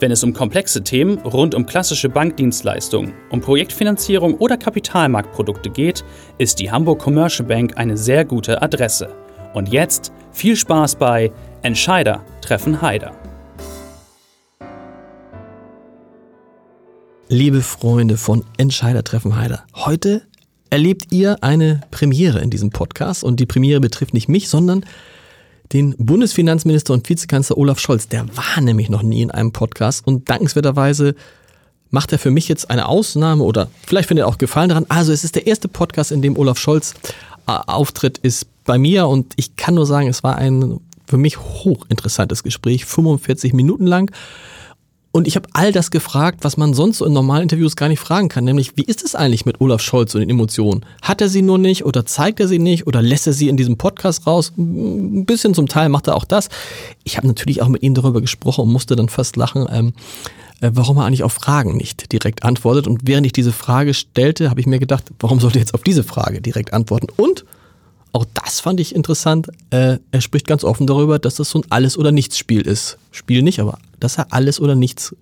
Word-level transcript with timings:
Wenn 0.00 0.12
es 0.12 0.24
um 0.24 0.32
komplexe 0.32 0.82
Themen 0.82 1.18
rund 1.18 1.54
um 1.54 1.66
klassische 1.66 2.08
Bankdienstleistungen, 2.08 3.12
um 3.28 3.42
Projektfinanzierung 3.42 4.32
oder 4.38 4.56
Kapitalmarktprodukte 4.56 5.68
geht, 5.68 6.06
ist 6.38 6.58
die 6.58 6.70
Hamburg 6.70 7.00
Commercial 7.00 7.46
Bank 7.46 7.76
eine 7.76 7.98
sehr 7.98 8.24
gute 8.24 8.62
Adresse. 8.62 9.14
Und 9.52 9.68
jetzt 9.68 10.10
viel 10.32 10.56
Spaß 10.56 10.96
bei 10.96 11.30
Entscheider 11.60 12.24
treffen 12.40 12.80
Heider. 12.80 13.12
Liebe 17.28 17.60
Freunde 17.60 18.16
von 18.16 18.42
Entscheider 18.56 19.04
treffen 19.04 19.36
Heider, 19.36 19.66
heute 19.74 20.22
erlebt 20.70 21.12
ihr 21.12 21.44
eine 21.44 21.82
Premiere 21.90 22.38
in 22.38 22.48
diesem 22.48 22.70
Podcast 22.70 23.22
und 23.22 23.38
die 23.38 23.44
Premiere 23.44 23.80
betrifft 23.80 24.14
nicht 24.14 24.30
mich, 24.30 24.48
sondern 24.48 24.86
den 25.72 25.94
Bundesfinanzminister 25.98 26.92
und 26.92 27.08
Vizekanzler 27.08 27.56
Olaf 27.56 27.78
Scholz. 27.78 28.08
Der 28.08 28.26
war 28.36 28.60
nämlich 28.60 28.90
noch 28.90 29.02
nie 29.02 29.22
in 29.22 29.30
einem 29.30 29.52
Podcast 29.52 30.06
und 30.06 30.28
dankenswerterweise 30.28 31.14
macht 31.90 32.12
er 32.12 32.18
für 32.18 32.30
mich 32.30 32.48
jetzt 32.48 32.70
eine 32.70 32.86
Ausnahme 32.86 33.42
oder 33.42 33.68
vielleicht 33.86 34.08
findet 34.08 34.24
er 34.24 34.28
auch 34.28 34.38
Gefallen 34.38 34.68
daran. 34.68 34.86
Also 34.88 35.12
es 35.12 35.24
ist 35.24 35.34
der 35.34 35.46
erste 35.46 35.68
Podcast, 35.68 36.12
in 36.12 36.22
dem 36.22 36.36
Olaf 36.36 36.58
Scholz 36.58 36.94
äh, 37.46 37.52
auftritt, 37.52 38.18
ist 38.18 38.46
bei 38.64 38.78
mir 38.78 39.06
und 39.06 39.32
ich 39.36 39.56
kann 39.56 39.74
nur 39.74 39.86
sagen, 39.86 40.08
es 40.08 40.22
war 40.22 40.36
ein 40.36 40.80
für 41.06 41.18
mich 41.18 41.38
hochinteressantes 41.38 42.44
Gespräch, 42.44 42.84
45 42.84 43.52
Minuten 43.52 43.86
lang. 43.86 44.12
Und 45.12 45.26
ich 45.26 45.34
habe 45.34 45.48
all 45.54 45.72
das 45.72 45.90
gefragt, 45.90 46.40
was 46.42 46.56
man 46.56 46.72
sonst 46.72 46.98
so 46.98 47.04
in 47.04 47.12
normalen 47.12 47.42
Interviews 47.42 47.74
gar 47.74 47.88
nicht 47.88 47.98
fragen 47.98 48.28
kann, 48.28 48.44
nämlich 48.44 48.76
wie 48.76 48.84
ist 48.84 49.04
es 49.04 49.16
eigentlich 49.16 49.44
mit 49.44 49.60
Olaf 49.60 49.82
Scholz 49.82 50.14
und 50.14 50.20
den 50.20 50.30
Emotionen? 50.30 50.84
Hat 51.02 51.20
er 51.20 51.28
sie 51.28 51.42
nur 51.42 51.58
nicht 51.58 51.84
oder 51.84 52.06
zeigt 52.06 52.38
er 52.38 52.46
sie 52.46 52.60
nicht 52.60 52.86
oder 52.86 53.02
lässt 53.02 53.26
er 53.26 53.32
sie 53.32 53.48
in 53.48 53.56
diesem 53.56 53.76
Podcast 53.76 54.26
raus? 54.28 54.52
Ein 54.56 55.24
bisschen 55.26 55.52
zum 55.52 55.66
Teil 55.66 55.88
macht 55.88 56.06
er 56.06 56.14
auch 56.14 56.24
das. 56.24 56.48
Ich 57.02 57.16
habe 57.16 57.26
natürlich 57.26 57.60
auch 57.60 57.68
mit 57.68 57.82
ihm 57.82 57.94
darüber 57.94 58.20
gesprochen 58.20 58.62
und 58.62 58.72
musste 58.72 58.94
dann 58.94 59.08
fast 59.08 59.34
lachen, 59.34 59.66
ähm, 59.72 59.94
äh, 60.60 60.70
warum 60.74 60.98
er 60.98 61.06
eigentlich 61.06 61.24
auf 61.24 61.32
Fragen 61.32 61.76
nicht 61.76 62.12
direkt 62.12 62.44
antwortet. 62.44 62.86
Und 62.86 63.00
während 63.04 63.26
ich 63.26 63.32
diese 63.32 63.52
Frage 63.52 63.94
stellte, 63.94 64.48
habe 64.48 64.60
ich 64.60 64.66
mir 64.66 64.78
gedacht, 64.78 65.10
warum 65.18 65.40
sollte 65.40 65.58
er 65.58 65.62
jetzt 65.62 65.74
auf 65.74 65.82
diese 65.82 66.04
Frage 66.04 66.40
direkt 66.40 66.72
antworten? 66.72 67.08
Und 67.16 67.44
auch 68.12 68.26
das 68.34 68.60
fand 68.60 68.80
ich 68.80 68.94
interessant. 68.94 69.48
Äh, 69.70 69.98
er 70.10 70.20
spricht 70.20 70.46
ganz 70.46 70.64
offen 70.64 70.86
darüber, 70.86 71.18
dass 71.18 71.36
das 71.36 71.50
so 71.50 71.60
ein 71.60 71.70
Alles- 71.70 71.96
oder 71.96 72.12
Nichts-Spiel 72.12 72.62
ist. 72.62 72.98
Spiel 73.10 73.42
nicht, 73.42 73.60
aber 73.60 73.78
dass 73.98 74.18
er 74.18 74.32
alles 74.32 74.60
oder 74.60 74.74
nichts, 74.74 75.14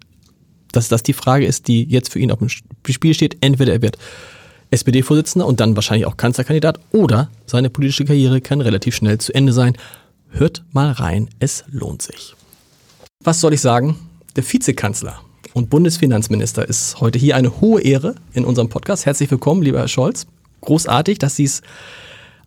dass 0.72 0.88
das 0.88 1.02
die 1.02 1.12
Frage 1.12 1.46
ist, 1.46 1.68
die 1.68 1.84
jetzt 1.84 2.12
für 2.12 2.18
ihn 2.18 2.30
auf 2.30 2.38
dem 2.38 2.48
Spiel 2.48 3.14
steht. 3.14 3.36
Entweder 3.40 3.72
er 3.72 3.82
wird 3.82 3.98
SPD-Vorsitzender 4.70 5.46
und 5.46 5.60
dann 5.60 5.76
wahrscheinlich 5.76 6.06
auch 6.06 6.16
Kanzlerkandidat 6.16 6.80
oder 6.92 7.30
seine 7.46 7.70
politische 7.70 8.04
Karriere 8.04 8.40
kann 8.40 8.60
relativ 8.60 8.94
schnell 8.94 9.18
zu 9.18 9.34
Ende 9.34 9.52
sein. 9.52 9.76
Hört 10.30 10.64
mal 10.72 10.92
rein, 10.92 11.28
es 11.40 11.64
lohnt 11.70 12.02
sich. 12.02 12.34
Was 13.24 13.40
soll 13.40 13.54
ich 13.54 13.60
sagen? 13.60 13.98
Der 14.36 14.44
Vizekanzler 14.44 15.20
und 15.54 15.70
Bundesfinanzminister 15.70 16.68
ist 16.68 17.00
heute 17.00 17.18
hier 17.18 17.36
eine 17.36 17.60
hohe 17.60 17.80
Ehre 17.80 18.14
in 18.32 18.44
unserem 18.44 18.68
Podcast. 18.68 19.06
Herzlich 19.06 19.30
willkommen, 19.30 19.62
lieber 19.62 19.78
Herr 19.78 19.88
Scholz. 19.88 20.26
Großartig, 20.60 21.18
dass 21.18 21.36
Sie 21.36 21.44
es 21.44 21.62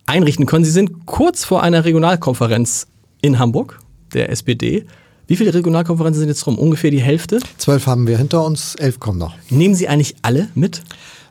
einrichten 0.06 0.46
können. 0.46 0.64
Sie 0.64 0.70
sind 0.70 1.06
kurz 1.06 1.44
vor 1.44 1.62
einer 1.62 1.84
Regionalkonferenz 1.84 2.86
in 3.20 3.38
Hamburg, 3.38 3.80
der 4.14 4.30
SPD. 4.30 4.84
Wie 5.26 5.36
viele 5.36 5.54
Regionalkonferenzen 5.54 6.20
sind 6.20 6.28
jetzt 6.28 6.46
rum? 6.46 6.58
Ungefähr 6.58 6.90
die 6.90 7.00
Hälfte? 7.00 7.38
Zwölf 7.56 7.86
haben 7.86 8.06
wir 8.06 8.18
hinter 8.18 8.44
uns, 8.44 8.74
elf 8.74 9.00
kommen 9.00 9.18
noch. 9.18 9.34
Nehmen 9.50 9.74
Sie 9.74 9.88
eigentlich 9.88 10.16
alle 10.22 10.48
mit? 10.54 10.82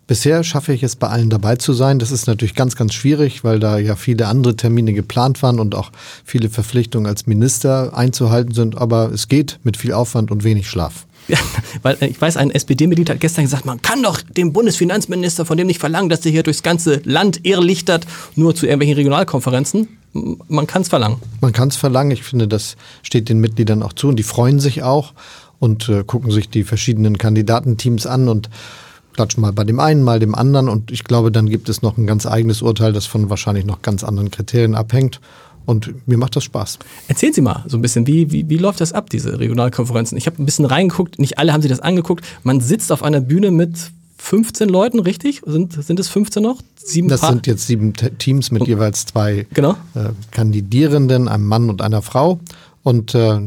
Bisher 0.07 0.43
schaffe 0.43 0.73
ich 0.73 0.83
es, 0.83 0.95
bei 0.95 1.07
allen 1.07 1.29
dabei 1.29 1.55
zu 1.55 1.71
sein. 1.73 1.99
Das 1.99 2.11
ist 2.11 2.27
natürlich 2.27 2.55
ganz, 2.55 2.75
ganz 2.75 2.93
schwierig, 2.93 3.43
weil 3.43 3.59
da 3.59 3.77
ja 3.77 3.95
viele 3.95 4.27
andere 4.27 4.55
Termine 4.55 4.93
geplant 4.93 5.41
waren 5.41 5.59
und 5.59 5.75
auch 5.75 5.91
viele 6.25 6.49
Verpflichtungen 6.49 7.05
als 7.05 7.27
Minister 7.27 7.95
einzuhalten 7.95 8.53
sind. 8.53 8.77
Aber 8.77 9.11
es 9.13 9.27
geht 9.27 9.59
mit 9.63 9.77
viel 9.77 9.93
Aufwand 9.93 10.31
und 10.31 10.43
wenig 10.43 10.67
Schlaf. 10.67 11.05
Weil 11.81 11.97
äh, 12.01 12.07
ich 12.07 12.19
weiß, 12.19 12.37
ein 12.37 12.51
SPD-Mitglied 12.51 13.09
hat 13.09 13.19
gestern 13.19 13.43
gesagt, 13.43 13.65
man 13.65 13.81
kann 13.81 14.03
doch 14.03 14.21
dem 14.21 14.53
Bundesfinanzminister 14.53 15.45
von 15.45 15.57
dem 15.57 15.67
nicht 15.67 15.79
verlangen, 15.79 16.09
dass 16.09 16.25
er 16.25 16.31
hier 16.31 16.43
durchs 16.43 16.63
ganze 16.63 17.01
Land 17.03 17.41
irrlichtert, 17.43 18.05
nur 18.35 18.55
zu 18.55 18.65
irgendwelchen 18.65 18.95
Regionalkonferenzen. 18.95 19.87
Man 20.13 20.67
kann 20.67 20.81
es 20.81 20.89
verlangen. 20.89 21.17
Man 21.39 21.53
kann 21.53 21.69
es 21.69 21.77
verlangen. 21.77 22.11
Ich 22.11 22.23
finde, 22.23 22.47
das 22.47 22.75
steht 23.01 23.29
den 23.29 23.39
Mitgliedern 23.39 23.81
auch 23.81 23.93
zu 23.93 24.09
und 24.09 24.17
die 24.17 24.23
freuen 24.23 24.59
sich 24.59 24.83
auch 24.83 25.13
und 25.59 25.87
äh, 25.89 26.03
gucken 26.03 26.31
sich 26.31 26.49
die 26.49 26.63
verschiedenen 26.63 27.17
Kandidatenteams 27.17 28.07
an 28.07 28.27
und 28.27 28.49
klatschen 29.13 29.41
mal 29.41 29.53
bei 29.53 29.63
dem 29.63 29.79
einen, 29.79 30.03
mal 30.03 30.19
dem 30.19 30.35
anderen. 30.35 30.69
Und 30.69 30.91
ich 30.91 31.03
glaube, 31.03 31.31
dann 31.31 31.49
gibt 31.49 31.69
es 31.69 31.81
noch 31.81 31.97
ein 31.97 32.07
ganz 32.07 32.25
eigenes 32.25 32.61
Urteil, 32.61 32.93
das 32.93 33.05
von 33.05 33.29
wahrscheinlich 33.29 33.65
noch 33.65 33.81
ganz 33.81 34.03
anderen 34.03 34.31
Kriterien 34.31 34.75
abhängt. 34.75 35.19
Und 35.65 36.07
mir 36.07 36.17
macht 36.17 36.35
das 36.35 36.43
Spaß. 36.43 36.79
Erzählen 37.07 37.33
Sie 37.33 37.41
mal 37.41 37.63
so 37.67 37.77
ein 37.77 37.81
bisschen, 37.81 38.07
wie, 38.07 38.31
wie, 38.31 38.49
wie 38.49 38.57
läuft 38.57 38.81
das 38.81 38.93
ab, 38.93 39.09
diese 39.09 39.39
Regionalkonferenzen? 39.39 40.17
Ich 40.17 40.25
habe 40.25 40.41
ein 40.41 40.45
bisschen 40.45 40.65
reingeguckt, 40.65 41.19
nicht 41.19 41.37
alle 41.37 41.53
haben 41.53 41.61
sich 41.61 41.69
das 41.69 41.79
angeguckt. 41.79 42.25
Man 42.43 42.61
sitzt 42.61 42.91
auf 42.91 43.03
einer 43.03 43.21
Bühne 43.21 43.51
mit 43.51 43.91
15 44.17 44.69
Leuten, 44.69 44.99
richtig? 44.99 45.41
Sind, 45.45 45.73
sind 45.83 45.99
es 45.99 46.07
15 46.09 46.43
noch? 46.43 46.61
Sieben 46.75 47.09
das 47.09 47.21
sind 47.21 47.47
jetzt 47.47 47.67
sieben 47.67 47.93
Teams 47.93 48.51
mit 48.51 48.61
und, 48.61 48.67
jeweils 48.67 49.05
zwei 49.05 49.47
genau. 49.53 49.71
äh, 49.95 50.09
Kandidierenden, 50.31 51.27
einem 51.27 51.45
Mann 51.45 51.69
und 51.69 51.81
einer 51.81 52.01
Frau. 52.01 52.39
Und 52.83 53.15
äh, 53.15 53.39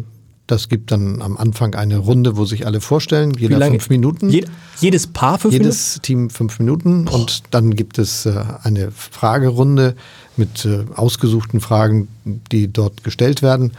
das 0.47 0.69
gibt 0.69 0.93
dann 0.93 1.23
am 1.23 1.37
Anfang 1.37 1.75
eine 1.75 1.99
Runde, 1.99 2.37
wo 2.37 2.45
sich 2.45 2.67
alle 2.67 2.81
vorstellen, 2.81 3.33
jeder 3.39 3.59
fünf 3.67 3.89
Minuten. 3.89 4.29
Je, 4.29 4.45
jedes 4.79 5.07
Paar 5.07 5.39
fünf 5.39 5.55
jedes 5.55 5.65
Minuten? 5.65 5.79
Jedes 5.79 6.01
Team 6.03 6.31
fünf 6.31 6.59
Minuten. 6.59 7.05
Boah. 7.07 7.15
Und 7.21 7.43
dann 7.51 7.75
gibt 7.75 7.99
es 7.99 8.27
äh, 8.27 8.45
eine 8.63 8.91
Fragerunde 8.91 9.95
mit 10.37 10.67
äh, 10.67 10.85
ausgesuchten 10.95 11.61
Fragen, 11.61 12.09
die 12.53 12.71
dort 12.71 13.05
gestellt 13.05 13.41
werden. 13.41 13.73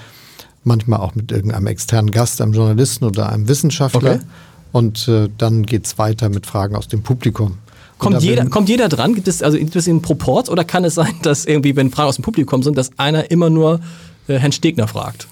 Manchmal 0.64 1.02
auch 1.02 1.14
mit 1.14 1.32
irgendeinem 1.32 1.68
externen 1.68 2.10
Gast, 2.10 2.42
einem 2.42 2.54
Journalisten 2.54 3.06
oder 3.06 3.30
einem 3.32 3.48
Wissenschaftler. 3.48 4.16
Okay. 4.16 4.26
Und 4.72 5.08
äh, 5.08 5.30
dann 5.38 5.64
geht 5.68 5.86
es 5.86 6.00
weiter 6.00 6.30
mit 6.30 6.48
Fragen 6.48 6.76
aus 6.76 6.88
dem 6.88 7.04
Publikum. 7.04 7.60
Kommt 8.00 8.24
jeder, 8.24 8.46
kommt 8.48 8.68
jeder 8.68 8.90
dran? 8.90 9.14
Gibt 9.14 9.28
es 9.28 9.42
also 9.42 9.58
gibt 9.58 9.76
es 9.76 9.88
einen 9.88 10.02
Proport 10.02 10.50
oder 10.50 10.64
kann 10.64 10.84
es 10.84 10.96
sein, 10.96 11.14
dass 11.22 11.46
irgendwie, 11.46 11.76
wenn 11.76 11.92
Fragen 11.92 12.10
aus 12.10 12.16
dem 12.16 12.24
Publikum 12.24 12.64
sind, 12.64 12.76
dass 12.78 12.98
einer 12.98 13.30
immer 13.30 13.52
nur 13.52 13.80
äh, 14.28 14.40
Herrn 14.40 14.52
Stegner 14.52 14.88
fragt? 14.88 15.28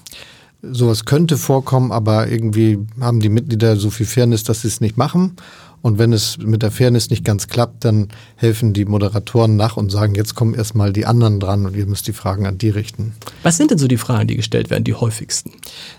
Sowas 0.72 1.04
könnte 1.04 1.36
vorkommen, 1.36 1.92
aber 1.92 2.28
irgendwie 2.28 2.78
haben 3.00 3.20
die 3.20 3.28
Mitglieder 3.28 3.76
so 3.76 3.90
viel 3.90 4.06
Fairness, 4.06 4.44
dass 4.44 4.62
sie 4.62 4.68
es 4.68 4.80
nicht 4.80 4.96
machen. 4.96 5.36
Und 5.84 5.98
wenn 5.98 6.14
es 6.14 6.38
mit 6.38 6.62
der 6.62 6.70
Fairness 6.70 7.10
nicht 7.10 7.26
ganz 7.26 7.46
klappt, 7.46 7.84
dann 7.84 8.08
helfen 8.36 8.72
die 8.72 8.86
Moderatoren 8.86 9.56
nach 9.56 9.76
und 9.76 9.92
sagen, 9.92 10.14
jetzt 10.14 10.34
kommen 10.34 10.54
erstmal 10.54 10.94
die 10.94 11.04
anderen 11.04 11.40
dran 11.40 11.66
und 11.66 11.76
ihr 11.76 11.84
müsst 11.84 12.06
die 12.06 12.14
Fragen 12.14 12.46
an 12.46 12.56
die 12.56 12.70
richten. 12.70 13.12
Was 13.42 13.58
sind 13.58 13.70
denn 13.70 13.76
so 13.76 13.86
die 13.86 13.98
Fragen, 13.98 14.26
die 14.26 14.36
gestellt 14.36 14.70
werden, 14.70 14.84
die 14.84 14.94
häufigsten? 14.94 15.52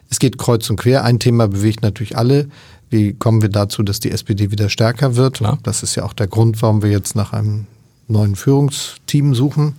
Es 0.09 0.17
geht 0.17 0.39
kreuz 0.39 0.67
und 0.71 0.77
quer. 0.77 1.03
Ein 1.03 1.19
Thema 1.19 1.47
bewegt 1.47 1.83
natürlich 1.83 2.17
alle. 2.17 2.49
Wie 2.89 3.13
kommen 3.13 3.43
wir 3.43 3.49
dazu, 3.49 3.83
dass 3.83 3.99
die 3.99 4.09
SPD 4.09 4.49
wieder 4.49 4.69
stärker 4.69 5.15
wird? 5.15 5.35
Klar. 5.35 5.59
Das 5.61 5.83
ist 5.83 5.93
ja 5.93 6.03
auch 6.03 6.13
der 6.13 6.27
Grund, 6.27 6.63
warum 6.63 6.81
wir 6.81 6.89
jetzt 6.89 7.15
nach 7.15 7.31
einem 7.31 7.67
neuen 8.07 8.35
Führungsteam 8.35 9.35
suchen. 9.35 9.75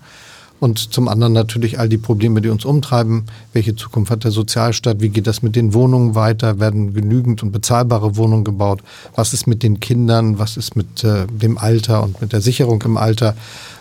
Und 0.58 0.92
zum 0.92 1.08
anderen 1.08 1.34
natürlich 1.34 1.78
all 1.78 1.88
die 1.88 1.98
Probleme, 1.98 2.40
die 2.40 2.48
uns 2.48 2.64
umtreiben. 2.64 3.24
Welche 3.52 3.76
Zukunft 3.76 4.10
hat 4.10 4.24
der 4.24 4.30
Sozialstaat? 4.30 5.00
Wie 5.00 5.10
geht 5.10 5.26
das 5.26 5.42
mit 5.42 5.54
den 5.54 5.74
Wohnungen 5.74 6.14
weiter? 6.14 6.58
Werden 6.58 6.94
genügend 6.94 7.42
und 7.42 7.52
bezahlbare 7.52 8.16
Wohnungen 8.16 8.44
gebaut? 8.44 8.80
Was 9.14 9.34
ist 9.34 9.46
mit 9.46 9.62
den 9.62 9.80
Kindern? 9.80 10.38
Was 10.38 10.56
ist 10.56 10.74
mit 10.74 11.04
äh, 11.04 11.26
dem 11.26 11.58
Alter 11.58 12.02
und 12.02 12.20
mit 12.22 12.32
der 12.32 12.40
Sicherung 12.40 12.80
im 12.82 12.96
Alter? 12.96 13.36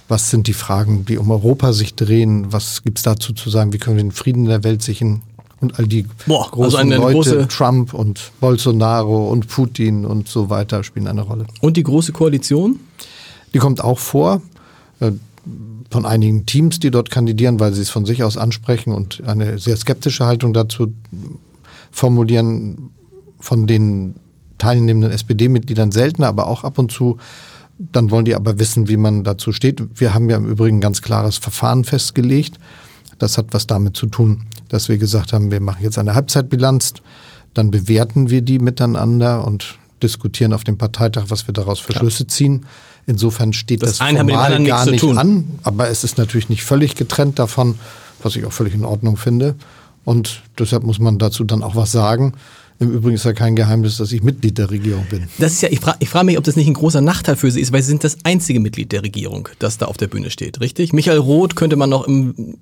Was 0.10 0.30
sind 0.30 0.48
die 0.48 0.54
Fragen, 0.54 1.06
die 1.06 1.18
um 1.18 1.31
Europa 1.31 1.72
sich 1.72 1.95
drehen? 1.95 2.51
Was 2.51 2.83
gibt 2.83 2.98
es 2.98 3.04
dazu 3.04 3.33
zu 3.33 3.50
sagen? 3.50 3.72
Wie 3.72 3.77
können 3.77 3.95
wir 3.95 4.04
den 4.04 4.12
Frieden 4.12 4.44
in 4.44 4.50
der 4.50 4.63
Welt 4.63 4.81
sichern? 4.81 5.22
Und 5.62 5.80
all 5.80 5.88
die 5.88 6.06
Boah, 6.27 6.44
also 6.44 6.51
großen 6.51 6.92
also 6.92 7.36
Leute, 7.36 7.48
Trump 7.48 7.94
und 7.94 8.31
Bolsonaro 8.42 9.30
und 9.30 9.48
Putin 9.48 10.06
und 10.06 10.27
so 10.27 10.50
weiter 10.50 10.83
spielen 10.83 11.07
eine 11.07 11.22
Rolle. 11.22 11.45
Und 11.62 11.77
die 11.77 11.83
große 11.83 12.12
Koalition? 12.12 12.81
Die 13.54 13.60
kommt 13.60 13.81
auch 13.81 13.98
vor. 13.98 14.42
Von 15.95 16.06
einigen 16.06 16.45
Teams, 16.45 16.80
die 16.80 16.92
dort 16.92 17.09
kandidieren, 17.09 17.62
weil 17.62 17.71
sie 17.71 17.81
es 17.81 17.89
von 17.89 18.06
sich 18.06 18.21
aus 18.21 18.36
ansprechen 18.36 18.92
und 18.92 19.24
eine 19.25 19.59
sehr 19.59 19.77
skeptische 19.77 20.25
Haltung 20.25 20.51
dazu 20.51 20.94
formulieren, 21.89 22.89
von 23.39 23.65
den 23.65 24.15
teilnehmenden 24.57 25.12
SPD-Mitgliedern 25.12 25.94
seltener, 25.94 26.27
aber 26.27 26.47
auch 26.47 26.65
ab 26.65 26.80
und 26.80 26.92
zu. 26.92 27.18
Dann 27.80 28.12
wollen 28.12 28.25
die 28.25 28.36
aber 28.36 28.59
wissen, 28.59 28.89
wie 28.89 28.97
man 28.97 29.24
dazu 29.24 29.53
steht. 29.53 29.81
Wir 29.97 30.13
haben 30.13 30.30
ja 30.30 30.36
im 30.36 30.50
Übrigen 30.50 30.80
ein 30.80 30.81
ganz 30.81 31.01
klares 31.01 31.38
Verfahren 31.38 31.86
festgelegt. 31.86 32.59
Das 33.18 33.38
hat 33.38 33.48
was 33.51 33.65
damit 33.65 33.95
zu 33.95 34.07
tun, 34.07 34.48
dass 34.68 34.89
wir 34.89 34.98
gesagt 34.98 35.31
haben, 35.31 35.50
wir 35.50 35.62
machen 35.62 35.81
jetzt 35.81 35.98
eine 35.98 36.13
Halbzeitbilanz, 36.13 36.95
dann 37.53 37.71
bewerten 37.71 38.30
wir 38.30 38.41
die 38.41 38.59
miteinander 38.59 39.48
und 39.48 39.80
diskutieren 40.03 40.51
auf 40.51 40.65
dem 40.65 40.77
Parteitag, 40.77 41.27
was 41.30 41.48
wir 41.48 41.53
daraus 41.53 41.80
für 41.80 41.94
Schlüsse 41.94 42.27
ziehen. 42.27 42.65
Insofern 43.07 43.54
steht 43.54 43.84
das, 43.84 43.98
das 43.98 44.10
formal 44.10 44.63
gar 44.63 44.86
nicht 44.90 45.04
an, 45.04 45.46
aber 45.63 45.90
es 45.90 46.04
ist 46.04 46.18
natürlich 46.18 46.50
nicht 46.50 46.63
völlig 46.63 46.96
getrennt 46.96 47.38
davon, 47.38 47.75
was 48.24 48.36
ich 48.36 48.46
auch 48.46 48.52
völlig 48.52 48.74
in 48.74 48.84
Ordnung 48.84 49.16
finde. 49.18 49.56
Und 50.06 50.42
deshalb 50.57 50.84
muss 50.84 51.00
man 51.00 51.18
dazu 51.19 51.44
dann 51.44 51.63
auch 51.63 51.75
was 51.75 51.92
sagen. 51.92 52.34
Im 52.80 52.92
Übrigen 52.92 53.16
ist 53.16 53.24
ja 53.24 53.34
kein 53.34 53.56
Geheimnis, 53.56 53.98
dass 53.98 54.12
ich 54.12 54.22
Mitglied 54.22 54.57
der 54.57 54.69
Regierung 54.69 55.06
bin. 55.10 55.28
Das 55.38 55.54
ist 55.54 55.62
ja, 55.62 55.69
ich 55.69 55.80
frage 55.80 55.98
ich 56.02 56.10
frag 56.10 56.25
mich, 56.25 56.38
ob 56.38 56.44
das 56.44 56.56
nicht 56.56 56.68
ein 56.68 56.74
großer 56.74 57.00
Nachteil 57.00 57.36
für 57.38 57.50
Sie 57.50 57.62
ist, 57.62 57.72
weil 57.72 57.81
Sie 57.81 57.88
sind 57.88 58.04
das 58.04 58.18
einzige 58.24 58.60
Mitglied 58.60 58.92
der 58.92 59.04
Regierung, 59.04 59.48
das 59.60 59.78
da 59.78 59.86
auf 59.86 59.98
der 59.98 60.08
Bühne 60.08 60.30
steht, 60.30 60.60
richtig? 60.60 60.92
Michael 60.92 61.19
Roth 61.19 61.56
könnte 61.56 61.78
man 61.78 61.90
noch 61.90 62.06
im, 62.06 62.58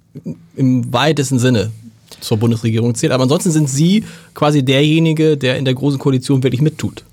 im 0.55 0.93
weitesten 0.93 1.39
Sinne 1.39 1.71
zur 2.19 2.37
Bundesregierung 2.37 2.93
zählen, 2.93 3.11
aber 3.11 3.23
ansonsten 3.23 3.51
sind 3.51 3.69
Sie 3.69 4.03
quasi 4.35 4.63
derjenige, 4.63 5.35
der 5.35 5.57
in 5.57 5.65
der 5.65 5.73
großen 5.73 5.99
Koalition 5.99 6.43
wirklich 6.43 6.61
mittut. 6.61 7.03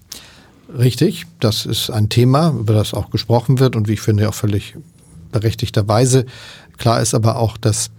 Richtig, 0.78 1.26
das 1.40 1.67
ist 1.67 1.90
ein 1.90 2.08
Thema, 2.08 2.50
über 2.50 2.75
das 2.75 2.94
auch 2.94 3.11
gesprochen 3.11 3.58
wird 3.58 3.76
und 3.76 3.88
wie 3.88 3.94
ich 3.94 4.00
finde 4.00 4.28
auch 4.28 4.34
völlig 4.34 4.76
berechtigterweise. 5.32 6.26
Klar 6.78 7.00
ist 7.00 7.14
aber 7.14 7.37
auch, 7.37 7.56
dass 7.56 7.90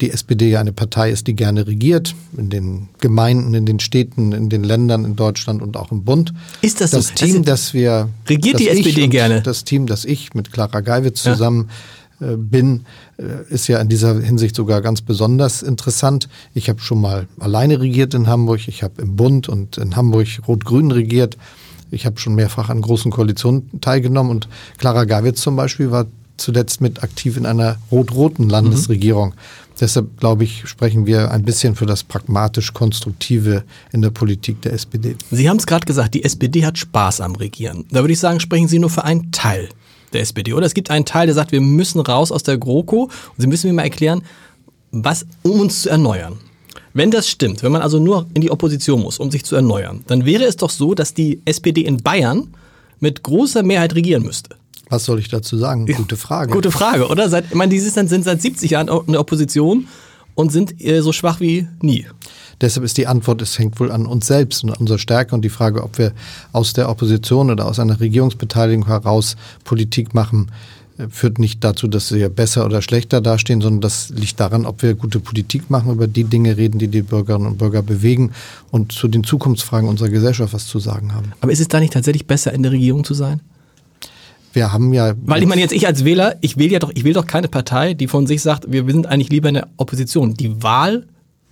die 0.00 0.10
SPD 0.10 0.50
ja 0.50 0.60
eine 0.60 0.72
Partei 0.72 1.10
ist, 1.10 1.26
die 1.26 1.34
gerne 1.34 1.66
regiert, 1.66 2.14
in 2.36 2.50
den 2.50 2.88
Gemeinden, 3.00 3.54
in 3.54 3.64
den 3.64 3.80
Städten, 3.80 4.32
in 4.32 4.50
den 4.50 4.62
Ländern 4.62 5.04
in 5.04 5.16
Deutschland 5.16 5.62
und 5.62 5.76
auch 5.76 5.90
im 5.90 6.04
Bund. 6.04 6.34
Ist 6.60 6.80
das, 6.80 6.90
das 6.90 7.08
so? 7.08 7.14
Team, 7.14 7.28
also, 7.28 7.42
das 7.42 7.74
wir 7.74 8.10
regiert 8.28 8.60
die 8.60 8.68
SPD 8.68 9.08
gerne? 9.08 9.40
Das 9.40 9.64
Team, 9.64 9.86
das 9.86 10.04
ich 10.04 10.34
mit 10.34 10.52
Clara 10.52 10.80
Geiwitz 10.80 11.22
zusammen 11.22 11.70
ja. 12.20 12.32
äh, 12.32 12.36
bin, 12.36 12.84
äh, 13.16 13.22
ist 13.48 13.68
ja 13.68 13.80
in 13.80 13.88
dieser 13.88 14.20
Hinsicht 14.20 14.54
sogar 14.54 14.82
ganz 14.82 15.00
besonders 15.00 15.62
interessant. 15.62 16.28
Ich 16.52 16.68
habe 16.68 16.80
schon 16.80 17.00
mal 17.00 17.26
alleine 17.40 17.80
regiert 17.80 18.12
in 18.12 18.26
Hamburg, 18.26 18.68
ich 18.68 18.82
habe 18.82 19.00
im 19.00 19.16
Bund 19.16 19.48
und 19.48 19.78
in 19.78 19.96
Hamburg 19.96 20.28
Rot-Grün 20.46 20.90
regiert. 20.90 21.38
Ich 21.90 22.06
habe 22.06 22.18
schon 22.18 22.34
mehrfach 22.34 22.68
an 22.68 22.80
großen 22.80 23.10
Koalitionen 23.10 23.80
teilgenommen 23.80 24.30
und 24.30 24.48
Clara 24.78 25.04
Geiwitz 25.04 25.40
zum 25.40 25.56
Beispiel 25.56 25.90
war 25.90 26.06
zuletzt 26.36 26.80
mit 26.80 27.02
aktiv 27.02 27.36
in 27.36 27.46
einer 27.46 27.76
rot-roten 27.90 28.48
Landesregierung. 28.48 29.30
Mhm. 29.30 29.34
Deshalb, 29.80 30.18
glaube 30.18 30.44
ich, 30.44 30.66
sprechen 30.66 31.06
wir 31.06 31.30
ein 31.30 31.42
bisschen 31.42 31.74
für 31.74 31.84
das 31.84 32.02
pragmatisch-konstruktive 32.02 33.62
in 33.92 34.02
der 34.02 34.10
Politik 34.10 34.62
der 34.62 34.72
SPD. 34.72 35.16
Sie 35.30 35.48
haben 35.48 35.58
es 35.58 35.66
gerade 35.66 35.84
gesagt, 35.84 36.14
die 36.14 36.24
SPD 36.24 36.64
hat 36.64 36.78
Spaß 36.78 37.20
am 37.20 37.34
Regieren. 37.36 37.84
Da 37.90 38.00
würde 38.00 38.12
ich 38.12 38.18
sagen, 38.20 38.40
sprechen 38.40 38.68
Sie 38.68 38.78
nur 38.78 38.88
für 38.88 39.04
einen 39.04 39.32
Teil 39.32 39.68
der 40.14 40.22
SPD. 40.22 40.54
Oder 40.54 40.66
es 40.66 40.72
gibt 40.72 40.90
einen 40.90 41.04
Teil, 41.04 41.26
der 41.26 41.34
sagt, 41.34 41.52
wir 41.52 41.60
müssen 41.60 42.00
raus 42.00 42.32
aus 42.32 42.42
der 42.42 42.56
GroKo 42.56 43.04
und 43.04 43.10
Sie 43.36 43.46
müssen 43.46 43.66
mir 43.68 43.74
mal 43.74 43.82
erklären, 43.82 44.22
was, 44.92 45.26
um 45.42 45.60
uns 45.60 45.82
zu 45.82 45.90
erneuern. 45.90 46.38
Wenn 46.96 47.10
das 47.10 47.28
stimmt, 47.28 47.62
wenn 47.62 47.72
man 47.72 47.82
also 47.82 47.98
nur 47.98 48.26
in 48.32 48.40
die 48.40 48.50
Opposition 48.50 49.02
muss, 49.02 49.18
um 49.18 49.30
sich 49.30 49.44
zu 49.44 49.54
erneuern, 49.54 50.02
dann 50.06 50.24
wäre 50.24 50.44
es 50.44 50.56
doch 50.56 50.70
so, 50.70 50.94
dass 50.94 51.12
die 51.12 51.42
SPD 51.44 51.82
in 51.82 51.98
Bayern 51.98 52.54
mit 53.00 53.22
großer 53.22 53.62
Mehrheit 53.62 53.94
regieren 53.94 54.22
müsste. 54.22 54.56
Was 54.88 55.04
soll 55.04 55.18
ich 55.18 55.28
dazu 55.28 55.58
sagen? 55.58 55.84
Gute 55.84 56.16
Frage. 56.16 56.52
Gute 56.52 56.70
Frage, 56.70 57.08
oder? 57.08 57.28
Seit, 57.28 57.48
ich 57.50 57.54
meine, 57.54 57.68
die 57.70 57.80
sind, 57.80 58.08
sind 58.08 58.24
seit 58.24 58.40
70 58.40 58.70
Jahren 58.70 58.88
in 58.88 59.12
der 59.12 59.20
Opposition 59.20 59.88
und 60.34 60.52
sind 60.52 60.82
äh, 60.82 61.02
so 61.02 61.12
schwach 61.12 61.38
wie 61.38 61.68
nie. 61.82 62.06
Deshalb 62.62 62.86
ist 62.86 62.96
die 62.96 63.06
Antwort, 63.06 63.42
es 63.42 63.58
hängt 63.58 63.78
wohl 63.78 63.92
an 63.92 64.06
uns 64.06 64.26
selbst 64.26 64.64
und 64.64 64.70
an 64.70 64.78
unserer 64.78 64.98
Stärke 64.98 65.34
und 65.34 65.42
die 65.42 65.50
Frage, 65.50 65.82
ob 65.82 65.98
wir 65.98 66.12
aus 66.52 66.72
der 66.72 66.88
Opposition 66.88 67.50
oder 67.50 67.66
aus 67.66 67.78
einer 67.78 68.00
Regierungsbeteiligung 68.00 68.86
heraus 68.86 69.36
Politik 69.64 70.14
machen, 70.14 70.50
führt 71.10 71.38
nicht 71.38 71.62
dazu, 71.62 71.88
dass 71.88 72.12
wir 72.12 72.28
besser 72.28 72.64
oder 72.64 72.82
schlechter 72.82 73.20
dastehen, 73.20 73.60
sondern 73.60 73.80
das 73.80 74.10
liegt 74.10 74.40
daran, 74.40 74.66
ob 74.66 74.82
wir 74.82 74.94
gute 74.94 75.20
Politik 75.20 75.70
machen, 75.70 75.92
über 75.92 76.06
die 76.06 76.24
Dinge 76.24 76.56
reden, 76.56 76.78
die 76.78 76.88
die 76.88 77.02
Bürgerinnen 77.02 77.46
und 77.46 77.58
Bürger 77.58 77.82
bewegen 77.82 78.32
und 78.70 78.92
zu 78.92 79.08
den 79.08 79.24
Zukunftsfragen 79.24 79.88
unserer 79.88 80.08
Gesellschaft 80.08 80.52
was 80.52 80.66
zu 80.66 80.78
sagen 80.78 81.14
haben. 81.14 81.32
Aber 81.40 81.52
ist 81.52 81.60
es 81.60 81.68
da 81.68 81.80
nicht 81.80 81.92
tatsächlich 81.92 82.26
besser, 82.26 82.52
in 82.52 82.62
der 82.62 82.72
Regierung 82.72 83.04
zu 83.04 83.14
sein? 83.14 83.40
wir 84.56 84.72
haben 84.72 84.92
ja. 84.92 85.14
Weil 85.24 85.42
ich 85.42 85.48
meine, 85.48 85.60
jetzt 85.60 85.72
ich 85.72 85.86
als 85.86 86.04
Wähler, 86.04 86.36
ich 86.40 86.56
will 86.56 86.72
ja 86.72 86.80
doch, 86.80 86.90
ich 86.94 87.04
will 87.04 87.12
doch 87.12 87.26
keine 87.26 87.46
Partei, 87.46 87.94
die 87.94 88.08
von 88.08 88.26
sich 88.26 88.42
sagt, 88.42 88.64
wir 88.72 88.84
sind 88.86 89.06
eigentlich 89.06 89.28
lieber 89.28 89.48
in 89.48 89.54
der 89.54 89.68
Opposition. 89.76 90.34
Die 90.34 90.62
Wahl 90.62 91.06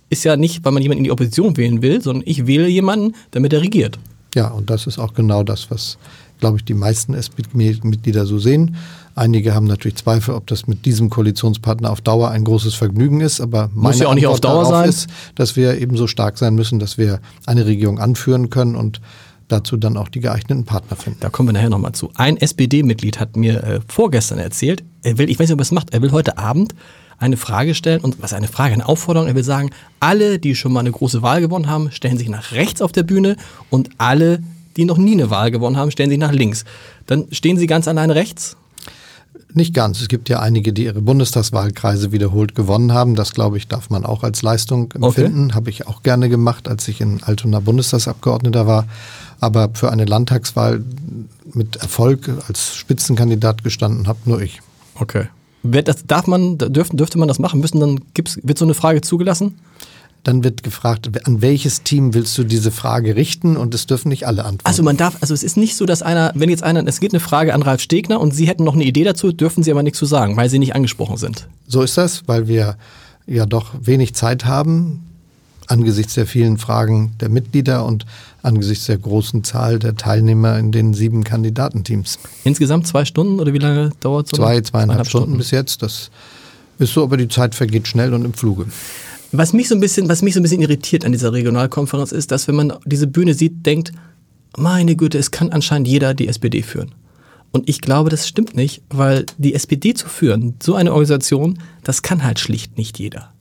ist 0.09 0.25
ja 0.25 0.35
nicht, 0.35 0.65
weil 0.65 0.71
man 0.73 0.81
jemanden 0.81 0.99
in 0.99 1.03
die 1.05 1.11
Opposition 1.11 1.55
wählen 1.55 1.81
will, 1.81 2.01
sondern 2.01 2.23
ich 2.25 2.47
wähle 2.47 2.67
jemanden, 2.67 3.15
damit 3.31 3.53
er 3.53 3.61
regiert. 3.61 3.97
Ja, 4.33 4.49
und 4.49 4.69
das 4.69 4.87
ist 4.87 4.99
auch 4.99 5.13
genau 5.13 5.43
das, 5.43 5.71
was, 5.71 5.97
glaube 6.39 6.57
ich, 6.57 6.65
die 6.65 6.73
meisten 6.73 7.13
SPD-Mitglieder 7.13 8.25
so 8.25 8.37
sehen. 8.37 8.75
Einige 9.17 9.55
haben 9.55 9.65
natürlich 9.65 9.95
Zweifel, 9.95 10.35
ob 10.35 10.45
das 10.47 10.67
mit 10.67 10.85
diesem 10.85 11.09
Koalitionspartner 11.09 11.89
auf 11.89 12.01
Dauer 12.01 12.31
ein 12.31 12.43
großes 12.43 12.75
Vergnügen 12.75 13.21
ist, 13.21 13.39
aber 13.39 13.69
Muss 13.73 13.99
ja 13.99 14.07
auch 14.07 14.13
nicht 14.13 14.27
Antwort 14.27 14.45
auf 14.45 14.51
Dauer 14.51 14.65
sein. 14.65 14.89
ist, 14.89 15.07
dass 15.35 15.55
wir 15.55 15.79
ebenso 15.79 16.05
stark 16.07 16.37
sein 16.37 16.53
müssen, 16.53 16.79
dass 16.79 16.97
wir 16.97 17.21
eine 17.45 17.65
Regierung 17.65 17.97
anführen 17.97 18.49
können 18.49 18.75
und 18.75 18.99
dazu 19.47 19.77
dann 19.77 19.95
auch 19.95 20.09
die 20.09 20.19
geeigneten 20.19 20.65
Partner 20.65 20.97
finden. 20.97 21.19
Da 21.21 21.29
kommen 21.29 21.47
wir 21.47 21.53
nachher 21.53 21.69
nochmal 21.69 21.93
zu. 21.93 22.11
Ein 22.15 22.35
SPD-Mitglied 22.35 23.17
hat 23.17 23.37
mir 23.37 23.63
äh, 23.63 23.79
vorgestern 23.87 24.37
erzählt, 24.37 24.83
er 25.01 25.17
will, 25.17 25.29
ich 25.29 25.39
weiß 25.39 25.47
nicht, 25.47 25.53
ob 25.53 25.59
er 25.59 25.63
es 25.63 25.71
macht, 25.71 25.93
er 25.93 26.01
will 26.01 26.11
heute 26.11 26.37
Abend 26.37 26.75
eine 27.17 27.37
Frage 27.37 27.73
stellen 27.73 28.01
und 28.01 28.21
was 28.21 28.33
eine 28.33 28.49
Frage, 28.49 28.73
eine 28.73 28.85
Aufforderung, 28.85 29.29
er 29.29 29.35
will 29.35 29.45
sagen, 29.45 29.69
alle, 30.01 30.39
die 30.39 30.55
schon 30.55 30.73
mal 30.73 30.81
eine 30.81 30.91
große 30.91 31.21
Wahl 31.21 31.39
gewonnen 31.39 31.69
haben, 31.69 31.89
stellen 31.91 32.17
sich 32.17 32.27
nach 32.27 32.51
rechts 32.51 32.81
auf 32.81 32.91
der 32.91 33.03
Bühne 33.03 33.37
und 33.69 33.91
alle, 33.97 34.43
die 34.75 34.83
noch 34.83 34.97
nie 34.97 35.13
eine 35.13 35.29
Wahl 35.29 35.51
gewonnen 35.51 35.77
haben, 35.77 35.91
stellen 35.91 36.09
sich 36.09 36.19
nach 36.19 36.33
links. 36.33 36.65
Dann 37.05 37.27
stehen 37.31 37.57
sie 37.57 37.67
ganz 37.67 37.87
allein 37.87 38.11
rechts 38.11 38.57
nicht 39.55 39.73
ganz. 39.73 40.01
Es 40.01 40.07
gibt 40.07 40.29
ja 40.29 40.39
einige, 40.39 40.73
die 40.73 40.85
ihre 40.85 41.01
Bundestagswahlkreise 41.01 42.11
wiederholt 42.11 42.55
gewonnen 42.55 42.93
haben. 42.93 43.15
Das, 43.15 43.33
glaube 43.33 43.57
ich, 43.57 43.67
darf 43.67 43.89
man 43.89 44.05
auch 44.05 44.23
als 44.23 44.41
Leistung 44.41 44.91
empfinden. 44.93 45.45
Okay. 45.45 45.55
Habe 45.55 45.69
ich 45.69 45.87
auch 45.87 46.03
gerne 46.03 46.29
gemacht, 46.29 46.67
als 46.67 46.87
ich 46.87 47.01
in 47.01 47.23
Altona 47.23 47.59
Bundestagsabgeordneter 47.59 48.67
war. 48.67 48.87
Aber 49.39 49.69
für 49.73 49.91
eine 49.91 50.05
Landtagswahl 50.05 50.83
mit 51.53 51.77
Erfolg 51.77 52.29
als 52.47 52.75
Spitzenkandidat 52.75 53.63
gestanden 53.63 54.07
habe 54.07 54.19
nur 54.25 54.41
ich. 54.41 54.61
Okay. 54.95 55.27
Das 55.63 56.05
darf 56.05 56.27
man, 56.27 56.57
dürfte, 56.57 56.95
dürfte 56.95 57.17
man 57.17 57.27
das 57.27 57.39
machen? 57.39 57.59
Müssen 57.59 57.79
dann, 57.79 58.01
gibt's, 58.13 58.39
wird 58.43 58.57
so 58.57 58.65
eine 58.65 58.75
Frage 58.75 59.01
zugelassen? 59.01 59.57
Dann 60.25 60.43
wird 60.43 60.63
gefragt, 60.63 61.09
an 61.25 61.41
welches 61.41 61.83
Team 61.83 62.13
willst 62.13 62.37
du 62.37 62.43
diese 62.43 62.71
Frage 62.71 63.15
richten 63.15 63.55
und 63.55 63.73
es 63.73 63.87
dürfen 63.87 64.09
nicht 64.09 64.27
alle 64.27 64.43
antworten. 64.43 64.65
Also 64.65 64.83
man 64.83 64.97
darf, 64.97 65.17
also 65.21 65.33
es 65.33 65.43
ist 65.43 65.55
nicht 65.55 65.77
so, 65.77 65.85
dass 65.85 66.01
einer, 66.01 66.31
wenn 66.35 66.49
jetzt 66.49 66.63
einer, 66.63 66.85
es 66.85 66.99
geht 66.99 67.13
eine 67.13 67.19
Frage 67.19 67.53
an 67.53 67.61
Ralf 67.61 67.81
Stegner 67.81 68.19
und 68.19 68.33
Sie 68.33 68.47
hätten 68.47 68.63
noch 68.63 68.75
eine 68.75 68.83
Idee 68.83 69.03
dazu, 69.03 69.31
dürfen 69.31 69.63
Sie 69.63 69.71
aber 69.71 69.83
nichts 69.83 69.99
zu 69.99 70.05
sagen, 70.05 70.35
weil 70.35 70.49
Sie 70.49 70.59
nicht 70.59 70.75
angesprochen 70.75 71.17
sind. 71.17 71.47
So 71.67 71.81
ist 71.81 71.97
das, 71.97 72.27
weil 72.27 72.47
wir 72.47 72.75
ja 73.27 73.45
doch 73.45 73.71
wenig 73.79 74.13
Zeit 74.13 74.45
haben 74.45 75.05
angesichts 75.67 76.13
der 76.13 76.25
vielen 76.25 76.57
Fragen 76.57 77.13
der 77.19 77.29
Mitglieder 77.29 77.85
und 77.85 78.05
angesichts 78.43 78.85
der 78.85 78.97
großen 78.97 79.43
Zahl 79.43 79.79
der 79.79 79.95
Teilnehmer 79.95 80.57
in 80.57 80.71
den 80.71 80.93
sieben 80.93 81.23
Kandidatenteams. 81.23 82.19
Insgesamt 82.43 82.87
zwei 82.87 83.05
Stunden 83.05 83.39
oder 83.39 83.53
wie 83.53 83.59
lange 83.59 83.91
dauert 83.99 84.27
es? 84.27 84.37
Zwei, 84.37 84.61
zweieinhalb 84.61 85.07
Stunden, 85.07 85.25
Stunden 85.25 85.37
bis 85.37 85.51
jetzt. 85.51 85.81
Das 85.81 86.11
ist 86.77 86.93
so, 86.93 87.03
aber 87.03 87.17
die 87.17 87.27
Zeit 87.27 87.55
vergeht 87.55 87.87
schnell 87.87 88.13
und 88.13 88.25
im 88.25 88.33
Fluge. 88.33 88.67
Was 89.37 89.53
mich 89.53 89.67
so 89.67 89.75
ein 89.75 89.81
bisschen, 89.81 90.07
was 90.07 90.21
mich 90.21 90.33
so 90.33 90.39
ein 90.39 90.43
bisschen 90.43 90.61
irritiert 90.61 91.03
an 91.05 91.11
dieser 91.11 91.33
Regionalkonferenz 91.33 92.11
ist, 92.11 92.31
dass 92.31 92.47
wenn 92.47 92.55
man 92.55 92.73
diese 92.85 93.07
Bühne 93.07 93.33
sieht, 93.33 93.65
denkt, 93.65 93.91
meine 94.57 94.95
Güte, 94.95 95.17
es 95.17 95.31
kann 95.31 95.51
anscheinend 95.51 95.87
jeder 95.87 96.13
die 96.13 96.27
SPD 96.27 96.61
führen. 96.61 96.93
Und 97.51 97.69
ich 97.69 97.81
glaube, 97.81 98.09
das 98.09 98.27
stimmt 98.27 98.55
nicht, 98.55 98.81
weil 98.89 99.25
die 99.37 99.53
SPD 99.53 99.93
zu 99.93 100.07
führen, 100.07 100.55
so 100.61 100.75
eine 100.75 100.91
Organisation, 100.91 101.59
das 101.83 102.01
kann 102.01 102.23
halt 102.23 102.39
schlicht 102.39 102.77
nicht 102.77 102.99
jeder. 102.99 103.31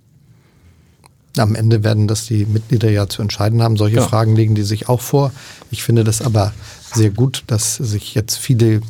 Am 1.36 1.56
Ende 1.56 1.82
werden 1.82 2.06
das 2.06 2.26
die 2.26 2.46
Mitglieder 2.46 2.90
ja 2.90 3.08
zu 3.08 3.22
entscheiden 3.22 3.62
haben. 3.62 3.76
Solche 3.76 3.96
ja. 3.96 4.02
Fragen 4.02 4.36
legen 4.36 4.54
die 4.54 4.62
sich 4.62 4.88
auch 4.88 5.00
vor. 5.00 5.32
Ich 5.70 5.82
finde 5.82 6.04
das 6.04 6.22
aber 6.22 6.52
sehr 6.92 7.10
gut, 7.10 7.42
dass 7.48 7.74
sich 7.74 8.14
jetzt 8.14 8.36
viele 8.36 8.82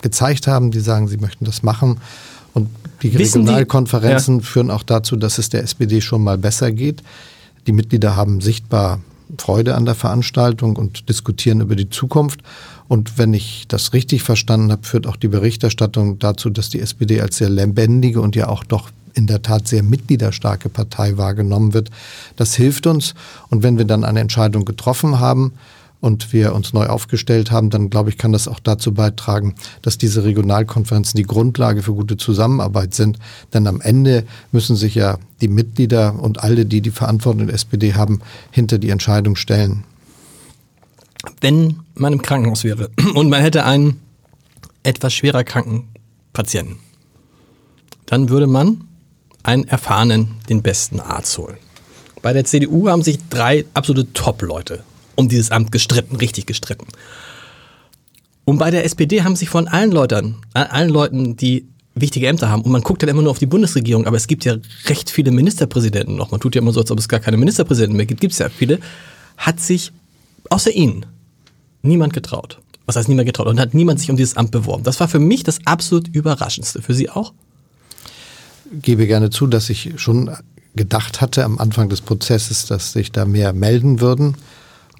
gezeigt 0.00 0.46
haben, 0.46 0.70
die 0.70 0.80
sagen, 0.80 1.08
sie 1.08 1.18
möchten 1.18 1.44
das 1.44 1.62
machen. 1.62 2.00
Und 2.54 2.70
die 3.02 3.12
Wissen 3.18 3.42
Regionalkonferenzen 3.42 4.38
die? 4.38 4.44
Ja. 4.44 4.50
führen 4.50 4.70
auch 4.70 4.82
dazu, 4.82 5.16
dass 5.16 5.38
es 5.38 5.50
der 5.50 5.62
SPD 5.62 6.00
schon 6.00 6.24
mal 6.24 6.38
besser 6.38 6.72
geht. 6.72 7.02
Die 7.66 7.72
Mitglieder 7.72 8.16
haben 8.16 8.40
sichtbar 8.40 9.00
Freude 9.38 9.74
an 9.74 9.84
der 9.84 9.94
Veranstaltung 9.94 10.76
und 10.76 11.08
diskutieren 11.08 11.60
über 11.60 11.76
die 11.76 11.90
Zukunft. 11.90 12.40
Und 12.88 13.18
wenn 13.18 13.34
ich 13.34 13.64
das 13.68 13.92
richtig 13.92 14.22
verstanden 14.22 14.70
habe, 14.70 14.86
führt 14.86 15.06
auch 15.06 15.16
die 15.16 15.28
Berichterstattung 15.28 16.18
dazu, 16.18 16.50
dass 16.50 16.68
die 16.68 16.80
SPD 16.80 17.20
als 17.20 17.38
sehr 17.38 17.48
lebendige 17.48 18.20
und 18.20 18.36
ja 18.36 18.48
auch 18.48 18.64
doch 18.64 18.90
in 19.14 19.26
der 19.26 19.42
Tat 19.42 19.68
sehr 19.68 19.82
mitgliederstarke 19.82 20.68
Partei 20.68 21.16
wahrgenommen 21.16 21.72
wird. 21.72 21.90
Das 22.36 22.54
hilft 22.54 22.86
uns. 22.86 23.14
Und 23.48 23.62
wenn 23.62 23.78
wir 23.78 23.84
dann 23.84 24.04
eine 24.04 24.20
Entscheidung 24.20 24.64
getroffen 24.64 25.20
haben, 25.20 25.52
und 26.04 26.34
wir 26.34 26.54
uns 26.54 26.74
neu 26.74 26.86
aufgestellt 26.86 27.50
haben, 27.50 27.70
dann 27.70 27.88
glaube 27.88 28.10
ich, 28.10 28.18
kann 28.18 28.30
das 28.30 28.46
auch 28.46 28.60
dazu 28.60 28.92
beitragen, 28.92 29.54
dass 29.80 29.96
diese 29.96 30.22
Regionalkonferenzen 30.22 31.16
die 31.16 31.22
Grundlage 31.22 31.82
für 31.82 31.94
gute 31.94 32.18
Zusammenarbeit 32.18 32.92
sind. 32.94 33.18
Denn 33.54 33.66
am 33.66 33.80
Ende 33.80 34.24
müssen 34.52 34.76
sich 34.76 34.94
ja 34.94 35.16
die 35.40 35.48
Mitglieder 35.48 36.20
und 36.20 36.42
alle, 36.42 36.66
die 36.66 36.82
die 36.82 36.90
Verantwortung 36.90 37.40
in 37.40 37.46
der 37.46 37.54
SPD 37.54 37.94
haben, 37.94 38.20
hinter 38.50 38.76
die 38.76 38.90
Entscheidung 38.90 39.34
stellen. 39.34 39.84
Wenn 41.40 41.80
man 41.94 42.12
im 42.12 42.20
Krankenhaus 42.20 42.64
wäre 42.64 42.90
und 43.14 43.30
man 43.30 43.40
hätte 43.40 43.64
einen 43.64 43.98
etwas 44.82 45.14
schwerer 45.14 45.42
kranken 45.42 45.88
Patienten, 46.34 46.76
dann 48.04 48.28
würde 48.28 48.46
man 48.46 48.84
einen 49.42 49.66
erfahrenen, 49.66 50.32
den 50.50 50.60
besten 50.60 51.00
Arzt 51.00 51.38
holen. 51.38 51.56
Bei 52.20 52.34
der 52.34 52.44
CDU 52.44 52.90
haben 52.90 53.02
sich 53.02 53.18
drei 53.30 53.64
absolute 53.72 54.12
Top-Leute 54.12 54.84
um 55.16 55.28
dieses 55.28 55.50
Amt 55.50 55.72
gestritten, 55.72 56.16
richtig 56.16 56.46
gestritten. 56.46 56.86
Und 58.44 58.58
bei 58.58 58.70
der 58.70 58.84
SPD 58.84 59.22
haben 59.22 59.36
sich 59.36 59.48
von 59.48 59.68
allen 59.68 59.90
Leuten, 59.90 60.36
allen 60.52 60.90
Leuten, 60.90 61.36
die 61.36 61.66
wichtige 61.94 62.26
Ämter 62.26 62.48
haben, 62.50 62.62
und 62.62 62.72
man 62.72 62.82
guckt 62.82 63.02
dann 63.02 63.08
immer 63.08 63.22
nur 63.22 63.30
auf 63.30 63.38
die 63.38 63.46
Bundesregierung, 63.46 64.06
aber 64.06 64.16
es 64.16 64.26
gibt 64.26 64.44
ja 64.44 64.56
recht 64.86 65.10
viele 65.10 65.30
Ministerpräsidenten 65.30 66.16
noch. 66.16 66.30
Man 66.30 66.40
tut 66.40 66.54
ja 66.54 66.60
immer 66.60 66.72
so, 66.72 66.80
als 66.80 66.90
ob 66.90 66.98
es 66.98 67.08
gar 67.08 67.20
keine 67.20 67.36
Ministerpräsidenten 67.36 67.96
mehr 67.96 68.06
gibt, 68.06 68.20
gibt 68.20 68.32
es 68.32 68.38
ja 68.38 68.48
viele, 68.48 68.80
hat 69.36 69.60
sich 69.60 69.92
außer 70.50 70.72
ihnen 70.72 71.06
niemand 71.82 72.12
getraut. 72.12 72.60
Was 72.86 72.96
heißt 72.96 73.08
niemand 73.08 73.26
getraut? 73.26 73.46
Und 73.46 73.60
hat 73.60 73.72
niemand 73.72 74.00
sich 74.00 74.10
um 74.10 74.16
dieses 74.16 74.36
Amt 74.36 74.50
beworben. 74.50 74.82
Das 74.82 75.00
war 75.00 75.08
für 75.08 75.18
mich 75.18 75.42
das 75.42 75.58
absolut 75.64 76.08
Überraschendste. 76.08 76.82
Für 76.82 76.94
Sie 76.94 77.08
auch? 77.08 77.32
Gebe 78.72 79.06
gerne 79.06 79.30
zu, 79.30 79.46
dass 79.46 79.70
ich 79.70 79.92
schon 79.96 80.30
gedacht 80.74 81.20
hatte 81.20 81.44
am 81.44 81.58
Anfang 81.58 81.88
des 81.88 82.00
Prozesses, 82.00 82.66
dass 82.66 82.92
sich 82.92 83.12
da 83.12 83.24
mehr 83.24 83.52
melden 83.52 84.00
würden. 84.00 84.36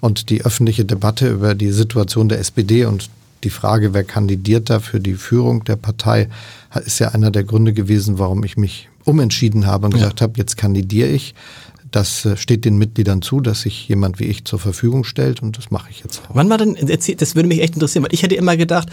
Und 0.01 0.29
die 0.29 0.43
öffentliche 0.43 0.85
Debatte 0.85 1.29
über 1.29 1.55
die 1.55 1.71
Situation 1.71 2.29
der 2.29 2.39
SPD 2.39 2.85
und 2.85 3.09
die 3.43 3.49
Frage, 3.49 3.93
wer 3.93 4.03
kandidiert 4.03 4.69
da 4.69 4.79
für 4.79 4.99
die 4.99 5.13
Führung 5.13 5.63
der 5.63 5.75
Partei, 5.75 6.29
ist 6.83 6.99
ja 6.99 7.09
einer 7.09 7.31
der 7.31 7.43
Gründe 7.43 7.73
gewesen, 7.73 8.19
warum 8.19 8.43
ich 8.43 8.57
mich 8.57 8.89
umentschieden 9.05 9.65
habe 9.65 9.85
und 9.85 9.93
ja. 9.93 9.99
gesagt 9.99 10.21
habe, 10.21 10.33
jetzt 10.37 10.57
kandidiere 10.57 11.09
ich. 11.09 11.35
Das 11.91 12.25
äh, 12.25 12.35
steht 12.35 12.65
den 12.65 12.77
Mitgliedern 12.77 13.21
zu, 13.21 13.39
dass 13.39 13.61
sich 13.61 13.87
jemand 13.87 14.19
wie 14.19 14.25
ich 14.25 14.43
zur 14.43 14.59
Verfügung 14.59 15.03
stellt 15.03 15.41
und 15.41 15.57
das 15.57 15.71
mache 15.71 15.89
ich 15.91 16.03
jetzt 16.03 16.21
auch. 16.23 16.35
Wann 16.35 16.49
war 16.49 16.57
denn, 16.57 16.75
das 16.75 17.35
würde 17.35 17.47
mich 17.47 17.61
echt 17.61 17.75
interessieren, 17.75 18.03
weil 18.03 18.13
ich 18.13 18.23
hätte 18.23 18.35
immer 18.35 18.57
gedacht, 18.57 18.89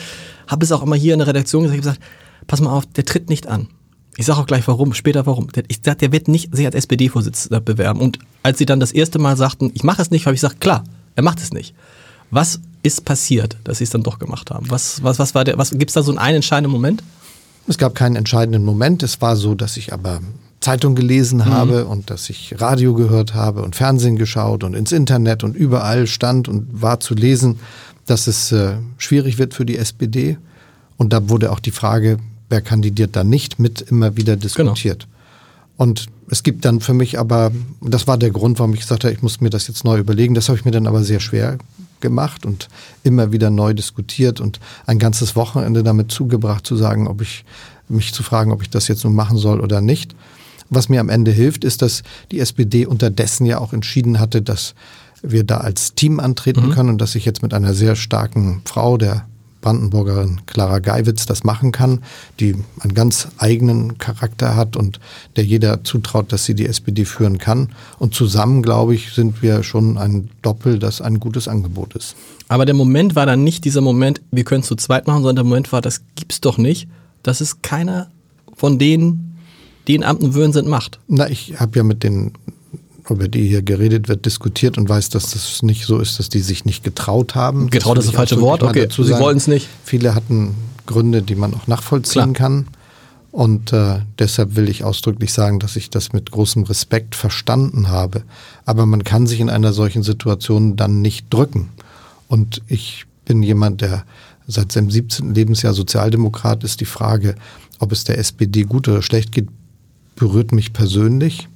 habe 0.46 0.64
es 0.64 0.70
auch 0.70 0.82
immer 0.82 0.96
hier 0.96 1.14
in 1.14 1.18
der 1.18 1.28
Redaktion 1.28 1.64
gesagt, 1.64 1.80
gesagt, 1.80 2.00
pass 2.46 2.60
mal 2.60 2.70
auf, 2.70 2.86
der 2.86 3.04
tritt 3.04 3.28
nicht 3.28 3.48
an. 3.48 3.68
Ich 4.16 4.26
sage 4.26 4.38
auch 4.40 4.46
gleich 4.46 4.66
warum, 4.68 4.92
später 4.92 5.26
warum. 5.26 5.48
Ich 5.68 5.80
sag, 5.82 5.98
der 5.98 6.12
wird 6.12 6.28
nicht 6.28 6.54
sich 6.54 6.66
als 6.66 6.74
SPD-Vorsitzender 6.74 7.60
bewerben. 7.60 8.00
Und 8.00 8.18
als 8.42 8.58
sie 8.58 8.66
dann 8.66 8.80
das 8.80 8.92
erste 8.92 9.18
Mal 9.18 9.36
sagten, 9.36 9.70
ich 9.74 9.84
mache 9.84 10.02
es 10.02 10.10
nicht, 10.10 10.26
habe 10.26 10.34
ich 10.34 10.40
gesagt, 10.40 10.60
klar, 10.60 10.84
er 11.16 11.22
macht 11.22 11.40
es 11.40 11.52
nicht. 11.52 11.74
Was 12.30 12.60
ist 12.82 13.04
passiert, 13.04 13.56
dass 13.64 13.78
sie 13.78 13.84
es 13.84 13.90
dann 13.90 14.02
doch 14.02 14.18
gemacht 14.18 14.50
haben? 14.50 14.70
Was, 14.70 15.02
was, 15.02 15.18
was 15.18 15.34
war 15.34 15.44
der, 15.44 15.56
was, 15.56 15.70
gibt 15.70 15.90
es 15.90 15.94
da 15.94 16.02
so 16.02 16.10
einen, 16.10 16.18
einen 16.18 16.36
entscheidenden 16.36 16.72
Moment? 16.72 17.02
Es 17.68 17.78
gab 17.78 17.94
keinen 17.94 18.16
entscheidenden 18.16 18.64
Moment. 18.64 19.02
Es 19.02 19.20
war 19.20 19.36
so, 19.36 19.54
dass 19.54 19.76
ich 19.76 19.92
aber 19.92 20.20
Zeitung 20.60 20.94
gelesen 20.94 21.38
mhm. 21.38 21.46
habe 21.46 21.86
und 21.86 22.10
dass 22.10 22.28
ich 22.30 22.60
Radio 22.60 22.94
gehört 22.94 23.34
habe 23.34 23.62
und 23.62 23.76
Fernsehen 23.76 24.16
geschaut 24.16 24.64
und 24.64 24.74
ins 24.74 24.92
Internet 24.92 25.44
und 25.44 25.56
überall 25.56 26.06
stand 26.06 26.48
und 26.48 26.82
war 26.82 27.00
zu 27.00 27.14
lesen, 27.14 27.60
dass 28.06 28.26
es 28.26 28.52
äh, 28.52 28.76
schwierig 28.98 29.38
wird 29.38 29.54
für 29.54 29.64
die 29.64 29.76
SPD. 29.76 30.38
Und 30.96 31.12
da 31.12 31.28
wurde 31.28 31.52
auch 31.52 31.60
die 31.60 31.70
Frage, 31.70 32.18
wer 32.52 32.60
kandidiert 32.60 33.16
da 33.16 33.24
nicht, 33.24 33.58
mit 33.58 33.80
immer 33.80 34.16
wieder 34.16 34.36
diskutiert. 34.36 35.08
Genau. 35.08 35.12
Und 35.76 36.06
es 36.28 36.42
gibt 36.44 36.64
dann 36.64 36.80
für 36.80 36.94
mich 36.94 37.18
aber, 37.18 37.50
das 37.80 38.06
war 38.06 38.16
der 38.16 38.30
Grund, 38.30 38.58
warum 38.58 38.74
ich 38.74 38.80
gesagt 38.80 39.02
habe, 39.02 39.12
ich 39.12 39.22
muss 39.22 39.40
mir 39.40 39.50
das 39.50 39.66
jetzt 39.66 39.84
neu 39.84 39.98
überlegen. 39.98 40.34
Das 40.34 40.48
habe 40.48 40.58
ich 40.58 40.64
mir 40.64 40.70
dann 40.70 40.86
aber 40.86 41.02
sehr 41.02 41.18
schwer 41.18 41.58
gemacht 42.00 42.46
und 42.46 42.68
immer 43.02 43.32
wieder 43.32 43.50
neu 43.50 43.74
diskutiert 43.74 44.40
und 44.40 44.60
ein 44.86 44.98
ganzes 44.98 45.34
Wochenende 45.34 45.82
damit 45.82 46.12
zugebracht 46.12 46.66
zu 46.66 46.76
sagen, 46.76 47.08
ob 47.08 47.22
ich 47.22 47.44
mich 47.88 48.12
zu 48.12 48.22
fragen, 48.22 48.52
ob 48.52 48.62
ich 48.62 48.70
das 48.70 48.86
jetzt 48.88 49.04
nun 49.04 49.14
machen 49.14 49.38
soll 49.38 49.60
oder 49.60 49.80
nicht. 49.80 50.14
Was 50.68 50.88
mir 50.88 51.00
am 51.00 51.08
Ende 51.08 51.30
hilft, 51.30 51.64
ist, 51.64 51.82
dass 51.82 52.02
die 52.30 52.40
SPD 52.40 52.86
unterdessen 52.86 53.46
ja 53.46 53.58
auch 53.58 53.72
entschieden 53.72 54.20
hatte, 54.20 54.42
dass 54.42 54.74
wir 55.22 55.44
da 55.44 55.58
als 55.58 55.94
Team 55.94 56.20
antreten 56.20 56.66
mhm. 56.66 56.70
können 56.70 56.88
und 56.90 56.98
dass 56.98 57.14
ich 57.14 57.24
jetzt 57.24 57.42
mit 57.42 57.54
einer 57.54 57.74
sehr 57.74 57.96
starken 57.96 58.62
Frau, 58.64 58.96
der 58.96 59.26
Brandenburgerin 59.62 60.42
Clara 60.44 60.80
Geiwitz 60.80 61.24
das 61.24 61.44
machen 61.44 61.72
kann, 61.72 62.02
die 62.38 62.56
einen 62.80 62.92
ganz 62.92 63.28
eigenen 63.38 63.96
Charakter 63.96 64.54
hat 64.54 64.76
und 64.76 65.00
der 65.36 65.44
jeder 65.44 65.82
zutraut, 65.84 66.30
dass 66.32 66.44
sie 66.44 66.54
die 66.54 66.66
SPD 66.66 67.06
führen 67.06 67.38
kann. 67.38 67.70
Und 67.98 68.14
zusammen, 68.14 68.62
glaube 68.62 68.94
ich, 68.94 69.14
sind 69.14 69.40
wir 69.40 69.62
schon 69.62 69.96
ein 69.96 70.28
Doppel, 70.42 70.78
das 70.78 71.00
ein 71.00 71.18
gutes 71.18 71.48
Angebot 71.48 71.94
ist. 71.94 72.14
Aber 72.48 72.66
der 72.66 72.74
Moment 72.74 73.14
war 73.14 73.24
dann 73.24 73.42
nicht 73.44 73.64
dieser 73.64 73.80
Moment, 73.80 74.20
wir 74.30 74.44
können 74.44 74.60
es 74.60 74.66
zu 74.66 74.76
zweit 74.76 75.06
machen, 75.06 75.22
sondern 75.22 75.36
der 75.36 75.44
Moment 75.44 75.72
war, 75.72 75.80
das 75.80 76.02
gibt's 76.16 76.42
doch 76.42 76.58
nicht, 76.58 76.88
dass 77.22 77.40
es 77.40 77.62
keiner 77.62 78.10
von 78.54 78.78
denen, 78.78 79.38
die 79.88 79.94
in 79.94 80.04
Amten 80.04 80.34
würden 80.34 80.52
sind, 80.52 80.68
macht. 80.68 81.00
Na, 81.08 81.28
ich 81.28 81.58
habe 81.58 81.78
ja 81.78 81.82
mit 81.82 82.02
den 82.02 82.32
über 83.10 83.28
die 83.28 83.48
hier 83.48 83.62
geredet 83.62 84.08
wird, 84.08 84.26
diskutiert 84.26 84.78
und 84.78 84.88
weiß, 84.88 85.08
dass 85.08 85.32
das 85.32 85.62
nicht 85.62 85.86
so 85.86 85.98
ist, 85.98 86.18
dass 86.18 86.28
die 86.28 86.40
sich 86.40 86.64
nicht 86.64 86.84
getraut 86.84 87.34
haben. 87.34 87.68
Getraut 87.70 87.98
ist 87.98 88.08
das 88.08 88.14
falsche 88.14 88.40
Wort, 88.40 88.62
okay. 88.62 88.88
Sie 88.90 89.18
wollen 89.18 89.36
es 89.36 89.48
nicht. 89.48 89.68
Viele 89.84 90.14
hatten 90.14 90.54
Gründe, 90.86 91.22
die 91.22 91.34
man 91.34 91.54
auch 91.54 91.66
nachvollziehen 91.66 92.32
Klar. 92.32 92.50
kann. 92.50 92.66
Und 93.32 93.72
äh, 93.72 94.00
deshalb 94.18 94.56
will 94.56 94.68
ich 94.68 94.84
ausdrücklich 94.84 95.32
sagen, 95.32 95.58
dass 95.58 95.76
ich 95.76 95.88
das 95.88 96.12
mit 96.12 96.30
großem 96.30 96.64
Respekt 96.64 97.14
verstanden 97.14 97.88
habe. 97.88 98.22
Aber 98.66 98.84
man 98.84 99.04
kann 99.04 99.26
sich 99.26 99.40
in 99.40 99.48
einer 99.48 99.72
solchen 99.72 100.02
Situation 100.02 100.76
dann 100.76 101.00
nicht 101.00 101.32
drücken. 101.32 101.70
Und 102.28 102.60
ich 102.68 103.06
bin 103.24 103.42
jemand, 103.42 103.80
der 103.80 104.04
seit 104.46 104.70
seinem 104.70 104.90
17. 104.90 105.34
Lebensjahr 105.34 105.72
Sozialdemokrat 105.72 106.62
ist. 106.62 106.80
Die 106.80 106.84
Frage, 106.84 107.34
ob 107.78 107.90
es 107.92 108.04
der 108.04 108.18
SPD 108.18 108.64
gut 108.64 108.86
oder 108.88 109.02
schlecht 109.02 109.32
geht, 109.32 109.48
berührt 110.14 110.52
mich 110.52 110.72
persönlich. 110.72 111.48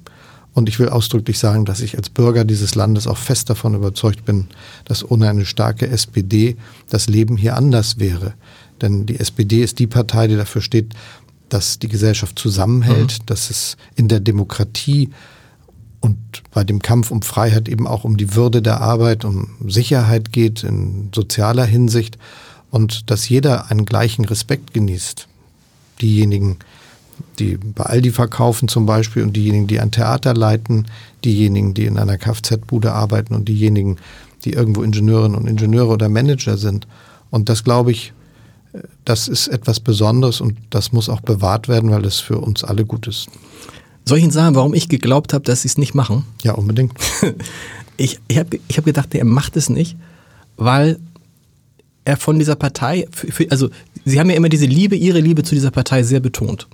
Und 0.57 0.69
ich 0.69 0.79
will 0.79 0.89
ausdrücklich 0.89 1.37
sagen, 1.37 1.65
dass 1.65 1.81
ich 1.81 1.97
als 1.97 2.09
Bürger 2.09 2.43
dieses 2.43 2.73
Landes 2.73 3.05
auch 3.05 3.19
fest 3.19 3.47
davon 3.51 3.75
überzeugt 3.75 4.25
bin, 4.25 4.47
dass 4.85 5.07
ohne 5.07 5.29
eine 5.29 5.45
starke 5.45 5.87
SPD 5.87 6.57
das 6.89 7.05
Leben 7.05 7.37
hier 7.37 7.55
anders 7.55 7.99
wäre. 7.99 8.33
Denn 8.81 9.05
die 9.05 9.19
SPD 9.19 9.61
ist 9.61 9.77
die 9.77 9.85
Partei, 9.85 10.25
die 10.25 10.35
dafür 10.35 10.63
steht, 10.63 10.95
dass 11.49 11.77
die 11.77 11.87
Gesellschaft 11.87 12.39
zusammenhält, 12.39 13.19
mhm. 13.19 13.25
dass 13.27 13.51
es 13.51 13.77
in 13.95 14.07
der 14.07 14.19
Demokratie 14.19 15.11
und 15.99 16.17
bei 16.49 16.63
dem 16.63 16.81
Kampf 16.81 17.11
um 17.11 17.21
Freiheit 17.21 17.69
eben 17.69 17.85
auch 17.85 18.03
um 18.03 18.17
die 18.17 18.33
Würde 18.33 18.63
der 18.63 18.81
Arbeit, 18.81 19.25
um 19.25 19.49
Sicherheit 19.67 20.33
geht 20.33 20.63
in 20.63 21.11
sozialer 21.13 21.65
Hinsicht 21.65 22.17
und 22.71 23.11
dass 23.11 23.29
jeder 23.29 23.69
einen 23.69 23.85
gleichen 23.85 24.25
Respekt 24.25 24.73
genießt. 24.73 25.27
Diejenigen, 26.01 26.57
die 27.39 27.57
bei 27.57 27.85
Aldi 27.85 28.11
verkaufen 28.11 28.67
zum 28.67 28.85
Beispiel 28.85 29.23
und 29.23 29.35
diejenigen, 29.35 29.67
die 29.67 29.79
ein 29.79 29.91
Theater 29.91 30.33
leiten, 30.33 30.87
diejenigen, 31.23 31.73
die 31.73 31.85
in 31.85 31.97
einer 31.97 32.17
Kfz-Bude 32.17 32.93
arbeiten 32.93 33.35
und 33.35 33.47
diejenigen, 33.47 33.97
die 34.45 34.53
irgendwo 34.53 34.83
Ingenieurinnen 34.83 35.37
und 35.37 35.47
Ingenieure 35.47 35.93
oder 35.93 36.09
Manager 36.09 36.57
sind. 36.57 36.87
Und 37.29 37.49
das 37.49 37.63
glaube 37.63 37.91
ich, 37.91 38.13
das 39.05 39.27
ist 39.27 39.47
etwas 39.47 39.79
Besonderes 39.79 40.41
und 40.41 40.57
das 40.69 40.91
muss 40.91 41.09
auch 41.09 41.21
bewahrt 41.21 41.67
werden, 41.67 41.89
weil 41.91 42.05
es 42.05 42.19
für 42.19 42.37
uns 42.37 42.63
alle 42.63 42.85
gut 42.85 43.07
ist. 43.07 43.27
Soll 44.05 44.19
ich 44.19 44.23
Ihnen 44.23 44.31
sagen, 44.31 44.55
warum 44.55 44.73
ich 44.73 44.89
geglaubt 44.89 45.33
habe, 45.33 45.43
dass 45.43 45.63
Sie 45.63 45.67
es 45.67 45.77
nicht 45.77 45.95
machen? 45.95 46.23
Ja, 46.43 46.53
unbedingt. 46.53 46.93
ich 47.97 48.19
ich 48.27 48.37
habe 48.37 48.59
ich 48.67 48.77
hab 48.77 48.85
gedacht, 48.85 49.13
er 49.13 49.25
macht 49.25 49.57
es 49.57 49.69
nicht, 49.69 49.97
weil 50.55 50.99
er 52.05 52.15
von 52.15 52.39
dieser 52.39 52.55
Partei, 52.55 53.05
für, 53.11 53.31
für, 53.31 53.51
also 53.51 53.69
Sie 54.05 54.19
haben 54.19 54.29
ja 54.29 54.37
immer 54.37 54.47
diese 54.47 54.65
Liebe, 54.65 54.95
Ihre 54.95 55.19
Liebe 55.19 55.43
zu 55.43 55.55
dieser 55.55 55.71
Partei 55.71 56.03
sehr 56.03 56.21
betont 56.21 56.67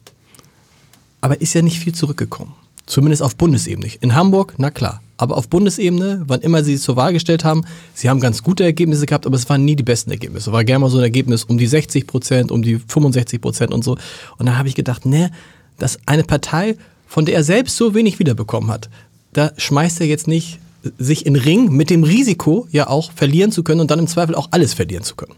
aber 1.23 1.39
ist 1.39 1.53
ja 1.53 1.61
nicht 1.61 1.79
viel 1.79 1.95
zurückgekommen. 1.95 2.51
Zumindest 2.85 3.23
auf 3.23 3.37
Bundesebene. 3.37 3.87
In 4.01 4.13
Hamburg, 4.13 4.55
na 4.57 4.71
klar. 4.71 5.01
Aber 5.15 5.37
auf 5.37 5.47
Bundesebene, 5.47 6.23
wann 6.27 6.41
immer 6.41 6.65
sie 6.65 6.73
es 6.73 6.81
zur 6.81 6.97
Wahl 6.97 7.13
gestellt 7.13 7.45
haben, 7.45 7.63
sie 7.93 8.09
haben 8.09 8.19
ganz 8.19 8.43
gute 8.43 8.65
Ergebnisse 8.65 9.05
gehabt, 9.05 9.25
aber 9.25 9.37
es 9.37 9.47
waren 9.47 9.63
nie 9.63 9.77
die 9.77 9.83
besten 9.83 10.11
Ergebnisse. 10.11 10.51
War 10.51 10.65
gerne 10.65 10.79
mal 10.79 10.89
so 10.89 10.97
ein 10.97 11.03
Ergebnis 11.03 11.45
um 11.45 11.57
die 11.57 11.65
60 11.65 12.07
Prozent, 12.07 12.51
um 12.51 12.61
die 12.61 12.77
65 12.77 13.39
Prozent 13.39 13.73
und 13.73 13.85
so. 13.85 13.97
Und 14.37 14.47
da 14.47 14.57
habe 14.57 14.67
ich 14.67 14.75
gedacht, 14.75 15.05
ne, 15.05 15.31
dass 15.79 15.97
eine 16.05 16.25
Partei, 16.25 16.75
von 17.07 17.23
der 17.23 17.35
er 17.35 17.45
selbst 17.45 17.77
so 17.77 17.95
wenig 17.95 18.19
wiederbekommen 18.19 18.69
hat, 18.69 18.89
da 19.31 19.53
schmeißt 19.55 20.01
er 20.01 20.07
jetzt 20.07 20.27
nicht 20.27 20.59
sich 20.97 21.25
in 21.25 21.37
Ring 21.37 21.71
mit 21.71 21.89
dem 21.89 22.03
Risiko, 22.03 22.67
ja 22.69 22.87
auch 22.87 23.13
verlieren 23.13 23.53
zu 23.53 23.63
können 23.63 23.79
und 23.79 23.91
dann 23.91 23.99
im 23.99 24.07
Zweifel 24.07 24.35
auch 24.35 24.49
alles 24.51 24.73
verlieren 24.73 25.05
zu 25.05 25.15
können. 25.15 25.35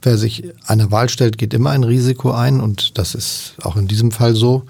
Wer 0.00 0.16
sich 0.16 0.44
einer 0.66 0.90
Wahl 0.90 1.10
stellt, 1.10 1.36
geht 1.36 1.52
immer 1.52 1.70
ein 1.70 1.84
Risiko 1.84 2.30
ein 2.30 2.60
und 2.60 2.96
das 2.96 3.14
ist 3.14 3.56
auch 3.62 3.76
in 3.76 3.86
diesem 3.86 4.10
Fall 4.10 4.34
so. 4.34 4.64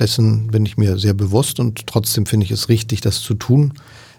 Dessen 0.00 0.48
bin 0.48 0.64
ich 0.66 0.76
mir 0.76 0.98
sehr 0.98 1.14
bewusst 1.14 1.60
und 1.60 1.86
trotzdem 1.86 2.26
finde 2.26 2.44
ich 2.44 2.50
es 2.50 2.68
richtig, 2.68 3.00
das 3.00 3.20
zu 3.20 3.34
tun. 3.34 3.74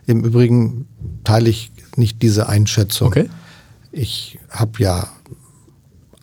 Im 0.06 0.24
Übrigen 0.24 0.88
teile 1.24 1.50
ich 1.50 1.72
nicht 1.96 2.22
diese 2.22 2.50
Einschätzung. 2.50 3.08
Okay. 3.10 3.30
Ich 3.92 4.40
habe 4.50 4.82
ja 4.82 5.08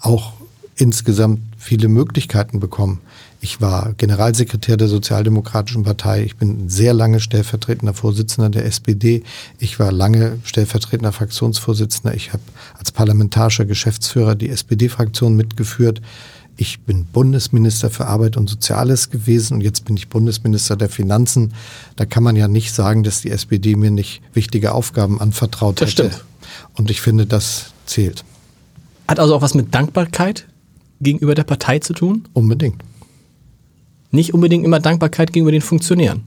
auch 0.00 0.32
insgesamt 0.76 1.40
viele 1.56 1.88
Möglichkeiten 1.88 2.60
bekommen. 2.60 3.00
Ich 3.40 3.60
war 3.60 3.92
Generalsekretär 3.96 4.76
der 4.76 4.88
Sozialdemokratischen 4.88 5.84
Partei. 5.84 6.24
Ich 6.24 6.36
bin 6.36 6.68
sehr 6.68 6.94
lange 6.94 7.20
stellvertretender 7.20 7.94
Vorsitzender 7.94 8.50
der 8.50 8.64
SPD. 8.64 9.22
Ich 9.58 9.78
war 9.78 9.92
lange 9.92 10.38
stellvertretender 10.42 11.12
Fraktionsvorsitzender. 11.12 12.14
Ich 12.14 12.32
habe 12.32 12.42
als 12.78 12.92
parlamentarischer 12.92 13.64
Geschäftsführer 13.64 14.34
die 14.34 14.48
SPD-Fraktion 14.48 15.36
mitgeführt 15.36 16.00
ich 16.56 16.80
bin 16.80 17.04
Bundesminister 17.04 17.90
für 17.90 18.06
Arbeit 18.06 18.36
und 18.36 18.48
Soziales 18.48 19.10
gewesen 19.10 19.54
und 19.54 19.60
jetzt 19.60 19.84
bin 19.84 19.96
ich 19.96 20.08
Bundesminister 20.08 20.76
der 20.76 20.88
Finanzen. 20.88 21.52
Da 21.96 22.06
kann 22.06 22.22
man 22.22 22.36
ja 22.36 22.48
nicht 22.48 22.74
sagen, 22.74 23.02
dass 23.02 23.20
die 23.20 23.30
SPD 23.30 23.76
mir 23.76 23.90
nicht 23.90 24.22
wichtige 24.32 24.72
Aufgaben 24.72 25.20
anvertraut 25.20 25.80
das 25.80 25.90
hätte. 25.90 26.10
Stimmt. 26.10 26.24
Und 26.74 26.90
ich 26.90 27.00
finde, 27.00 27.26
das 27.26 27.72
zählt. 27.84 28.24
Hat 29.08 29.20
also 29.20 29.36
auch 29.36 29.42
was 29.42 29.54
mit 29.54 29.74
Dankbarkeit 29.74 30.46
gegenüber 31.00 31.34
der 31.34 31.44
Partei 31.44 31.78
zu 31.78 31.92
tun? 31.92 32.26
Unbedingt. 32.32 32.82
Nicht 34.10 34.32
unbedingt 34.32 34.64
immer 34.64 34.80
Dankbarkeit 34.80 35.32
gegenüber 35.32 35.52
den 35.52 35.60
Funktionären. 35.60 36.22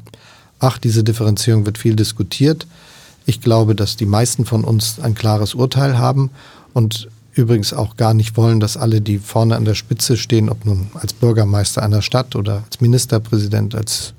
Ach, 0.59 0.77
diese 0.77 1.03
Differenzierung 1.03 1.65
wird 1.65 1.77
viel 1.77 1.95
diskutiert. 1.95 2.67
Ich 3.25 3.41
glaube, 3.41 3.75
dass 3.75 3.95
die 3.95 4.05
meisten 4.05 4.45
von 4.45 4.63
uns 4.63 4.99
ein 4.99 5.15
klares 5.15 5.55
Urteil 5.55 5.97
haben 5.97 6.29
und 6.73 7.09
übrigens 7.39 7.73
auch 7.73 7.97
gar 7.97 8.13
nicht 8.13 8.37
wollen, 8.37 8.59
dass 8.59 8.77
alle, 8.77 9.01
die 9.01 9.17
vorne 9.17 9.55
an 9.55 9.65
der 9.65 9.75
Spitze 9.75 10.17
stehen, 10.17 10.49
ob 10.49 10.65
nun 10.65 10.87
als 10.93 11.13
Bürgermeister 11.13 11.81
einer 11.81 12.01
Stadt 12.01 12.35
oder 12.35 12.63
als 12.65 12.81
Ministerpräsident, 12.81 13.75
als 13.75 14.13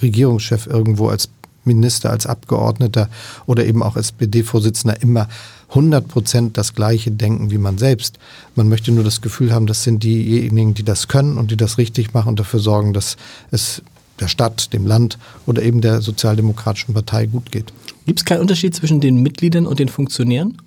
Regierungschef 0.00 0.66
irgendwo, 0.66 1.08
als 1.08 1.28
Minister, 1.64 2.10
als 2.10 2.26
Abgeordneter 2.26 3.08
oder 3.46 3.66
eben 3.66 3.82
auch 3.82 3.96
SPD-Vorsitzender 3.96 5.02
immer 5.02 5.28
100 5.70 6.08
Prozent 6.08 6.56
das 6.56 6.74
Gleiche 6.74 7.10
denken 7.10 7.50
wie 7.50 7.58
man 7.58 7.78
selbst. 7.78 8.18
Man 8.56 8.68
möchte 8.68 8.92
nur 8.92 9.04
das 9.04 9.20
Gefühl 9.20 9.52
haben, 9.52 9.66
das 9.66 9.84
sind 9.84 10.02
diejenigen, 10.02 10.74
die 10.74 10.82
das 10.82 11.08
können 11.08 11.38
und 11.38 11.50
die 11.50 11.56
das 11.56 11.78
richtig 11.78 12.14
machen 12.14 12.30
und 12.30 12.40
dafür 12.40 12.60
sorgen, 12.60 12.92
dass 12.92 13.16
es 13.50 13.82
der 14.18 14.28
Stadt, 14.28 14.72
dem 14.72 14.86
Land 14.86 15.18
oder 15.46 15.62
eben 15.62 15.80
der 15.80 16.00
Sozialdemokratischen 16.02 16.94
Partei 16.94 17.26
gut 17.26 17.52
geht. 17.52 17.72
Gibt 18.06 18.20
es 18.20 18.24
keinen 18.24 18.40
Unterschied 18.40 18.74
zwischen 18.74 19.00
den 19.00 19.22
Mitgliedern 19.22 19.66
und 19.66 19.78
den 19.78 19.88
Funktionären? 19.88 20.58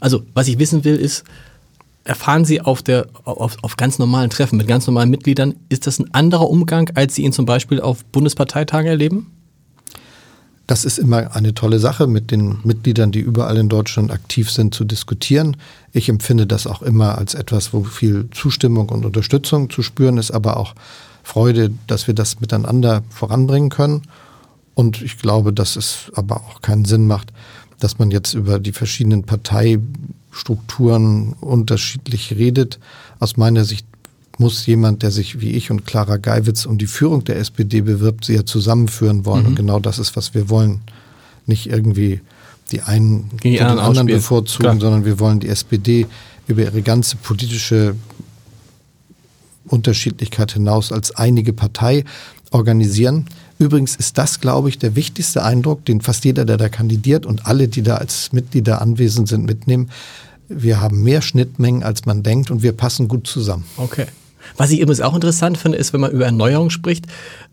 Also, 0.00 0.22
was 0.34 0.48
ich 0.48 0.58
wissen 0.58 0.84
will, 0.84 0.96
ist, 0.96 1.24
erfahren 2.04 2.44
Sie 2.44 2.60
auf, 2.60 2.82
der, 2.82 3.06
auf, 3.24 3.56
auf 3.62 3.76
ganz 3.76 3.98
normalen 3.98 4.30
Treffen 4.30 4.56
mit 4.56 4.66
ganz 4.66 4.86
normalen 4.86 5.10
Mitgliedern, 5.10 5.54
ist 5.68 5.86
das 5.86 5.98
ein 5.98 6.12
anderer 6.14 6.48
Umgang, 6.48 6.90
als 6.94 7.14
Sie 7.14 7.22
ihn 7.22 7.32
zum 7.32 7.46
Beispiel 7.46 7.80
auf 7.80 8.04
Bundesparteitagen 8.06 8.88
erleben? 8.88 9.26
Das 10.66 10.84
ist 10.84 10.98
immer 10.98 11.34
eine 11.34 11.52
tolle 11.52 11.80
Sache, 11.80 12.06
mit 12.06 12.30
den 12.30 12.58
Mitgliedern, 12.62 13.10
die 13.10 13.18
überall 13.18 13.56
in 13.56 13.68
Deutschland 13.68 14.12
aktiv 14.12 14.50
sind, 14.50 14.72
zu 14.72 14.84
diskutieren. 14.84 15.56
Ich 15.92 16.08
empfinde 16.08 16.46
das 16.46 16.68
auch 16.68 16.80
immer 16.80 17.18
als 17.18 17.34
etwas, 17.34 17.72
wo 17.72 17.82
viel 17.82 18.28
Zustimmung 18.30 18.88
und 18.88 19.04
Unterstützung 19.04 19.68
zu 19.68 19.82
spüren 19.82 20.16
ist, 20.16 20.30
aber 20.30 20.56
auch 20.56 20.76
Freude, 21.24 21.72
dass 21.88 22.06
wir 22.06 22.14
das 22.14 22.40
miteinander 22.40 23.02
voranbringen 23.10 23.68
können. 23.68 24.02
Und 24.74 25.02
ich 25.02 25.18
glaube, 25.18 25.52
dass 25.52 25.74
es 25.74 26.10
aber 26.14 26.36
auch 26.36 26.62
keinen 26.62 26.84
Sinn 26.84 27.08
macht, 27.08 27.32
dass 27.80 27.98
man 27.98 28.10
jetzt 28.10 28.34
über 28.34 28.60
die 28.60 28.72
verschiedenen 28.72 29.24
Parteistrukturen 29.24 31.34
unterschiedlich 31.40 32.36
redet. 32.36 32.78
Aus 33.18 33.36
meiner 33.36 33.64
Sicht 33.64 33.86
muss 34.38 34.64
jemand, 34.66 35.02
der 35.02 35.10
sich 35.10 35.40
wie 35.40 35.50
ich 35.50 35.70
und 35.70 35.86
Clara 35.86 36.16
Geiwitz 36.16 36.66
um 36.66 36.78
die 36.78 36.86
Führung 36.86 37.24
der 37.24 37.36
SPD 37.36 37.82
bewirbt, 37.82 38.24
sie 38.24 38.34
ja 38.34 38.46
zusammenführen 38.46 39.26
wollen. 39.26 39.42
Mhm. 39.42 39.48
Und 39.48 39.54
genau 39.56 39.80
das 39.80 39.98
ist, 39.98 40.16
was 40.16 40.34
wir 40.34 40.48
wollen. 40.48 40.80
Nicht 41.46 41.66
irgendwie 41.66 42.20
die 42.70 42.82
einen 42.82 43.30
Gegen 43.40 43.56
den 43.56 43.66
anderen 43.66 43.88
ausspielen. 43.88 44.18
bevorzugen, 44.18 44.62
Klar. 44.62 44.80
sondern 44.80 45.04
wir 45.04 45.18
wollen 45.18 45.40
die 45.40 45.48
SPD 45.48 46.06
über 46.46 46.62
ihre 46.62 46.82
ganze 46.82 47.16
politische 47.16 47.96
Unterschiedlichkeit 49.66 50.52
hinaus 50.52 50.92
als 50.92 51.14
einige 51.14 51.52
Partei 51.52 52.04
organisieren. 52.50 53.26
Übrigens 53.60 53.94
ist 53.94 54.16
das, 54.16 54.40
glaube 54.40 54.70
ich, 54.70 54.78
der 54.78 54.96
wichtigste 54.96 55.44
Eindruck, 55.44 55.84
den 55.84 56.00
fast 56.00 56.24
jeder, 56.24 56.46
der 56.46 56.56
da 56.56 56.70
kandidiert 56.70 57.26
und 57.26 57.46
alle, 57.46 57.68
die 57.68 57.82
da 57.82 57.96
als 57.96 58.32
Mitglieder 58.32 58.80
anwesend 58.80 59.28
sind, 59.28 59.44
mitnehmen. 59.44 59.90
Wir 60.48 60.80
haben 60.80 61.02
mehr 61.02 61.20
Schnittmengen, 61.20 61.82
als 61.82 62.06
man 62.06 62.22
denkt 62.22 62.50
und 62.50 62.62
wir 62.62 62.72
passen 62.72 63.06
gut 63.06 63.26
zusammen. 63.26 63.66
Okay. 63.76 64.06
Was 64.56 64.70
ich 64.70 64.80
übrigens 64.80 65.02
auch 65.02 65.14
interessant 65.14 65.58
finde, 65.58 65.76
ist, 65.76 65.92
wenn 65.92 66.00
man 66.00 66.10
über 66.10 66.24
Erneuerung 66.24 66.70
spricht, 66.70 67.04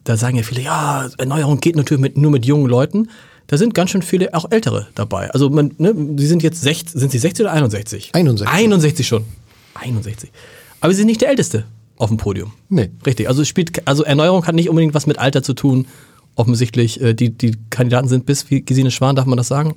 da 0.06 0.16
sagen 0.16 0.38
ja 0.38 0.44
viele, 0.44 0.62
ja, 0.62 1.10
Erneuerung 1.18 1.60
geht 1.60 1.76
natürlich 1.76 2.02
mit, 2.02 2.18
nur 2.18 2.32
mit 2.32 2.46
jungen 2.46 2.68
Leuten. 2.68 3.10
Da 3.48 3.58
sind 3.58 3.74
ganz 3.74 3.90
schön 3.90 4.02
viele 4.02 4.34
auch 4.34 4.50
Ältere 4.50 4.88
dabei. 4.96 5.30
Also 5.32 5.50
man, 5.50 5.74
ne, 5.78 5.94
sie 6.18 6.28
sind 6.28 6.42
jetzt 6.42 6.62
60, 6.62 6.98
sind 6.98 7.12
sie 7.12 7.20
60 7.20 7.44
oder 7.44 7.52
61? 7.52 8.12
61. 8.14 8.48
61 8.48 9.06
schon. 9.06 9.26
61. 9.74 10.32
Aber 10.80 10.94
sie 10.94 11.00
sind 11.00 11.08
nicht 11.08 11.20
der 11.20 11.30
Älteste 11.30 11.66
auf 11.98 12.10
dem 12.10 12.18
Podium. 12.18 12.54
Nee. 12.70 12.90
Richtig. 13.06 13.28
Also 13.28 13.42
es 13.42 13.48
spielt, 13.48 13.88
also 13.88 14.04
Erneuerung 14.04 14.46
hat 14.46 14.56
nicht 14.56 14.70
unbedingt 14.70 14.94
was 14.94 15.08
mit 15.08 15.20
Alter 15.20 15.44
zu 15.44 15.54
tun. 15.54 15.88
Offensichtlich, 16.36 17.02
äh, 17.02 17.14
die, 17.14 17.32
die 17.32 17.56
Kandidaten 17.70 18.08
sind 18.08 18.26
bis, 18.26 18.50
wie 18.50 18.62
Gesine 18.62 18.92
Schwan, 18.92 19.16
darf 19.16 19.26
man 19.26 19.38
das 19.38 19.48
sagen? 19.48 19.76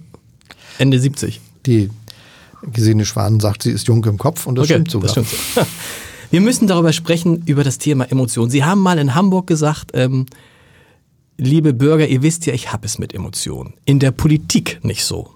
Ende 0.78 0.98
70. 0.98 1.40
Die 1.66 1.90
Gesine 2.72 3.06
Schwan 3.06 3.40
sagt, 3.40 3.62
sie 3.62 3.70
ist 3.70 3.88
jung 3.88 4.04
im 4.04 4.18
Kopf 4.18 4.46
und 4.46 4.56
das 4.56 4.66
stimmt 4.66 4.90
sogar. 4.90 5.12
Das 5.12 5.26
stimmt 5.26 5.28
so. 5.54 5.62
Wir 6.30 6.40
müssen 6.40 6.68
darüber 6.68 6.92
sprechen, 6.92 7.42
über 7.46 7.64
das 7.64 7.78
Thema 7.78 8.04
Emotionen. 8.04 8.50
Sie 8.50 8.62
haben 8.62 8.80
mal 8.80 8.98
in 8.98 9.14
Hamburg 9.16 9.48
gesagt, 9.48 9.90
ähm, 9.94 10.26
liebe 11.36 11.74
Bürger, 11.74 12.06
ihr 12.06 12.22
wisst 12.22 12.46
ja, 12.46 12.52
ich 12.52 12.72
habe 12.72 12.86
es 12.86 12.98
mit 12.98 13.14
Emotionen. 13.14 13.74
In 13.84 13.98
der 13.98 14.12
Politik 14.12 14.78
nicht 14.84 15.04
so. 15.04 15.30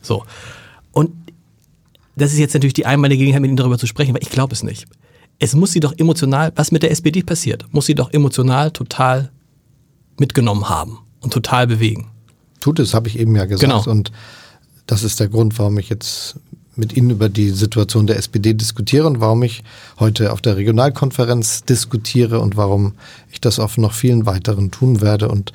So. 0.00 0.24
Und 0.92 1.10
das 2.16 2.32
ist 2.32 2.38
jetzt 2.38 2.54
natürlich 2.54 2.72
die 2.74 2.86
einmalige 2.86 3.18
Gelegenheit, 3.18 3.42
mit 3.42 3.48
Ihnen 3.48 3.56
darüber 3.56 3.78
zu 3.78 3.86
sprechen, 3.86 4.14
weil 4.14 4.22
ich 4.22 4.30
glaube 4.30 4.54
es 4.54 4.62
nicht. 4.62 4.86
Es 5.38 5.54
muss 5.54 5.72
sie 5.72 5.80
doch 5.80 5.94
emotional, 5.98 6.52
was 6.54 6.70
mit 6.70 6.82
der 6.82 6.90
SPD 6.90 7.22
passiert, 7.22 7.66
muss 7.72 7.86
sie 7.86 7.94
doch 7.94 8.12
emotional 8.12 8.70
total 8.70 9.30
mitgenommen 10.18 10.68
haben 10.68 10.98
und 11.20 11.32
total 11.32 11.66
bewegen. 11.66 12.10
Tut 12.60 12.78
es, 12.78 12.94
habe 12.94 13.08
ich 13.08 13.18
eben 13.18 13.34
ja 13.36 13.44
gesagt. 13.44 13.60
Genau. 13.60 13.84
Und 13.84 14.12
das 14.86 15.02
ist 15.02 15.20
der 15.20 15.28
Grund, 15.28 15.58
warum 15.58 15.78
ich 15.78 15.88
jetzt 15.88 16.36
mit 16.76 16.96
Ihnen 16.96 17.10
über 17.10 17.28
die 17.28 17.50
Situation 17.50 18.06
der 18.06 18.16
SPD 18.16 18.54
diskutiere 18.54 19.06
und 19.06 19.20
warum 19.20 19.42
ich 19.42 19.62
heute 19.98 20.32
auf 20.32 20.40
der 20.40 20.56
Regionalkonferenz 20.56 21.64
diskutiere 21.64 22.40
und 22.40 22.56
warum 22.56 22.94
ich 23.30 23.40
das 23.40 23.58
auf 23.58 23.78
noch 23.78 23.92
vielen 23.92 24.26
weiteren 24.26 24.70
tun 24.70 25.00
werde 25.00 25.28
und 25.28 25.52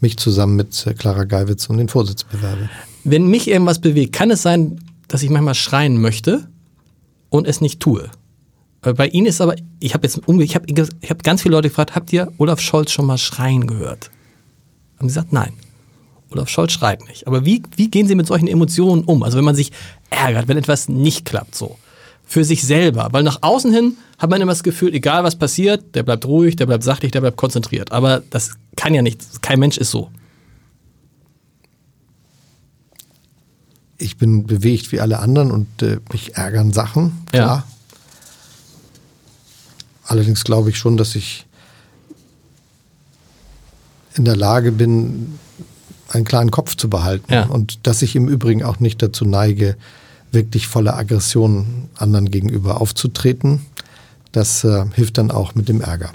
mich 0.00 0.16
zusammen 0.16 0.56
mit 0.56 0.86
Clara 0.98 1.24
Geiwitz 1.24 1.68
um 1.68 1.76
den 1.76 1.88
Vorsitz 1.88 2.24
bewerbe. 2.24 2.70
Wenn 3.04 3.26
mich 3.26 3.48
irgendwas 3.48 3.80
bewegt, 3.80 4.12
kann 4.12 4.30
es 4.30 4.42
sein, 4.42 4.80
dass 5.08 5.22
ich 5.22 5.30
manchmal 5.30 5.54
schreien 5.54 6.00
möchte 6.00 6.48
und 7.28 7.46
es 7.46 7.60
nicht 7.60 7.80
tue. 7.80 8.10
Weil 8.82 8.94
Bei 8.94 9.08
Ihnen 9.08 9.26
ist 9.26 9.40
aber, 9.40 9.56
ich 9.78 9.94
habe 9.94 10.06
jetzt 10.06 10.26
umge 10.26 10.44
ich 10.44 10.54
habe 10.54 10.66
ich 10.68 11.10
hab 11.10 11.22
ganz 11.22 11.42
viele 11.42 11.54
Leute 11.54 11.68
gefragt, 11.68 11.94
habt 11.94 12.12
ihr 12.12 12.32
Olaf 12.38 12.60
Scholz 12.60 12.90
schon 12.92 13.06
mal 13.06 13.18
schreien 13.18 13.66
gehört? 13.66 14.10
Haben 14.98 15.08
sie 15.08 15.14
gesagt, 15.14 15.32
nein. 15.32 15.52
Olaf 16.30 16.48
Scholz 16.48 16.72
schreit 16.72 17.06
nicht. 17.08 17.26
Aber 17.26 17.44
wie, 17.44 17.62
wie 17.76 17.90
gehen 17.90 18.06
Sie 18.06 18.14
mit 18.14 18.26
solchen 18.26 18.48
Emotionen 18.48 19.04
um? 19.04 19.22
Also 19.22 19.36
wenn 19.36 19.44
man 19.44 19.56
sich 19.56 19.72
ärgert, 20.10 20.48
wenn 20.48 20.56
etwas 20.56 20.88
nicht 20.88 21.24
klappt 21.24 21.54
so. 21.54 21.76
Für 22.24 22.44
sich 22.44 22.62
selber. 22.62 23.08
Weil 23.10 23.24
nach 23.24 23.38
außen 23.42 23.72
hin 23.72 23.96
hat 24.18 24.30
man 24.30 24.40
immer 24.40 24.52
das 24.52 24.62
Gefühl, 24.62 24.94
egal 24.94 25.24
was 25.24 25.36
passiert, 25.36 25.94
der 25.94 26.04
bleibt 26.04 26.24
ruhig, 26.26 26.54
der 26.56 26.66
bleibt 26.66 26.84
sachlich, 26.84 27.10
der 27.10 27.20
bleibt 27.20 27.36
konzentriert. 27.36 27.90
Aber 27.90 28.22
das 28.30 28.52
kann 28.76 28.94
ja 28.94 29.02
nicht, 29.02 29.42
kein 29.42 29.58
Mensch 29.58 29.76
ist 29.78 29.90
so. 29.90 30.10
Ich 33.98 34.16
bin 34.16 34.46
bewegt 34.46 34.92
wie 34.92 35.00
alle 35.00 35.18
anderen 35.18 35.50
und 35.50 35.82
äh, 35.82 35.98
mich 36.12 36.36
ärgern 36.36 36.72
Sachen, 36.72 37.26
Ja. 37.34 37.64
Allerdings 40.10 40.42
glaube 40.42 40.70
ich 40.70 40.76
schon, 40.76 40.96
dass 40.96 41.14
ich 41.14 41.46
in 44.16 44.24
der 44.24 44.34
Lage 44.34 44.72
bin, 44.72 45.38
einen 46.08 46.24
klaren 46.24 46.50
Kopf 46.50 46.74
zu 46.74 46.90
behalten. 46.90 47.32
Ja. 47.32 47.44
Und 47.44 47.86
dass 47.86 48.02
ich 48.02 48.16
im 48.16 48.26
Übrigen 48.26 48.64
auch 48.64 48.80
nicht 48.80 49.00
dazu 49.02 49.24
neige, 49.24 49.76
wirklich 50.32 50.66
voller 50.66 50.96
Aggression 50.96 51.88
anderen 51.94 52.28
gegenüber 52.28 52.80
aufzutreten. 52.80 53.64
Das 54.32 54.64
äh, 54.64 54.84
hilft 54.96 55.16
dann 55.16 55.30
auch 55.30 55.54
mit 55.54 55.68
dem 55.68 55.80
Ärger. 55.80 56.10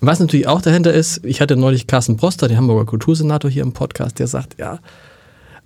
Was 0.00 0.18
natürlich 0.18 0.46
auch 0.46 0.62
dahinter 0.62 0.94
ist, 0.94 1.26
ich 1.26 1.42
hatte 1.42 1.56
neulich 1.56 1.86
Carsten 1.86 2.16
Broster, 2.16 2.48
den 2.48 2.56
Hamburger 2.56 2.86
Kultursenator 2.86 3.50
hier 3.50 3.64
im 3.64 3.74
Podcast, 3.74 4.18
der 4.18 4.28
sagt, 4.28 4.58
ja, 4.58 4.78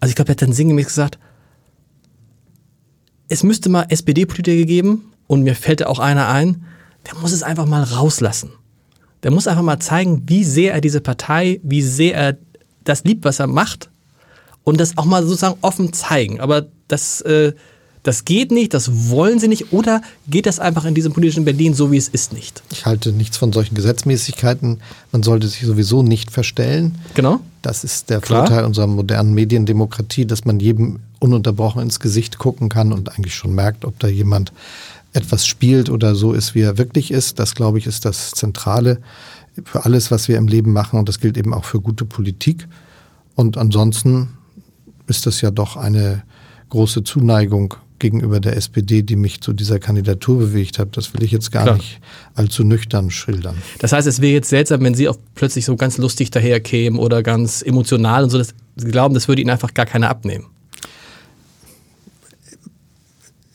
also 0.00 0.10
ich 0.10 0.16
glaube, 0.16 0.30
er 0.30 0.32
hat 0.32 0.42
dann 0.42 0.52
sinngemäß 0.52 0.88
gesagt, 0.88 1.20
es 3.28 3.44
müsste 3.44 3.68
mal 3.68 3.86
SPD-Politiker 3.90 4.66
geben 4.66 5.12
und 5.28 5.44
mir 5.44 5.54
fällt 5.54 5.86
auch 5.86 6.00
einer 6.00 6.26
ein, 6.26 6.64
der 7.08 7.18
muss 7.18 7.32
es 7.32 7.42
einfach 7.42 7.66
mal 7.66 7.82
rauslassen. 7.82 8.50
Der 9.22 9.30
muss 9.30 9.46
einfach 9.46 9.62
mal 9.62 9.80
zeigen, 9.80 10.22
wie 10.26 10.44
sehr 10.44 10.74
er 10.74 10.80
diese 10.80 11.00
Partei, 11.00 11.60
wie 11.62 11.82
sehr 11.82 12.14
er 12.14 12.36
das 12.84 13.04
liebt, 13.04 13.24
was 13.24 13.40
er 13.40 13.46
macht 13.46 13.90
und 14.64 14.78
das 14.78 14.96
auch 14.96 15.04
mal 15.04 15.22
sozusagen 15.22 15.58
offen 15.62 15.92
zeigen. 15.92 16.40
Aber 16.40 16.66
das, 16.86 17.20
äh, 17.22 17.52
das 18.02 18.24
geht 18.24 18.52
nicht, 18.52 18.74
das 18.74 19.10
wollen 19.10 19.38
sie 19.38 19.48
nicht 19.48 19.72
oder 19.72 20.02
geht 20.28 20.46
das 20.46 20.60
einfach 20.60 20.84
in 20.84 20.94
diesem 20.94 21.12
politischen 21.12 21.44
Berlin 21.44 21.74
so, 21.74 21.90
wie 21.90 21.96
es 21.96 22.08
ist, 22.08 22.32
nicht? 22.32 22.62
Ich 22.70 22.86
halte 22.86 23.12
nichts 23.12 23.36
von 23.36 23.52
solchen 23.52 23.74
Gesetzmäßigkeiten. 23.74 24.80
Man 25.10 25.22
sollte 25.22 25.48
sich 25.48 25.66
sowieso 25.66 26.02
nicht 26.02 26.30
verstellen. 26.30 26.96
Genau. 27.14 27.40
Das 27.62 27.84
ist 27.84 28.08
der 28.10 28.20
Klar. 28.20 28.46
Vorteil 28.46 28.64
unserer 28.64 28.86
modernen 28.86 29.34
Mediendemokratie, 29.34 30.26
dass 30.26 30.44
man 30.44 30.60
jedem 30.60 31.00
ununterbrochen 31.18 31.82
ins 31.82 31.98
Gesicht 31.98 32.38
gucken 32.38 32.68
kann 32.68 32.92
und 32.92 33.10
eigentlich 33.10 33.34
schon 33.34 33.54
merkt, 33.54 33.84
ob 33.84 33.98
da 33.98 34.06
jemand 34.06 34.52
etwas 35.12 35.46
spielt 35.46 35.90
oder 35.90 36.14
so 36.14 36.32
ist, 36.32 36.54
wie 36.54 36.60
er 36.60 36.78
wirklich 36.78 37.10
ist. 37.10 37.38
Das, 37.38 37.54
glaube 37.54 37.78
ich, 37.78 37.86
ist 37.86 38.04
das 38.04 38.30
Zentrale 38.32 39.00
für 39.64 39.84
alles, 39.84 40.10
was 40.10 40.28
wir 40.28 40.36
im 40.36 40.48
Leben 40.48 40.72
machen. 40.72 40.98
Und 40.98 41.08
das 41.08 41.20
gilt 41.20 41.36
eben 41.36 41.54
auch 41.54 41.64
für 41.64 41.80
gute 41.80 42.04
Politik. 42.04 42.68
Und 43.34 43.56
ansonsten 43.56 44.30
ist 45.06 45.26
das 45.26 45.40
ja 45.40 45.50
doch 45.50 45.76
eine 45.76 46.22
große 46.68 47.04
Zuneigung 47.04 47.74
gegenüber 47.98 48.40
der 48.40 48.56
SPD, 48.56 49.02
die 49.02 49.16
mich 49.16 49.40
zu 49.40 49.52
dieser 49.52 49.78
Kandidatur 49.78 50.38
bewegt 50.38 50.78
hat. 50.78 50.96
Das 50.96 51.14
will 51.14 51.22
ich 51.22 51.32
jetzt 51.32 51.50
gar 51.50 51.64
Klar. 51.64 51.76
nicht 51.76 52.00
allzu 52.34 52.62
nüchtern 52.62 53.10
schildern. 53.10 53.56
Das 53.80 53.92
heißt, 53.92 54.06
es 54.06 54.20
wäre 54.20 54.34
jetzt 54.34 54.48
seltsam, 54.48 54.82
wenn 54.82 54.94
Sie 54.94 55.08
auch 55.08 55.16
plötzlich 55.34 55.64
so 55.64 55.74
ganz 55.76 55.98
lustig 55.98 56.30
daherkämen 56.30 56.98
oder 57.00 57.22
ganz 57.22 57.62
emotional 57.62 58.24
und 58.24 58.30
so. 58.30 58.38
Das, 58.38 58.54
Sie 58.76 58.90
glauben, 58.90 59.14
das 59.14 59.26
würde 59.26 59.42
Ihnen 59.42 59.50
einfach 59.50 59.74
gar 59.74 59.86
keiner 59.86 60.08
abnehmen. 60.08 60.46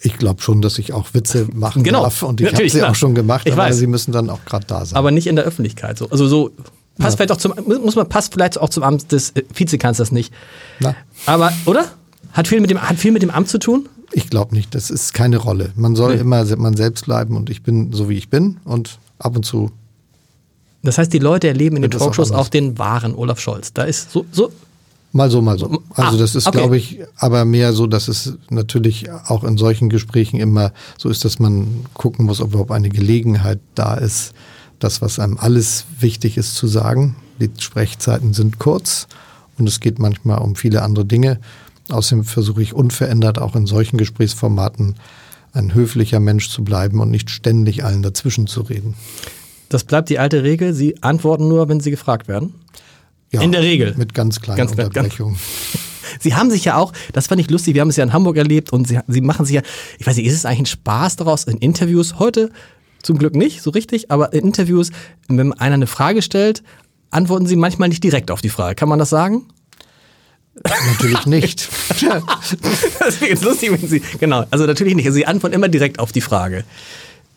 Ich 0.03 0.17
glaube 0.17 0.41
schon, 0.41 0.61
dass 0.61 0.77
ich 0.77 0.93
auch 0.93 1.13
Witze 1.13 1.47
machen 1.53 1.83
Genau. 1.83 2.03
darf 2.03 2.23
und 2.23 2.41
ich 2.41 2.53
habe 2.53 2.69
sie 2.69 2.77
klar. 2.79 2.91
auch 2.91 2.95
schon 2.95 3.15
gemacht, 3.15 3.47
Ich 3.47 3.53
aber 3.53 3.63
weiß. 3.63 3.77
sie 3.77 3.87
müssen 3.87 4.11
dann 4.11 4.29
auch 4.29 4.43
gerade 4.45 4.65
da 4.67 4.85
sein. 4.85 4.97
Aber 4.97 5.11
nicht 5.11 5.27
in 5.27 5.35
der 5.35 5.45
Öffentlichkeit. 5.45 5.97
So. 5.97 6.09
Also 6.09 6.27
so, 6.27 6.51
Passt 6.97 7.13
ja. 7.13 7.25
vielleicht 7.25 7.31
auch 7.31 7.37
zum, 7.37 7.53
muss 7.83 7.95
man, 7.95 8.07
passt 8.07 8.33
vielleicht 8.33 8.59
auch 8.59 8.69
zum 8.69 8.83
Amt 8.83 9.11
des 9.11 9.31
äh, 9.31 9.43
Vizekanzlers 9.53 10.11
nicht. 10.11 10.31
Na. 10.79 10.95
Aber, 11.25 11.51
oder? 11.65 11.85
Hat 12.33 12.47
viel 12.47 12.61
mit 12.61 12.69
dem, 12.69 12.81
hat 12.81 12.97
viel 12.97 13.11
mit 13.11 13.23
dem 13.23 13.31
Amt 13.31 13.49
zu 13.49 13.57
tun? 13.57 13.89
Ich 14.11 14.29
glaube 14.29 14.53
nicht. 14.55 14.75
Das 14.75 14.91
ist 14.91 15.13
keine 15.13 15.37
Rolle. 15.37 15.71
Man 15.75 15.95
soll 15.95 16.15
nee. 16.15 16.21
immer 16.21 16.45
man 16.57 16.75
selbst 16.75 17.05
bleiben 17.05 17.35
und 17.35 17.49
ich 17.49 17.63
bin 17.63 17.93
so, 17.93 18.09
wie 18.09 18.17
ich 18.17 18.29
bin 18.29 18.57
und 18.63 18.99
ab 19.17 19.35
und 19.35 19.43
zu. 19.43 19.71
Das 20.83 20.97
heißt, 20.97 21.11
die 21.13 21.19
Leute 21.19 21.47
erleben 21.47 21.77
in 21.77 21.81
den 21.81 21.91
Talkshows 21.91 22.31
auch, 22.31 22.39
auch, 22.39 22.49
den 22.49 22.77
wahren 22.77 23.15
Olaf 23.15 23.39
Scholz. 23.39 23.73
Da 23.73 23.83
ist 23.83 24.11
so, 24.11 24.25
so 24.31 24.51
Mal 25.15 25.29
so, 25.29 25.43
mal 25.43 25.59
so. 25.59 25.67
Also 25.93 26.15
ah, 26.15 26.19
das 26.19 26.33
ist, 26.33 26.47
okay. 26.47 26.57
glaube 26.57 26.75
ich, 26.75 26.99
aber 27.17 27.45
mehr 27.45 27.71
so, 27.73 27.85
dass 27.85 28.07
es 28.07 28.33
natürlich 28.49 29.11
auch 29.11 29.43
in 29.43 29.57
solchen 29.57 29.89
Gesprächen 29.89 30.39
immer 30.39 30.73
so 30.97 31.07
ist, 31.07 31.23
dass 31.23 31.37
man 31.37 31.85
gucken 31.93 32.25
muss, 32.25 32.41
ob 32.41 32.49
überhaupt 32.49 32.71
eine 32.71 32.89
Gelegenheit 32.89 33.59
da 33.75 33.93
ist, 33.93 34.33
das, 34.79 35.03
was 35.03 35.19
einem 35.19 35.37
alles 35.37 35.85
wichtig 35.99 36.35
ist 36.35 36.55
zu 36.55 36.65
sagen. 36.65 37.15
Die 37.39 37.51
Sprechzeiten 37.59 38.33
sind 38.33 38.57
kurz 38.57 39.07
und 39.59 39.69
es 39.69 39.79
geht 39.79 39.99
manchmal 39.99 40.39
um 40.39 40.55
viele 40.55 40.81
andere 40.81 41.05
Dinge. 41.05 41.39
Außerdem 41.89 42.23
versuche 42.23 42.63
ich 42.63 42.73
unverändert 42.73 43.37
auch 43.37 43.55
in 43.55 43.67
solchen 43.67 43.97
Gesprächsformaten 43.97 44.95
ein 45.53 45.75
höflicher 45.75 46.19
Mensch 46.19 46.49
zu 46.49 46.63
bleiben 46.63 46.99
und 46.99 47.11
nicht 47.11 47.29
ständig 47.29 47.85
allen 47.85 48.01
dazwischen 48.01 48.47
zu 48.47 48.61
reden. 48.61 48.95
Das 49.69 49.83
bleibt 49.83 50.09
die 50.09 50.17
alte 50.17 50.41
Regel. 50.41 50.73
Sie 50.73 51.03
antworten 51.03 51.47
nur, 51.47 51.69
wenn 51.69 51.79
Sie 51.79 51.91
gefragt 51.91 52.27
werden. 52.27 52.55
Ja, 53.33 53.41
in 53.41 53.51
der 53.51 53.61
Regel. 53.61 53.95
Mit 53.97 54.13
ganz 54.13 54.39
kleinen 54.39 54.57
ganz, 54.57 54.71
Unterbrechungen. 54.71 55.33
Ganz, 55.33 55.83
Sie 56.19 56.35
haben 56.35 56.51
sich 56.51 56.65
ja 56.65 56.77
auch, 56.77 56.93
das 57.11 57.27
fand 57.27 57.41
ich 57.41 57.49
lustig, 57.49 57.73
wir 57.73 57.81
haben 57.81 57.89
es 57.89 57.95
ja 57.95 58.03
in 58.03 58.13
Hamburg 58.13 58.37
erlebt 58.37 58.71
und 58.71 58.87
Sie, 58.87 58.99
Sie 59.07 59.21
machen 59.21 59.45
sich 59.45 59.55
ja, 59.55 59.61
ich 59.97 60.05
weiß 60.05 60.15
nicht, 60.17 60.27
ist 60.27 60.35
es 60.35 60.45
eigentlich 60.45 60.59
ein 60.59 60.65
Spaß 60.67 61.15
daraus 61.15 61.45
in 61.45 61.57
Interviews? 61.57 62.19
Heute 62.19 62.51
zum 63.01 63.17
Glück 63.17 63.35
nicht 63.35 63.61
so 63.61 63.71
richtig, 63.71 64.11
aber 64.11 64.31
in 64.33 64.45
Interviews, 64.45 64.91
wenn 65.27 65.51
einer 65.53 65.75
eine 65.75 65.87
Frage 65.87 66.21
stellt, 66.21 66.63
antworten 67.09 67.47
Sie 67.47 67.55
manchmal 67.55 67.89
nicht 67.89 68.03
direkt 68.03 68.31
auf 68.31 68.41
die 68.41 68.49
Frage. 68.49 68.75
Kann 68.75 68.89
man 68.89 68.99
das 68.99 69.09
sagen? 69.09 69.47
Natürlich 70.63 71.25
nicht. 71.25 71.69
das 71.89 73.21
wäre 73.21 73.31
jetzt 73.31 73.43
lustig, 73.43 73.71
wenn 73.71 73.87
Sie, 73.87 74.01
genau, 74.19 74.45
also 74.51 74.65
natürlich 74.65 74.95
nicht. 74.95 75.05
Also 75.05 75.15
Sie 75.15 75.25
antworten 75.25 75.55
immer 75.55 75.67
direkt 75.67 75.99
auf 75.99 76.11
die 76.11 76.21
Frage. 76.21 76.63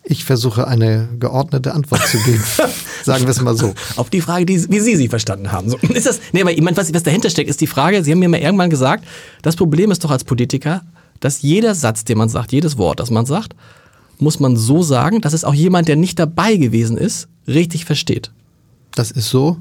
Ich 0.09 0.23
versuche 0.23 0.67
eine 0.67 1.09
geordnete 1.19 1.73
Antwort 1.73 2.07
zu 2.07 2.17
geben. 2.19 2.41
Sagen 3.03 3.23
wir 3.23 3.29
es 3.29 3.41
mal 3.41 3.57
so. 3.57 3.73
Auf 3.97 4.09
die 4.09 4.21
Frage, 4.21 4.45
die, 4.45 4.71
wie 4.71 4.79
Sie 4.79 4.95
sie 4.95 5.09
verstanden 5.09 5.51
haben. 5.51 5.69
So, 5.69 5.77
ist 5.77 6.05
das, 6.05 6.21
nee, 6.31 6.41
aber 6.41 6.53
ich 6.53 6.61
meine, 6.61 6.77
was, 6.77 6.93
was 6.93 7.03
dahinter 7.03 7.29
steckt, 7.29 7.49
ist 7.49 7.59
die 7.59 7.67
Frage, 7.67 8.01
Sie 8.05 8.11
haben 8.11 8.19
mir 8.19 8.29
mal 8.29 8.39
irgendwann 8.39 8.69
gesagt, 8.69 9.03
das 9.41 9.57
Problem 9.57 9.91
ist 9.91 10.05
doch 10.05 10.11
als 10.11 10.23
Politiker, 10.23 10.81
dass 11.19 11.41
jeder 11.41 11.75
Satz, 11.75 12.05
den 12.05 12.17
man 12.17 12.29
sagt, 12.29 12.53
jedes 12.53 12.77
Wort, 12.77 13.01
das 13.01 13.11
man 13.11 13.25
sagt, 13.25 13.53
muss 14.17 14.39
man 14.39 14.55
so 14.55 14.81
sagen, 14.81 15.19
dass 15.19 15.33
es 15.33 15.43
auch 15.43 15.53
jemand, 15.53 15.89
der 15.89 15.97
nicht 15.97 16.17
dabei 16.19 16.55
gewesen 16.55 16.97
ist, 16.97 17.27
richtig 17.45 17.83
versteht. 17.83 18.31
Das 18.95 19.11
ist 19.11 19.29
so, 19.29 19.57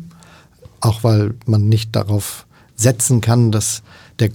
auch 0.80 1.02
weil 1.02 1.34
man 1.46 1.68
nicht 1.68 1.96
darauf 1.96 2.46
setzen 2.76 3.20
kann, 3.20 3.50
dass 3.50 3.82
der 4.20 4.30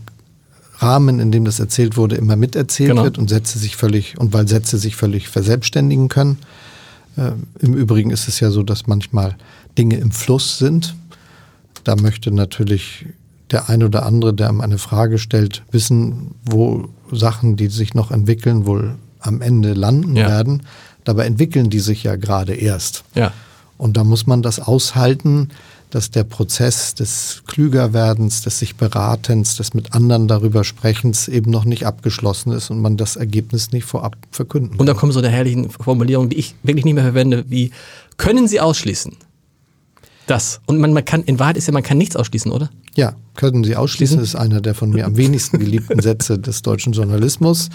Rahmen, 0.81 1.19
in 1.19 1.31
dem 1.31 1.45
das 1.45 1.59
erzählt 1.59 1.97
wurde, 1.97 2.15
immer 2.15 2.35
miterzählt 2.35 2.89
genau. 2.89 3.03
wird 3.03 3.17
und 3.17 3.29
Sätze 3.29 3.59
sich 3.59 3.75
völlig, 3.75 4.17
und 4.17 4.33
weil 4.33 4.47
Sätze 4.47 4.77
sich 4.77 4.95
völlig 4.95 5.27
verselbstständigen 5.27 6.09
können. 6.09 6.37
Äh, 7.17 7.31
Im 7.59 7.73
Übrigen 7.73 8.09
ist 8.09 8.27
es 8.27 8.39
ja 8.39 8.51
so, 8.51 8.63
dass 8.63 8.87
manchmal 8.87 9.35
Dinge 9.77 9.97
im 9.97 10.11
Fluss 10.11 10.57
sind. 10.57 10.95
Da 11.83 11.95
möchte 11.95 12.31
natürlich 12.31 13.05
der 13.51 13.69
ein 13.69 13.83
oder 13.83 14.05
andere, 14.05 14.33
der 14.33 14.49
einem 14.49 14.61
eine 14.61 14.77
Frage 14.77 15.17
stellt, 15.17 15.63
wissen, 15.71 16.35
wo 16.45 16.89
Sachen, 17.11 17.57
die 17.57 17.67
sich 17.67 17.93
noch 17.93 18.11
entwickeln, 18.11 18.65
wohl 18.65 18.95
am 19.19 19.41
Ende 19.41 19.73
landen 19.73 20.15
ja. 20.15 20.27
werden. 20.27 20.63
Dabei 21.03 21.25
entwickeln 21.25 21.69
die 21.69 21.79
sich 21.79 22.03
ja 22.03 22.15
gerade 22.15 22.53
erst. 22.53 23.03
Ja. 23.15 23.33
Und 23.77 23.97
da 23.97 24.03
muss 24.03 24.27
man 24.27 24.41
das 24.41 24.59
aushalten, 24.59 25.49
dass 25.91 26.09
der 26.09 26.23
Prozess 26.23 26.95
des 26.95 27.43
Klügerwerdens, 27.47 28.41
des 28.41 28.59
sich 28.59 28.75
Beratens, 28.75 29.57
des 29.57 29.73
mit 29.73 29.93
anderen 29.93 30.27
darüber 30.27 30.63
Sprechens 30.63 31.27
eben 31.27 31.51
noch 31.51 31.65
nicht 31.65 31.85
abgeschlossen 31.85 32.51
ist 32.53 32.71
und 32.71 32.81
man 32.81 32.97
das 32.97 33.17
Ergebnis 33.17 33.71
nicht 33.71 33.85
vorab 33.85 34.15
verkünden 34.31 34.71
kann. 34.71 34.79
Und 34.79 34.85
da 34.87 34.93
kommen 34.93 35.11
so 35.11 35.21
der 35.21 35.31
herrlichen 35.31 35.69
Formulierungen, 35.69 36.29
die 36.29 36.37
ich 36.37 36.55
wirklich 36.63 36.85
nicht 36.85 36.95
mehr 36.95 37.03
verwende, 37.03 37.45
wie 37.49 37.71
können 38.17 38.47
Sie 38.47 38.59
ausschließen? 38.59 39.15
Das. 40.27 40.61
Und 40.65 40.79
man, 40.79 40.93
man 40.93 41.03
kann, 41.03 41.23
in 41.23 41.39
Wahrheit 41.39 41.57
ist 41.57 41.67
ja, 41.67 41.73
man 41.73 41.83
kann 41.83 41.97
nichts 41.97 42.15
ausschließen, 42.15 42.51
oder? 42.51 42.69
Ja, 42.95 43.13
können 43.35 43.63
Sie 43.63 43.75
ausschließen, 43.75 44.19
ist 44.19 44.35
einer 44.35 44.61
der 44.61 44.75
von 44.75 44.91
mir 44.91 45.05
am 45.05 45.17
wenigsten 45.17 45.59
geliebten 45.59 46.01
Sätze 46.01 46.39
des 46.39 46.61
deutschen 46.61 46.93
Journalismus, 46.93 47.69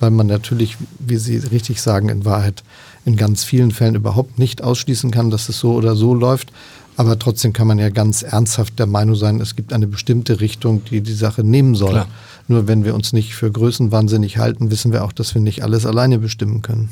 weil 0.00 0.10
man 0.10 0.26
natürlich, 0.26 0.76
wie 0.98 1.16
Sie 1.16 1.36
richtig 1.36 1.80
sagen, 1.80 2.08
in 2.08 2.24
Wahrheit 2.24 2.64
in 3.04 3.16
ganz 3.16 3.44
vielen 3.44 3.70
Fällen 3.70 3.94
überhaupt 3.94 4.38
nicht 4.38 4.62
ausschließen 4.62 5.10
kann, 5.10 5.30
dass 5.30 5.48
es 5.48 5.60
so 5.60 5.74
oder 5.74 5.94
so 5.94 6.14
läuft. 6.14 6.52
Aber 6.96 7.18
trotzdem 7.18 7.52
kann 7.52 7.66
man 7.66 7.78
ja 7.78 7.88
ganz 7.88 8.22
ernsthaft 8.22 8.78
der 8.78 8.86
Meinung 8.86 9.16
sein, 9.16 9.40
es 9.40 9.56
gibt 9.56 9.72
eine 9.72 9.86
bestimmte 9.86 10.40
Richtung, 10.40 10.84
die 10.84 11.00
die 11.00 11.12
Sache 11.12 11.42
nehmen 11.42 11.74
soll. 11.74 11.90
Klar. 11.90 12.08
Nur 12.46 12.68
wenn 12.68 12.84
wir 12.84 12.94
uns 12.94 13.12
nicht 13.12 13.34
für 13.34 13.50
größenwahnsinnig 13.50 14.38
halten, 14.38 14.70
wissen 14.70 14.92
wir 14.92 15.04
auch, 15.04 15.12
dass 15.12 15.34
wir 15.34 15.40
nicht 15.40 15.62
alles 15.64 15.86
alleine 15.86 16.18
bestimmen 16.18 16.62
können. 16.62 16.90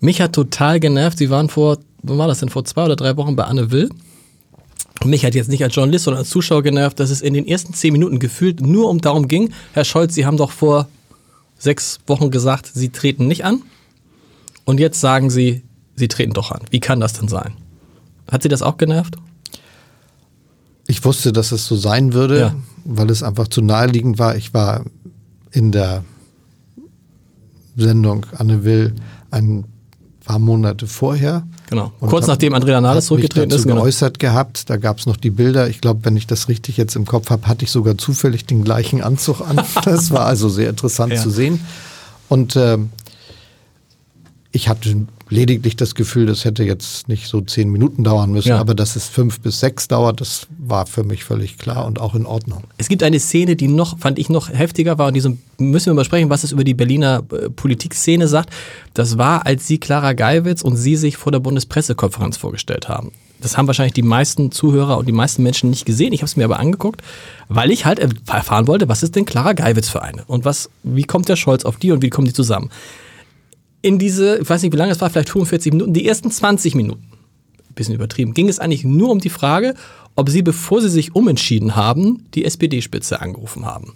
Mich 0.00 0.20
hat 0.20 0.32
total 0.32 0.80
genervt, 0.80 1.18
Sie 1.18 1.30
waren 1.30 1.48
vor, 1.48 1.78
wann 2.02 2.18
war 2.18 2.28
das 2.28 2.40
denn, 2.40 2.48
vor 2.48 2.64
zwei 2.64 2.84
oder 2.84 2.96
drei 2.96 3.16
Wochen 3.16 3.36
bei 3.36 3.44
Anne 3.44 3.70
Will. 3.70 3.90
Mich 5.04 5.24
hat 5.24 5.34
jetzt 5.34 5.48
nicht 5.48 5.62
als 5.64 5.74
Journalist, 5.74 6.04
sondern 6.04 6.20
als 6.20 6.30
Zuschauer 6.30 6.62
genervt, 6.62 6.98
dass 7.00 7.10
es 7.10 7.20
in 7.20 7.34
den 7.34 7.46
ersten 7.46 7.74
zehn 7.74 7.92
Minuten 7.92 8.18
gefühlt 8.18 8.60
nur 8.60 8.88
um 8.88 9.00
darum 9.00 9.28
ging, 9.28 9.52
Herr 9.72 9.84
Scholz, 9.84 10.14
Sie 10.14 10.24
haben 10.24 10.36
doch 10.36 10.52
vor 10.52 10.88
sechs 11.58 12.00
Wochen 12.06 12.30
gesagt, 12.30 12.70
Sie 12.72 12.90
treten 12.90 13.26
nicht 13.26 13.44
an. 13.44 13.62
Und 14.64 14.80
jetzt 14.80 15.00
sagen 15.00 15.28
Sie, 15.30 15.62
Sie 15.96 16.08
treten 16.08 16.32
doch 16.32 16.52
an. 16.52 16.62
Wie 16.70 16.80
kann 16.80 17.00
das 17.00 17.14
denn 17.14 17.28
sein? 17.28 17.54
Hat 18.30 18.42
Sie 18.42 18.48
das 18.48 18.62
auch 18.62 18.76
genervt? 18.76 19.16
Ich 20.86 21.04
wusste, 21.04 21.32
dass 21.32 21.52
es 21.52 21.66
so 21.66 21.76
sein 21.76 22.12
würde, 22.12 22.40
ja. 22.40 22.54
weil 22.84 23.10
es 23.10 23.22
einfach 23.22 23.48
zu 23.48 23.62
naheliegend 23.62 24.18
war. 24.18 24.36
Ich 24.36 24.52
war 24.52 24.84
in 25.50 25.72
der 25.72 26.04
Sendung 27.76 28.26
Anne 28.36 28.64
Will 28.64 28.94
ein 29.30 29.64
paar 30.24 30.38
Monate 30.38 30.86
vorher. 30.86 31.46
Genau. 31.68 31.92
Kurz 32.00 32.26
nachdem 32.26 32.54
Andrea 32.54 32.80
Nahles 32.80 33.06
zurückgetreten 33.06 33.50
ist. 33.50 33.64
Genau. 33.64 33.76
geäußert 33.76 34.18
gehabt. 34.18 34.70
Da 34.70 34.76
gab 34.76 34.98
es 34.98 35.06
noch 35.06 35.16
die 35.16 35.30
Bilder. 35.30 35.68
Ich 35.68 35.80
glaube, 35.80 36.04
wenn 36.04 36.16
ich 36.16 36.26
das 36.26 36.48
richtig 36.48 36.76
jetzt 36.76 36.96
im 36.96 37.06
Kopf 37.06 37.30
habe, 37.30 37.46
hatte 37.48 37.64
ich 37.64 37.70
sogar 37.70 37.98
zufällig 37.98 38.46
den 38.46 38.62
gleichen 38.64 39.02
Anzug 39.02 39.40
an. 39.40 39.60
Das 39.84 40.10
war 40.10 40.26
also 40.26 40.48
sehr 40.48 40.70
interessant 40.70 41.14
ja. 41.14 41.20
zu 41.20 41.30
sehen. 41.30 41.60
Und 42.28 42.56
äh, 42.56 42.78
ich 44.52 44.68
hatte 44.68 45.06
lediglich 45.32 45.76
das 45.76 45.94
Gefühl, 45.94 46.26
das 46.26 46.44
hätte 46.44 46.62
jetzt 46.62 47.08
nicht 47.08 47.26
so 47.26 47.40
zehn 47.40 47.70
Minuten 47.70 48.04
dauern 48.04 48.30
müssen, 48.30 48.50
ja. 48.50 48.58
aber 48.58 48.74
dass 48.74 48.96
es 48.96 49.08
fünf 49.08 49.40
bis 49.40 49.60
sechs 49.60 49.88
dauert, 49.88 50.20
das 50.20 50.46
war 50.58 50.86
für 50.86 51.02
mich 51.02 51.24
völlig 51.24 51.58
klar 51.58 51.86
und 51.86 52.00
auch 52.00 52.14
in 52.14 52.26
Ordnung. 52.26 52.64
Es 52.76 52.88
gibt 52.88 53.02
eine 53.02 53.18
Szene, 53.18 53.56
die 53.56 53.68
noch, 53.68 53.98
fand 53.98 54.18
ich 54.18 54.28
noch 54.28 54.50
heftiger 54.50 54.98
war 54.98 55.08
und 55.08 55.14
die 55.14 55.38
müssen 55.58 55.86
wir 55.86 55.94
mal 55.94 56.04
sprechen, 56.04 56.30
was 56.30 56.44
es 56.44 56.52
über 56.52 56.64
die 56.64 56.74
Berliner 56.74 57.22
äh, 57.32 57.48
Politikszene 57.48 58.28
sagt. 58.28 58.50
Das 58.94 59.16
war, 59.18 59.46
als 59.46 59.66
sie 59.66 59.78
Clara 59.78 60.12
Geiwitz 60.12 60.62
und 60.62 60.76
sie 60.76 60.96
sich 60.96 61.16
vor 61.16 61.32
der 61.32 61.40
Bundespressekonferenz 61.40 62.36
vorgestellt 62.36 62.88
haben. 62.88 63.10
Das 63.40 63.56
haben 63.56 63.66
wahrscheinlich 63.66 63.94
die 63.94 64.02
meisten 64.02 64.52
Zuhörer 64.52 64.98
und 64.98 65.06
die 65.06 65.12
meisten 65.12 65.42
Menschen 65.42 65.70
nicht 65.70 65.84
gesehen. 65.84 66.12
Ich 66.12 66.20
habe 66.20 66.26
es 66.26 66.36
mir 66.36 66.44
aber 66.44 66.60
angeguckt, 66.60 67.02
weil 67.48 67.72
ich 67.72 67.86
halt 67.86 67.98
erfahren 67.98 68.68
wollte, 68.68 68.88
was 68.88 69.02
ist 69.02 69.16
denn 69.16 69.24
Clara 69.24 69.54
Geiwitz 69.54 69.88
für 69.88 70.02
eine? 70.02 70.22
Und 70.26 70.44
was, 70.44 70.70
wie 70.84 71.02
kommt 71.02 71.28
der 71.28 71.36
Scholz 71.36 71.64
auf 71.64 71.76
die 71.76 71.90
und 71.90 72.02
wie 72.02 72.10
kommen 72.10 72.26
die 72.26 72.32
zusammen? 72.32 72.70
In 73.82 73.98
diese, 73.98 74.38
ich 74.38 74.48
weiß 74.48 74.62
nicht, 74.62 74.72
wie 74.72 74.76
lange 74.76 74.92
es 74.92 75.00
war, 75.00 75.10
vielleicht 75.10 75.30
45 75.30 75.72
Minuten, 75.72 75.92
die 75.92 76.06
ersten 76.06 76.30
20 76.30 76.74
Minuten, 76.74 77.02
ein 77.68 77.74
bisschen 77.74 77.94
übertrieben, 77.94 78.32
ging 78.32 78.48
es 78.48 78.58
eigentlich 78.58 78.84
nur 78.84 79.10
um 79.10 79.18
die 79.18 79.28
Frage, 79.28 79.74
ob 80.14 80.30
sie, 80.30 80.42
bevor 80.42 80.80
sie 80.80 80.88
sich 80.88 81.14
umentschieden 81.14 81.74
haben, 81.74 82.24
die 82.34 82.44
SPD-Spitze 82.44 83.20
angerufen 83.20 83.66
haben. 83.66 83.94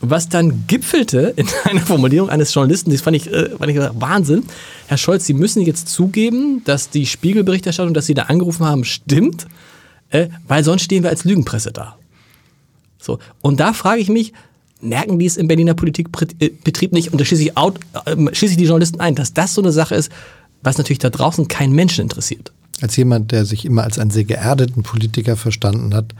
Was 0.00 0.28
dann 0.28 0.64
gipfelte 0.66 1.32
in 1.36 1.46
einer 1.64 1.80
Formulierung 1.80 2.28
eines 2.28 2.52
Journalisten, 2.52 2.90
das 2.90 3.00
fand 3.00 3.16
ich, 3.16 3.32
äh, 3.32 3.50
fand 3.50 3.70
ich 3.70 3.78
Wahnsinn. 3.78 4.44
Herr 4.88 4.98
Scholz, 4.98 5.24
Sie 5.24 5.34
müssen 5.34 5.62
jetzt 5.62 5.88
zugeben, 5.88 6.62
dass 6.64 6.90
die 6.90 7.06
Spiegelberichterstattung, 7.06 7.94
dass 7.94 8.06
Sie 8.06 8.14
da 8.14 8.24
angerufen 8.24 8.66
haben, 8.66 8.84
stimmt, 8.84 9.46
äh, 10.10 10.28
weil 10.48 10.64
sonst 10.64 10.82
stehen 10.82 11.02
wir 11.02 11.10
als 11.10 11.24
Lügenpresse 11.24 11.72
da. 11.72 11.96
So. 12.98 13.18
Und 13.40 13.60
da 13.60 13.72
frage 13.72 14.00
ich 14.00 14.08
mich, 14.08 14.32
merken 14.80 15.18
die 15.18 15.26
es 15.26 15.36
im 15.36 15.48
Berliner 15.48 15.74
Politikbetrieb 15.74 16.92
nicht 16.92 17.12
und 17.12 17.20
da 17.20 17.24
schließe 17.24 17.42
ich, 17.42 17.56
out, 17.56 17.78
äh, 18.04 18.16
schließe 18.32 18.52
ich 18.52 18.58
die 18.58 18.64
Journalisten 18.64 19.00
ein, 19.00 19.14
dass 19.14 19.32
das 19.32 19.54
so 19.54 19.62
eine 19.62 19.72
Sache 19.72 19.94
ist, 19.94 20.10
was 20.62 20.78
natürlich 20.78 20.98
da 20.98 21.10
draußen 21.10 21.48
keinen 21.48 21.72
Menschen 21.72 22.02
interessiert. 22.02 22.52
Als 22.80 22.96
jemand, 22.96 23.32
der 23.32 23.44
sich 23.44 23.64
immer 23.64 23.84
als 23.84 23.98
einen 23.98 24.10
sehr 24.10 24.24
geerdeten 24.24 24.82
Politiker 24.82 25.36
verstanden 25.36 25.94
hat, 25.94 26.14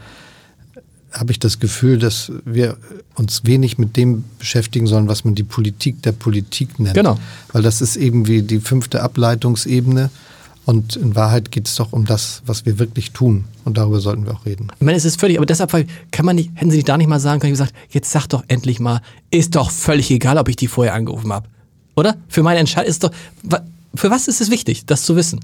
habe 1.11 1.31
ich 1.31 1.39
das 1.39 1.59
Gefühl, 1.59 1.99
dass 1.99 2.31
wir 2.45 2.77
uns 3.15 3.45
wenig 3.45 3.77
mit 3.77 3.95
dem 3.95 4.23
beschäftigen 4.39 4.87
sollen, 4.87 5.07
was 5.07 5.23
man 5.23 5.35
die 5.35 5.43
Politik 5.43 6.01
der 6.03 6.11
Politik 6.11 6.79
nennt. 6.79 6.95
Genau. 6.95 7.17
Weil 7.51 7.61
das 7.61 7.81
ist 7.81 7.95
eben 7.95 8.27
wie 8.27 8.41
die 8.41 8.59
fünfte 8.59 9.01
Ableitungsebene. 9.01 10.09
Und 10.67 10.97
in 10.97 11.15
Wahrheit 11.15 11.49
geht 11.49 11.65
es 11.65 11.75
doch 11.75 11.93
um 11.93 12.03
das, 12.03 12.41
was 12.45 12.65
wir 12.65 12.77
wirklich 12.77 13.11
tun. 13.11 13.45
Und 13.63 13.77
darüber 13.77 14.01
sollten 14.01 14.25
wir 14.25 14.33
auch 14.33 14.45
reden. 14.45 14.67
Ich 14.75 14.85
meine, 14.85 14.97
es 14.97 15.05
ist 15.05 15.17
völlig, 15.17 15.37
aber 15.37 15.45
deshalb 15.45 15.71
kann 16.11 16.25
man 16.25 16.35
nicht, 16.35 16.51
hätten 16.55 16.71
Sie 16.71 16.83
da 16.83 16.97
nicht 16.97 17.07
mal 17.07 17.21
sagen 17.21 17.39
können, 17.39 17.53
gesagt, 17.53 17.73
jetzt 17.89 18.11
sag 18.11 18.27
doch 18.27 18.43
endlich 18.49 18.81
mal, 18.81 18.99
ist 19.31 19.55
doch 19.55 19.71
völlig 19.71 20.11
egal, 20.11 20.37
ob 20.37 20.49
ich 20.49 20.57
die 20.57 20.67
vorher 20.67 20.93
angerufen 20.93 21.31
habe. 21.31 21.47
Oder? 21.95 22.17
Für 22.27 22.43
meine 22.43 22.59
Entscheidung 22.59 22.89
ist 22.89 23.01
doch, 23.01 23.11
für 23.95 24.11
was 24.11 24.27
ist 24.27 24.41
es 24.41 24.51
wichtig, 24.51 24.85
das 24.85 25.05
zu 25.05 25.15
wissen? 25.15 25.39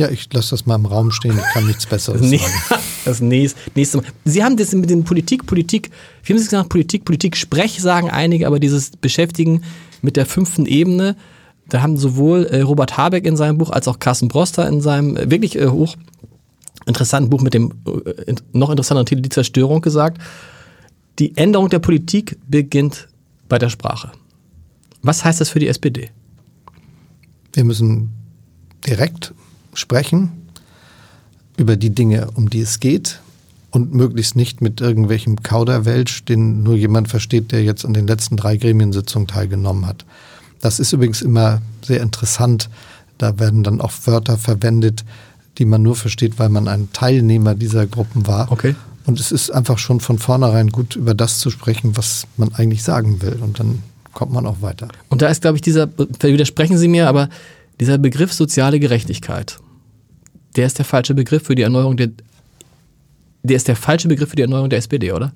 Ja, 0.00 0.10
ich 0.10 0.28
lasse 0.32 0.50
das 0.50 0.66
mal 0.66 0.74
im 0.74 0.86
Raum 0.86 1.12
stehen, 1.12 1.38
ich 1.38 1.54
kann 1.54 1.68
nichts 1.68 1.86
Besseres 1.86 2.20
sagen. 2.28 2.42
das 3.04 3.20
nächste, 3.20 3.60
nächste 3.76 3.98
Mal. 3.98 4.06
Sie 4.24 4.42
haben 4.42 4.56
das 4.56 4.72
mit 4.72 4.90
den 4.90 5.04
Politik, 5.04 5.46
Politik, 5.46 5.90
wie 6.24 6.32
haben 6.32 6.38
Sie 6.40 6.46
gesagt, 6.46 6.70
Politik, 6.70 7.04
Politik, 7.04 7.36
Sprech 7.36 7.80
sagen 7.80 8.10
einige, 8.10 8.48
aber 8.48 8.58
dieses 8.58 8.90
Beschäftigen 8.96 9.62
mit 10.02 10.16
der 10.16 10.26
fünften 10.26 10.66
Ebene, 10.66 11.14
da 11.68 11.82
haben 11.82 11.96
sowohl 11.96 12.46
äh, 12.46 12.62
Robert 12.62 12.96
Habeck 12.96 13.26
in 13.26 13.36
seinem 13.36 13.58
Buch 13.58 13.70
als 13.70 13.88
auch 13.88 13.98
Carsten 13.98 14.28
Broster 14.28 14.66
in 14.68 14.80
seinem 14.80 15.16
äh, 15.16 15.30
wirklich 15.30 15.56
äh, 15.56 15.68
hoch 15.68 15.96
interessanten 16.86 17.30
Buch 17.30 17.42
mit 17.42 17.54
dem 17.54 17.72
äh, 17.86 18.34
noch 18.52 18.70
interessanteren 18.70 19.06
Titel 19.06 19.22
Die 19.22 19.28
Zerstörung 19.28 19.82
gesagt, 19.82 20.20
die 21.18 21.36
Änderung 21.36 21.68
der 21.68 21.80
Politik 21.80 22.38
beginnt 22.48 23.08
bei 23.48 23.58
der 23.58 23.68
Sprache. 23.68 24.12
Was 25.02 25.24
heißt 25.24 25.40
das 25.40 25.50
für 25.50 25.58
die 25.58 25.68
SPD? 25.68 26.10
Wir 27.52 27.64
müssen 27.64 28.10
direkt 28.86 29.34
sprechen 29.74 30.30
über 31.56 31.76
die 31.76 31.90
Dinge, 31.90 32.30
um 32.34 32.48
die 32.48 32.60
es 32.60 32.80
geht 32.80 33.20
und 33.70 33.92
möglichst 33.92 34.36
nicht 34.36 34.60
mit 34.60 34.80
irgendwelchem 34.80 35.42
Kauderwelsch, 35.42 36.24
den 36.24 36.62
nur 36.62 36.76
jemand 36.76 37.08
versteht, 37.08 37.52
der 37.52 37.64
jetzt 37.64 37.84
an 37.84 37.94
den 37.94 38.06
letzten 38.06 38.36
drei 38.36 38.56
Gremiensitzungen 38.56 39.28
teilgenommen 39.28 39.86
hat. 39.86 40.04
Das 40.60 40.80
ist 40.80 40.92
übrigens 40.92 41.22
immer 41.22 41.62
sehr 41.82 42.00
interessant. 42.00 42.68
Da 43.18 43.38
werden 43.38 43.62
dann 43.62 43.80
auch 43.80 43.92
Wörter 44.04 44.38
verwendet, 44.38 45.04
die 45.58 45.64
man 45.64 45.82
nur 45.82 45.96
versteht, 45.96 46.38
weil 46.38 46.48
man 46.48 46.68
ein 46.68 46.88
Teilnehmer 46.92 47.54
dieser 47.54 47.86
Gruppen 47.86 48.26
war. 48.26 48.50
Okay. 48.50 48.74
Und 49.06 49.18
es 49.18 49.32
ist 49.32 49.50
einfach 49.50 49.78
schon 49.78 50.00
von 50.00 50.18
vornherein 50.18 50.68
gut, 50.68 50.94
über 50.94 51.14
das 51.14 51.38
zu 51.38 51.50
sprechen, 51.50 51.96
was 51.96 52.26
man 52.36 52.54
eigentlich 52.54 52.82
sagen 52.82 53.22
will. 53.22 53.38
Und 53.40 53.58
dann 53.58 53.82
kommt 54.12 54.32
man 54.32 54.46
auch 54.46 54.62
weiter. 54.62 54.88
Und 55.08 55.22
da 55.22 55.28
ist, 55.28 55.42
glaube 55.42 55.56
ich, 55.56 55.62
dieser, 55.62 55.88
widersprechen 55.96 56.76
Sie 56.76 56.88
mir, 56.88 57.08
aber 57.08 57.28
dieser 57.80 57.98
Begriff 57.98 58.32
soziale 58.32 58.80
Gerechtigkeit, 58.80 59.58
der 60.56 60.66
ist 60.66 60.78
der 60.78 60.84
falsche 60.84 61.14
Begriff 61.14 61.44
für 61.44 61.54
die 61.54 61.62
Erneuerung 61.62 61.96
der, 61.96 62.10
der 63.42 63.56
ist 63.56 63.68
der 63.68 63.76
falsche 63.76 64.08
Begriff 64.08 64.30
für 64.30 64.36
die 64.36 64.42
Erneuerung 64.42 64.70
der 64.70 64.78
SPD, 64.78 65.12
oder? 65.12 65.32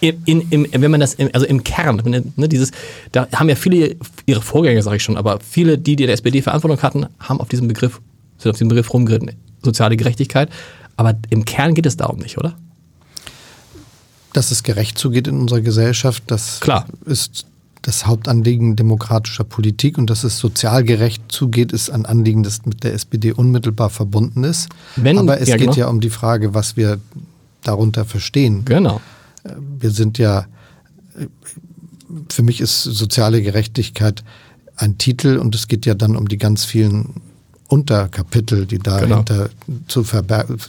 In, 0.00 0.22
in, 0.26 0.64
im, 0.64 0.82
wenn 0.82 0.90
man 0.90 1.00
das, 1.00 1.14
im, 1.14 1.28
also 1.32 1.46
im 1.46 1.64
Kern, 1.64 2.00
ne, 2.36 2.48
dieses, 2.48 2.70
da 3.12 3.28
haben 3.34 3.48
ja 3.48 3.56
viele, 3.56 3.96
ihre 4.26 4.42
Vorgänger, 4.42 4.82
sage 4.82 4.96
ich 4.96 5.02
schon, 5.02 5.16
aber 5.16 5.40
viele, 5.40 5.76
die, 5.76 5.96
die 5.96 6.04
in 6.04 6.08
der 6.08 6.14
SPD 6.14 6.40
Verantwortung 6.40 6.80
hatten, 6.82 7.06
haben 7.18 7.40
auf 7.40 7.48
diesen 7.48 7.66
Begriff, 7.66 8.00
sind 8.38 8.50
auf 8.50 8.56
diesen 8.56 8.68
Begriff 8.68 8.92
rumgeritten, 8.92 9.32
soziale 9.62 9.96
Gerechtigkeit. 9.96 10.50
Aber 10.96 11.14
im 11.30 11.44
Kern 11.44 11.74
geht 11.74 11.86
es 11.86 11.96
darum 11.96 12.18
nicht, 12.18 12.38
oder? 12.38 12.54
Dass 14.32 14.50
es 14.50 14.62
gerecht 14.62 14.98
zugeht 14.98 15.26
in 15.26 15.40
unserer 15.40 15.60
Gesellschaft, 15.60 16.24
das 16.26 16.60
Klar. 16.60 16.86
ist 17.04 17.46
das 17.82 18.06
Hauptanliegen 18.06 18.76
demokratischer 18.76 19.44
Politik 19.44 19.98
und 19.98 20.10
dass 20.10 20.24
es 20.24 20.38
sozial 20.38 20.84
gerecht 20.84 21.22
zugeht, 21.28 21.72
ist 21.72 21.90
ein 21.90 22.04
Anliegen, 22.04 22.42
das 22.42 22.66
mit 22.66 22.84
der 22.84 22.92
SPD 22.92 23.32
unmittelbar 23.32 23.90
verbunden 23.90 24.44
ist. 24.44 24.68
Wenn, 24.96 25.18
Aber 25.18 25.40
es 25.40 25.48
ja, 25.48 25.56
geht 25.56 25.68
genau. 25.70 25.78
ja 25.78 25.88
um 25.88 26.00
die 26.00 26.10
Frage, 26.10 26.54
was 26.54 26.76
wir 26.76 26.98
darunter 27.62 28.04
verstehen. 28.04 28.64
Genau. 28.64 29.00
Wir 29.78 29.90
sind 29.90 30.18
ja, 30.18 30.46
für 32.30 32.42
mich 32.42 32.60
ist 32.60 32.82
soziale 32.82 33.42
Gerechtigkeit 33.42 34.24
ein 34.76 34.98
Titel 34.98 35.38
und 35.38 35.54
es 35.54 35.68
geht 35.68 35.86
ja 35.86 35.94
dann 35.94 36.16
um 36.16 36.28
die 36.28 36.38
ganz 36.38 36.64
vielen 36.64 37.14
Unterkapitel, 37.68 38.64
die 38.64 38.78
dahinter 38.78 39.50
genau. 39.66 39.78
zu, 39.88 40.02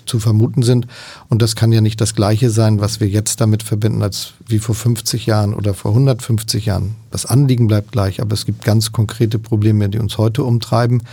zu, 0.06 0.20
vermuten 0.20 0.64
sind. 0.64 0.86
Und 1.30 1.42
das 1.42 1.56
kann 1.56 1.72
ja 1.72 1.80
nicht 1.80 2.02
das 2.02 2.14
Gleiche 2.14 2.50
sein, 2.50 2.82
was 2.82 3.00
wir 3.00 3.08
jetzt 3.08 3.40
damit 3.40 3.64
verbinden, 3.64 4.04
als 4.04 4.34
wie 4.46 4.60
vor 4.60 4.76
50 4.76 5.26
Jahren 5.26 5.54
oder 5.54 5.74
vor 5.74 5.92
150 5.92 6.66
Jahren. 6.66 6.96
Das 7.10 7.26
Anliegen 7.26 7.68
bleibt 7.68 7.94
gleich, 7.94 8.22
aber 8.22 8.34
es 8.34 8.46
gibt 8.46 8.66
ganz 8.66 8.92
konkrete 8.92 9.40
Probleme, 9.40 9.88
die 9.88 9.98
uns 9.98 10.18
heute 10.18 10.44
umtreiben. 10.44 11.04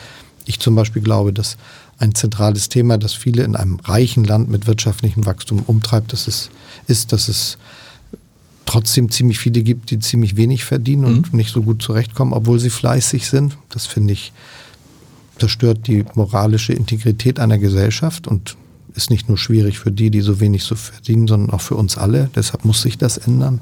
Ich 0.44 0.58
zum 0.58 0.74
Beispiel 0.74 1.02
glaube, 1.02 1.32
dass 1.32 1.56
ein 1.98 2.14
zentrales 2.14 2.68
Thema, 2.68 2.98
das 2.98 3.14
viele 3.14 3.42
in 3.44 3.56
einem 3.56 3.76
reichen 3.80 4.24
Land 4.24 4.50
mit 4.50 4.66
wirtschaftlichem 4.66 5.24
Wachstum 5.26 5.62
umtreibt, 5.66 6.12
das 6.12 6.28
ist, 6.28 6.50
ist 6.86 7.12
dass 7.12 7.28
es 7.28 7.58
trotzdem 8.66 9.10
ziemlich 9.10 9.38
viele 9.38 9.62
gibt, 9.62 9.90
die 9.90 9.98
ziemlich 9.98 10.36
wenig 10.36 10.64
verdienen 10.64 11.04
und 11.04 11.32
mhm. 11.32 11.36
nicht 11.36 11.52
so 11.52 11.62
gut 11.62 11.82
zurechtkommen, 11.82 12.32
obwohl 12.32 12.58
sie 12.58 12.70
fleißig 12.70 13.28
sind. 13.28 13.56
Das 13.70 13.86
finde 13.86 14.12
ich 14.12 14.32
zerstört 15.38 15.86
die 15.86 16.04
moralische 16.14 16.72
Integrität 16.72 17.38
einer 17.38 17.58
Gesellschaft 17.58 18.26
und 18.26 18.56
ist 18.94 19.10
nicht 19.10 19.28
nur 19.28 19.36
schwierig 19.36 19.78
für 19.78 19.92
die, 19.92 20.10
die 20.10 20.22
so 20.22 20.40
wenig 20.40 20.64
so 20.64 20.74
verdienen, 20.74 21.28
sondern 21.28 21.50
auch 21.50 21.60
für 21.60 21.74
uns 21.74 21.98
alle. 21.98 22.30
Deshalb 22.34 22.64
muss 22.64 22.80
sich 22.80 22.96
das 22.96 23.18
ändern 23.18 23.60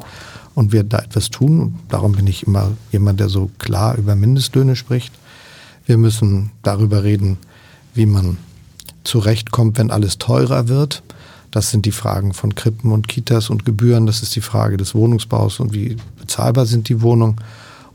und 0.55 0.73
wir 0.73 0.85
da 0.85 0.99
etwas 0.99 1.31
tun. 1.31 1.61
Und 1.61 1.75
darum 1.88 2.12
bin 2.12 2.27
ich 2.29 2.47
immer 2.47 2.70
jemand, 2.92 3.18
der 3.18 3.29
so 3.29 3.51
klar 3.59 3.97
über 3.99 4.14
Mindestlöhne 4.14 4.77
spricht. 4.77 5.12
Wir 5.87 5.99
müssen 5.99 6.51
darüber 6.62 7.03
reden, 7.03 7.38
wie 7.94 8.07
man 8.07 8.37
zurechtkommt, 9.04 9.78
wenn 9.78 9.90
alles 9.90 10.18
teurer 10.18 10.68
wird. 10.68 11.02
Das 11.50 11.70
sind 11.70 11.87
die 11.87 11.92
Fragen 11.92 12.35
von 12.35 12.54
Krippen 12.54 12.90
und 12.90 13.07
Kitas 13.07 13.48
und 13.48 13.64
Gebühren. 13.64 14.07
Das 14.07 14.22
ist 14.22 14.35
die 14.35 14.40
Frage 14.40 14.76
des 14.76 14.94
Wohnungsbaus 14.94 15.61
und 15.61 15.72
wie 15.72 15.96
bezahlbar 16.18 16.66
sind 16.66 16.88
die 16.88 17.00
Wohnungen. 17.00 17.37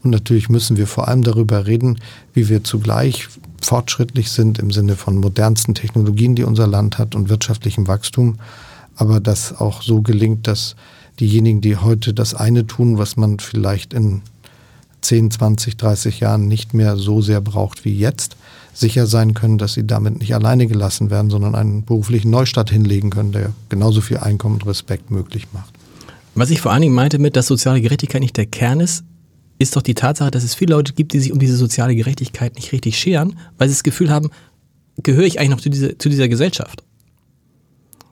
Und 0.01 0.11
natürlich 0.11 0.49
müssen 0.49 0.77
wir 0.77 0.87
vor 0.87 1.07
allem 1.07 1.23
darüber 1.23 1.67
reden, 1.67 1.99
wie 2.33 2.47
wir 2.47 2.63
zugleich 2.63 3.27
fortschrittlich 3.61 4.31
sind 4.31 4.59
im 4.59 4.71
Sinne 4.71 4.95
von 4.95 5.17
modernsten 5.17 5.75
Technologien, 5.75 6.35
die 6.35 6.43
unser 6.43 6.67
Land 6.67 6.97
hat 6.97 7.15
und 7.15 7.29
wirtschaftlichem 7.29 7.87
Wachstum, 7.87 8.39
aber 8.95 9.19
das 9.19 9.59
auch 9.59 9.81
so 9.81 10.01
gelingt, 10.01 10.47
dass 10.47 10.75
diejenigen, 11.19 11.59
die 11.59 11.75
heute 11.75 12.13
das 12.13 12.33
eine 12.33 12.65
tun, 12.65 12.97
was 12.97 13.17
man 13.17 13.39
vielleicht 13.39 13.93
in 13.93 14.21
10, 15.01 15.31
20, 15.31 15.77
30 15.77 16.19
Jahren 16.19 16.47
nicht 16.47 16.73
mehr 16.73 16.97
so 16.97 17.21
sehr 17.21 17.41
braucht 17.41 17.85
wie 17.85 17.97
jetzt, 17.97 18.35
sicher 18.73 19.07
sein 19.07 19.33
können, 19.33 19.57
dass 19.57 19.73
sie 19.73 19.85
damit 19.85 20.19
nicht 20.19 20.33
alleine 20.33 20.67
gelassen 20.67 21.09
werden, 21.09 21.29
sondern 21.29 21.55
einen 21.55 21.83
beruflichen 21.83 22.29
Neustart 22.29 22.69
hinlegen 22.69 23.09
können, 23.09 23.31
der 23.31 23.51
genauso 23.69 24.01
viel 24.01 24.17
Einkommen 24.17 24.55
und 24.55 24.65
Respekt 24.65 25.11
möglich 25.11 25.47
macht. 25.53 25.73
Was 26.35 26.49
ich 26.49 26.61
vor 26.61 26.71
allen 26.71 26.81
Dingen 26.81 26.95
meinte 26.95 27.19
mit, 27.19 27.35
dass 27.35 27.47
soziale 27.47 27.81
Gerechtigkeit 27.81 28.21
nicht 28.21 28.37
der 28.37 28.45
Kern 28.45 28.79
ist, 28.79 29.03
ist 29.57 29.75
doch 29.75 29.81
die 29.81 29.93
Tatsache, 29.93 30.31
dass 30.31 30.43
es 30.43 30.55
viele 30.55 30.73
Leute 30.73 30.93
gibt, 30.93 31.13
die 31.13 31.19
sich 31.19 31.33
um 31.33 31.39
diese 31.39 31.57
soziale 31.57 31.95
Gerechtigkeit 31.95 32.55
nicht 32.55 32.71
richtig 32.71 32.97
scheren, 32.97 33.37
weil 33.57 33.67
sie 33.67 33.75
das 33.75 33.83
Gefühl 33.83 34.09
haben, 34.09 34.29
gehöre 35.03 35.25
ich 35.25 35.39
eigentlich 35.39 35.49
noch 35.49 35.61
zu 35.61 35.69
dieser, 35.69 35.99
zu 35.99 36.09
dieser 36.09 36.29
Gesellschaft? 36.29 36.83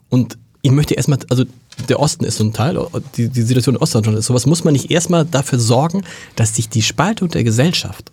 Und 0.09 0.37
ich 0.61 0.71
möchte 0.71 0.95
erstmal, 0.95 1.19
also 1.29 1.45
der 1.87 1.99
Osten 1.99 2.25
ist 2.25 2.37
so 2.37 2.43
ein 2.43 2.53
Teil, 2.53 2.77
die, 3.15 3.29
die 3.29 3.41
Situation 3.43 3.75
in 3.75 3.81
Ostdeutschland 3.81 4.17
ist 4.17 4.25
sowas, 4.25 4.45
muss 4.45 4.63
man 4.63 4.73
nicht 4.73 4.91
erstmal 4.91 5.25
dafür 5.25 5.59
sorgen, 5.59 6.03
dass 6.35 6.55
sich 6.55 6.67
die 6.67 6.81
Spaltung 6.81 7.29
der 7.29 7.43
Gesellschaft 7.43 8.11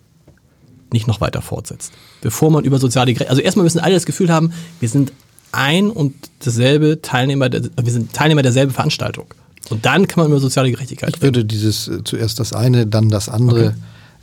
nicht 0.91 1.07
noch 1.07 1.21
weiter 1.21 1.41
fortsetzt. 1.41 1.93
Bevor 2.21 2.51
man 2.51 2.63
über 2.63 2.79
soziale 2.79 3.07
Gerechtigkeit, 3.07 3.29
also 3.29 3.41
erstmal 3.41 3.63
müssen 3.63 3.79
alle 3.79 3.93
das 3.93 4.05
Gefühl 4.05 4.31
haben, 4.31 4.53
wir 4.79 4.89
sind 4.89 5.11
ein 5.51 5.89
und 5.89 6.13
dasselbe 6.43 7.01
Teilnehmer, 7.01 7.49
wir 7.51 7.91
sind 7.91 8.13
Teilnehmer 8.13 8.41
derselben 8.41 8.73
Veranstaltung. 8.73 9.25
Und 9.69 9.85
dann 9.85 10.07
kann 10.07 10.23
man 10.23 10.31
über 10.31 10.39
soziale 10.39 10.69
Gerechtigkeit 10.71 11.09
reden. 11.09 11.17
Ich 11.17 11.21
würde 11.23 11.45
dieses 11.45 11.87
äh, 11.87 12.03
zuerst 12.03 12.39
das 12.39 12.53
eine, 12.53 12.85
dann 12.85 13.09
das 13.09 13.29
andere 13.29 13.73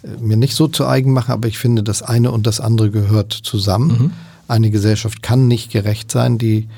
okay. 0.03 0.15
äh, 0.19 0.23
mir 0.23 0.37
nicht 0.37 0.55
so 0.55 0.69
zu 0.69 0.87
eigen 0.87 1.13
machen, 1.13 1.33
aber 1.33 1.49
ich 1.49 1.59
finde, 1.59 1.83
das 1.83 2.03
eine 2.03 2.31
und 2.31 2.47
das 2.47 2.61
andere 2.61 2.91
gehört 2.91 3.33
zusammen. 3.33 3.89
Mhm. 3.89 4.11
Eine 4.47 4.71
Gesellschaft 4.71 5.23
kann 5.23 5.49
nicht 5.49 5.73
gerecht 5.73 6.13
sein, 6.13 6.39
die 6.39 6.69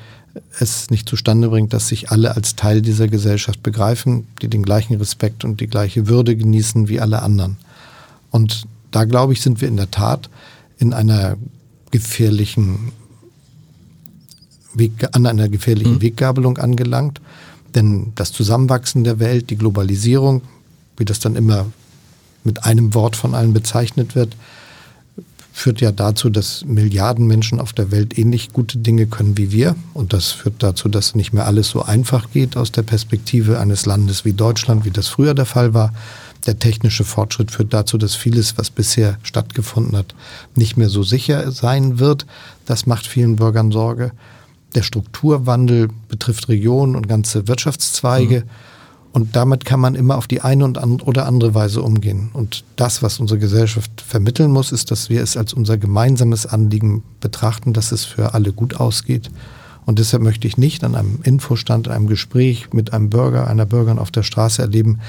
es 0.59 0.89
nicht 0.89 1.07
zustande 1.07 1.49
bringt, 1.49 1.73
dass 1.73 1.87
sich 1.87 2.09
alle 2.11 2.35
als 2.35 2.55
Teil 2.55 2.81
dieser 2.81 3.07
Gesellschaft 3.07 3.63
begreifen, 3.63 4.27
die 4.41 4.47
den 4.47 4.63
gleichen 4.63 4.95
Respekt 4.95 5.45
und 5.45 5.61
die 5.61 5.67
gleiche 5.67 6.07
Würde 6.07 6.35
genießen 6.35 6.87
wie 6.89 6.99
alle 6.99 7.21
anderen. 7.21 7.57
Und 8.31 8.65
da 8.95 9.03
glaube 9.03 9.33
ich, 9.33 9.41
sind 9.41 9.59
wir 9.59 9.67
in 9.67 9.75
der 9.75 9.91
Tat 9.91 10.29
in 10.77 10.93
einer 10.93 11.35
gefährlichen 11.91 12.93
Weg, 14.73 15.09
an 15.11 15.25
einer 15.25 15.49
gefährlichen 15.49 15.95
mhm. 15.95 16.01
Weggabelung 16.01 16.57
angelangt. 16.57 17.19
Denn 17.75 18.13
das 18.15 18.31
Zusammenwachsen 18.31 19.03
der 19.03 19.19
Welt, 19.19 19.49
die 19.49 19.57
Globalisierung, 19.57 20.43
wie 20.95 21.03
das 21.03 21.19
dann 21.19 21.35
immer 21.35 21.65
mit 22.45 22.63
einem 22.63 22.93
Wort 22.93 23.17
von 23.17 23.35
allen 23.35 23.53
bezeichnet 23.53 24.15
wird, 24.15 24.37
führt 25.51 25.81
ja 25.81 25.91
dazu, 25.91 26.29
dass 26.29 26.63
Milliarden 26.65 27.27
Menschen 27.27 27.59
auf 27.59 27.73
der 27.73 27.91
Welt 27.91 28.17
ähnlich 28.17 28.53
gute 28.53 28.77
Dinge 28.77 29.07
können 29.07 29.37
wie 29.37 29.51
wir. 29.51 29.75
Und 29.93 30.13
das 30.13 30.31
führt 30.31 30.63
dazu, 30.63 30.87
dass 30.87 31.15
nicht 31.15 31.33
mehr 31.33 31.47
alles 31.47 31.69
so 31.69 31.81
einfach 31.81 32.31
geht 32.31 32.55
aus 32.55 32.71
der 32.71 32.83
Perspektive 32.83 33.59
eines 33.59 33.85
Landes 33.85 34.23
wie 34.23 34.33
Deutschland, 34.33 34.85
wie 34.85 34.91
das 34.91 35.07
früher 35.09 35.33
der 35.33 35.45
Fall 35.45 35.73
war. 35.73 35.93
Der 36.45 36.59
technische 36.59 37.03
Fortschritt 37.03 37.51
führt 37.51 37.73
dazu, 37.73 37.97
dass 37.97 38.15
vieles, 38.15 38.57
was 38.57 38.69
bisher 38.69 39.17
stattgefunden 39.23 39.97
hat, 39.97 40.13
nicht 40.55 40.77
mehr 40.77 40.89
so 40.89 41.01
sicher 41.01 41.51
sein 41.51 41.99
wird. 41.99 42.25
Das 42.65 42.85
macht 42.85 43.07
vielen 43.07 43.35
Bürgern 43.35 43.71
Sorge. 43.71 44.11
Der 44.75 44.83
Strukturwandel 44.83 45.89
betrifft 46.07 46.49
Regionen 46.49 46.95
und 46.95 47.07
ganze 47.07 47.47
Wirtschaftszweige. 47.47 48.41
Mhm. 48.41 48.49
Und 49.11 49.35
damit 49.37 49.63
kann 49.63 49.79
man 49.79 49.95
immer 49.95 50.17
auf 50.17 50.27
die 50.27 50.41
eine 50.41 50.67
oder 50.67 51.25
andere 51.25 51.55
Weise 51.55 51.81
umgehen. 51.81 52.31
Und 52.33 52.65
das, 52.75 53.01
was 53.01 53.17
unsere 53.21 53.39
Gesellschaft 53.39 54.01
vermitteln 54.01 54.51
muss, 54.51 54.73
ist, 54.73 54.91
dass 54.91 55.09
wir 55.09 55.23
es 55.23 55.37
als 55.37 55.53
unser 55.53 55.77
gemeinsames 55.77 56.45
Anliegen 56.45 57.01
betrachten, 57.21 57.71
dass 57.71 57.93
es 57.93 58.03
für 58.03 58.33
alle 58.33 58.51
gut 58.51 58.75
ausgeht. 58.75 59.31
Und 59.85 59.99
deshalb 59.99 60.21
möchte 60.21 60.47
ich 60.47 60.57
nicht 60.57 60.83
an 60.83 60.95
einem 60.95 61.19
Infostand, 61.23 61.87
einem 61.87 62.07
Gespräch 62.07 62.73
mit 62.73 62.91
einem 62.91 63.09
Bürger, 63.09 63.47
einer 63.47 63.65
Bürgerin 63.65 63.99
auf 63.99 64.11
der 64.11 64.23
Straße 64.23 64.61
erleben, 64.61 64.99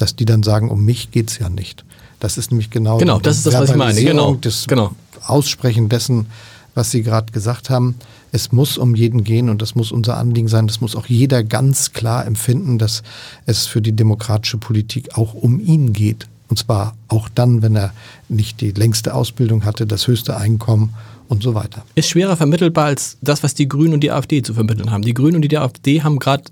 dass 0.00 0.16
die 0.16 0.24
dann 0.24 0.42
sagen, 0.42 0.70
um 0.70 0.84
mich 0.84 1.10
geht's 1.10 1.38
ja 1.38 1.48
nicht. 1.48 1.84
Das 2.20 2.38
ist 2.38 2.50
nämlich 2.50 2.70
genau, 2.70 2.98
genau 2.98 3.20
das 3.20 3.38
ist 3.38 3.46
das, 3.46 3.54
was 3.54 3.70
ich 3.70 3.76
meine. 3.76 4.02
Genau, 4.02 4.34
das 4.34 4.66
genau. 4.66 4.92
Aussprechen 5.26 5.88
dessen, 5.88 6.26
was 6.74 6.90
Sie 6.90 7.02
gerade 7.02 7.32
gesagt 7.32 7.70
haben. 7.70 7.96
Es 8.32 8.52
muss 8.52 8.78
um 8.78 8.94
jeden 8.94 9.24
gehen 9.24 9.48
und 9.48 9.60
das 9.60 9.74
muss 9.74 9.92
unser 9.92 10.16
Anliegen 10.16 10.48
sein. 10.48 10.66
Das 10.66 10.80
muss 10.80 10.96
auch 10.96 11.06
jeder 11.06 11.42
ganz 11.42 11.92
klar 11.92 12.26
empfinden, 12.26 12.78
dass 12.78 13.02
es 13.46 13.66
für 13.66 13.82
die 13.82 13.92
demokratische 13.92 14.56
Politik 14.56 15.18
auch 15.18 15.34
um 15.34 15.60
ihn 15.60 15.92
geht. 15.92 16.28
Und 16.48 16.58
zwar 16.58 16.94
auch 17.08 17.28
dann, 17.28 17.62
wenn 17.62 17.76
er 17.76 17.92
nicht 18.28 18.60
die 18.60 18.72
längste 18.72 19.14
Ausbildung 19.14 19.64
hatte, 19.64 19.86
das 19.86 20.06
höchste 20.06 20.36
Einkommen 20.36 20.94
und 21.28 21.42
so 21.42 21.54
weiter. 21.54 21.84
Ist 21.94 22.08
schwerer 22.08 22.36
vermittelbar 22.36 22.86
als 22.86 23.18
das, 23.20 23.42
was 23.42 23.54
die 23.54 23.68
Grünen 23.68 23.94
und 23.94 24.00
die 24.00 24.10
AfD 24.10 24.42
zu 24.42 24.54
vermitteln 24.54 24.90
haben. 24.90 25.02
Die 25.02 25.14
Grünen 25.14 25.36
und 25.36 25.42
die 25.42 25.58
AfD 25.58 26.02
haben 26.02 26.18
gerade 26.18 26.44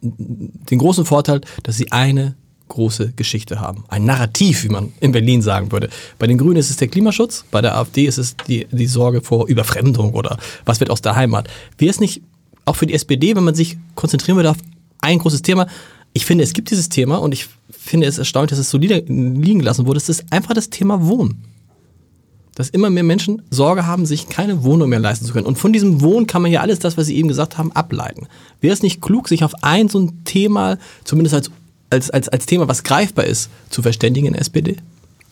den 0.00 0.78
großen 0.78 1.04
Vorteil, 1.04 1.40
dass 1.62 1.76
sie 1.76 1.92
eine 1.92 2.34
große 2.74 3.12
Geschichte 3.16 3.60
haben. 3.60 3.84
Ein 3.88 4.04
Narrativ, 4.04 4.64
wie 4.64 4.68
man 4.68 4.92
in 5.00 5.12
Berlin 5.12 5.42
sagen 5.42 5.72
würde. 5.72 5.88
Bei 6.18 6.26
den 6.26 6.38
Grünen 6.38 6.56
ist 6.56 6.70
es 6.70 6.76
der 6.76 6.88
Klimaschutz, 6.88 7.44
bei 7.50 7.60
der 7.60 7.76
AfD 7.76 8.04
ist 8.04 8.18
es 8.18 8.36
die, 8.48 8.66
die 8.70 8.86
Sorge 8.86 9.22
vor 9.22 9.48
Überfremdung 9.48 10.12
oder 10.12 10.38
was 10.64 10.80
wird 10.80 10.90
aus 10.90 11.00
der 11.00 11.16
Heimat. 11.16 11.48
Wäre 11.78 11.90
es 11.90 12.00
nicht 12.00 12.22
auch 12.64 12.76
für 12.76 12.86
die 12.86 12.94
SPD, 12.94 13.36
wenn 13.36 13.44
man 13.44 13.54
sich 13.54 13.78
konzentrieren 13.94 14.36
würde 14.36 14.50
auf 14.50 14.58
ein 15.00 15.18
großes 15.18 15.42
Thema? 15.42 15.66
Ich 16.12 16.26
finde, 16.26 16.44
es 16.44 16.52
gibt 16.52 16.70
dieses 16.70 16.88
Thema 16.88 17.16
und 17.16 17.32
ich 17.32 17.48
finde 17.70 18.06
es 18.06 18.18
erstaunlich, 18.18 18.50
dass 18.50 18.58
es 18.58 18.70
so 18.70 18.78
liegen 18.78 19.58
gelassen 19.58 19.86
wurde. 19.86 19.98
Es 19.98 20.08
ist 20.08 20.24
einfach 20.30 20.54
das 20.54 20.70
Thema 20.70 21.06
Wohnen 21.06 21.44
dass 22.54 22.70
immer 22.70 22.90
mehr 22.90 23.02
Menschen 23.02 23.42
Sorge 23.50 23.86
haben, 23.86 24.06
sich 24.06 24.28
keine 24.28 24.62
Wohnung 24.62 24.88
mehr 24.88 25.00
leisten 25.00 25.26
zu 25.26 25.32
können. 25.32 25.46
Und 25.46 25.58
von 25.58 25.72
diesem 25.72 26.00
Wohnen 26.00 26.26
kann 26.26 26.42
man 26.42 26.52
ja 26.52 26.60
alles 26.60 26.78
das, 26.78 26.96
was 26.96 27.06
Sie 27.06 27.16
eben 27.16 27.28
gesagt 27.28 27.58
haben, 27.58 27.72
ableiten. 27.72 28.28
Wäre 28.60 28.72
es 28.72 28.82
nicht 28.82 29.02
klug, 29.02 29.28
sich 29.28 29.44
auf 29.44 29.62
ein 29.62 29.88
so 29.88 29.98
ein 29.98 30.24
Thema, 30.24 30.78
zumindest 31.04 31.34
als, 31.34 31.50
als, 31.90 32.10
als, 32.10 32.28
als 32.28 32.46
Thema, 32.46 32.68
was 32.68 32.82
greifbar 32.82 33.24
ist, 33.24 33.50
zu 33.70 33.82
verständigen 33.82 34.28
in 34.28 34.34
SPD? 34.34 34.76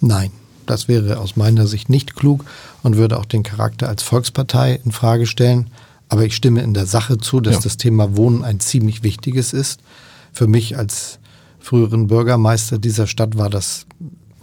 Nein, 0.00 0.30
das 0.66 0.88
wäre 0.88 1.18
aus 1.18 1.36
meiner 1.36 1.66
Sicht 1.66 1.88
nicht 1.88 2.14
klug 2.14 2.44
und 2.82 2.96
würde 2.96 3.18
auch 3.18 3.24
den 3.24 3.42
Charakter 3.42 3.88
als 3.88 4.02
Volkspartei 4.02 4.80
in 4.84 4.92
Frage 4.92 5.26
stellen. 5.26 5.70
Aber 6.08 6.24
ich 6.24 6.36
stimme 6.36 6.62
in 6.62 6.74
der 6.74 6.86
Sache 6.86 7.18
zu, 7.18 7.40
dass 7.40 7.56
ja. 7.56 7.60
das 7.62 7.78
Thema 7.78 8.16
Wohnen 8.16 8.44
ein 8.44 8.60
ziemlich 8.60 9.02
wichtiges 9.02 9.52
ist. 9.52 9.80
Für 10.32 10.46
mich 10.46 10.76
als 10.76 11.18
früheren 11.58 12.08
Bürgermeister 12.08 12.78
dieser 12.78 13.06
Stadt 13.06 13.38
war 13.38 13.48
das, 13.48 13.86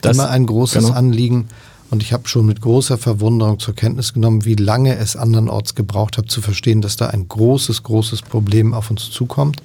das 0.02 0.18
immer 0.18 0.30
ein 0.30 0.46
großes 0.46 0.86
genau. 0.86 0.98
Anliegen. 0.98 1.48
Und 1.92 2.04
ich 2.04 2.14
habe 2.14 2.28
schon 2.28 2.46
mit 2.46 2.62
großer 2.62 2.98
Verwunderung 2.98 3.60
zur 3.60 3.76
Kenntnis 3.76 4.14
genommen, 4.14 4.46
wie 4.46 4.56
lange 4.56 4.96
es 4.98 5.16
andernorts 5.16 5.76
gebraucht 5.76 6.18
hat, 6.18 6.30
zu 6.30 6.42
verstehen, 6.42 6.82
dass 6.82 6.98
da 6.98 7.08
ein 7.08 7.28
großes, 7.28 7.84
großes 7.84 8.22
Problem 8.22 8.74
auf 8.74 8.92
uns 8.92 9.10
zukommt. 9.10 9.62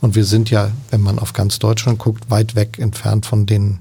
Und 0.00 0.14
wir 0.14 0.24
sind 0.24 0.50
ja, 0.50 0.70
wenn 0.90 1.00
man 1.00 1.18
auf 1.18 1.32
ganz 1.32 1.58
Deutschland 1.58 1.98
guckt, 1.98 2.30
weit 2.30 2.54
weg 2.54 2.78
entfernt 2.78 3.26
von 3.26 3.46
den 3.46 3.78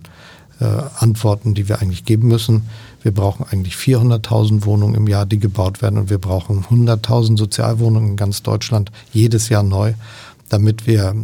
äh, 0.60 0.66
Antworten, 1.00 1.54
die 1.54 1.68
wir 1.68 1.82
eigentlich 1.82 2.06
geben 2.06 2.28
müssen. 2.28 2.64
Wir 3.02 3.12
brauchen 3.14 3.46
eigentlich 3.50 3.76
400.000 3.76 4.66
Wohnungen 4.66 4.96
im 4.96 5.08
Jahr, 5.08 5.26
die 5.26 5.40
gebaut 5.40 5.82
werden. 5.82 5.98
Und 6.00 6.10
wir 6.10 6.20
brauchen 6.20 6.64
100.000 6.64 7.38
Sozialwohnungen 7.38 8.12
in 8.12 8.18
ganz 8.18 8.44
Deutschland 8.44 8.92
jedes 9.12 9.50
Jahr 9.50 9.64
neu, 9.64 9.94
damit 10.50 10.88
wir 10.88 11.16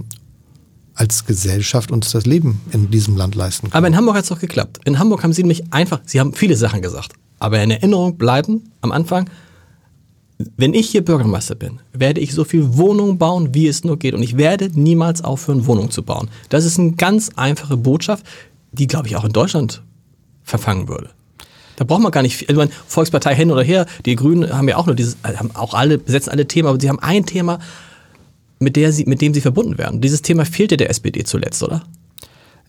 als 0.95 1.25
Gesellschaft 1.25 1.91
uns 1.91 2.11
das 2.11 2.25
Leben 2.25 2.59
in 2.71 2.91
diesem 2.91 3.15
Land 3.15 3.35
leisten 3.35 3.69
können. 3.69 3.77
Aber 3.77 3.87
in 3.87 3.95
Hamburg 3.95 4.17
hat 4.17 4.23
es 4.23 4.29
doch 4.29 4.39
geklappt. 4.39 4.79
In 4.83 4.99
Hamburg 4.99 5.23
haben 5.23 5.31
Sie 5.31 5.43
nämlich 5.43 5.71
einfach, 5.71 6.01
Sie 6.05 6.19
haben 6.19 6.33
viele 6.33 6.57
Sachen 6.57 6.81
gesagt, 6.81 7.13
aber 7.39 7.63
in 7.63 7.71
Erinnerung 7.71 8.17
bleiben 8.17 8.71
am 8.81 8.91
Anfang, 8.91 9.29
wenn 10.55 10.73
ich 10.73 10.89
hier 10.89 11.03
Bürgermeister 11.03 11.55
bin, 11.55 11.81
werde 11.91 12.21
ich 12.21 12.33
so 12.33 12.45
viel 12.45 12.77
Wohnungen 12.77 13.17
bauen, 13.17 13.53
wie 13.53 13.67
es 13.67 13.83
nur 13.83 13.99
geht. 13.99 14.13
Und 14.13 14.23
ich 14.23 14.37
werde 14.37 14.69
niemals 14.73 15.21
aufhören, 15.21 15.65
Wohnungen 15.65 15.91
zu 15.91 16.01
bauen. 16.01 16.29
Das 16.47 16.63
ist 16.63 16.79
eine 16.79 16.93
ganz 16.93 17.31
einfache 17.35 17.75
Botschaft, 17.75 18.25
die, 18.71 18.87
glaube 18.87 19.07
ich, 19.07 19.17
auch 19.17 19.25
in 19.25 19.33
Deutschland 19.33 19.83
verfangen 20.43 20.87
würde. 20.87 21.09
Da 21.75 21.83
braucht 21.83 22.01
man 22.01 22.11
gar 22.11 22.21
nicht 22.21 22.37
viel. 22.37 22.47
Also 22.47 22.59
meine, 22.59 22.71
Volkspartei 22.87 23.35
hin 23.35 23.51
oder 23.51 23.63
her, 23.63 23.85
die 24.05 24.15
Grünen 24.15 24.51
haben 24.53 24.69
ja 24.69 24.77
auch 24.77 24.85
nur 24.85 24.95
dieses, 24.95 25.17
haben 25.23 25.51
auch 25.55 25.73
alle, 25.73 25.97
besetzen 25.97 26.31
alle 26.31 26.47
Themen, 26.47 26.69
aber 26.69 26.79
sie 26.79 26.89
haben 26.89 26.99
ein 26.99 27.25
Thema, 27.25 27.59
mit, 28.59 28.75
der 28.75 28.93
sie, 28.93 29.05
mit 29.05 29.21
dem 29.21 29.33
sie 29.33 29.41
verbunden 29.41 29.77
werden. 29.77 29.99
Dieses 29.99 30.21
Thema 30.21 30.45
fehlte 30.45 30.77
der 30.77 30.89
SPD 30.89 31.23
zuletzt, 31.23 31.63
oder? 31.63 31.83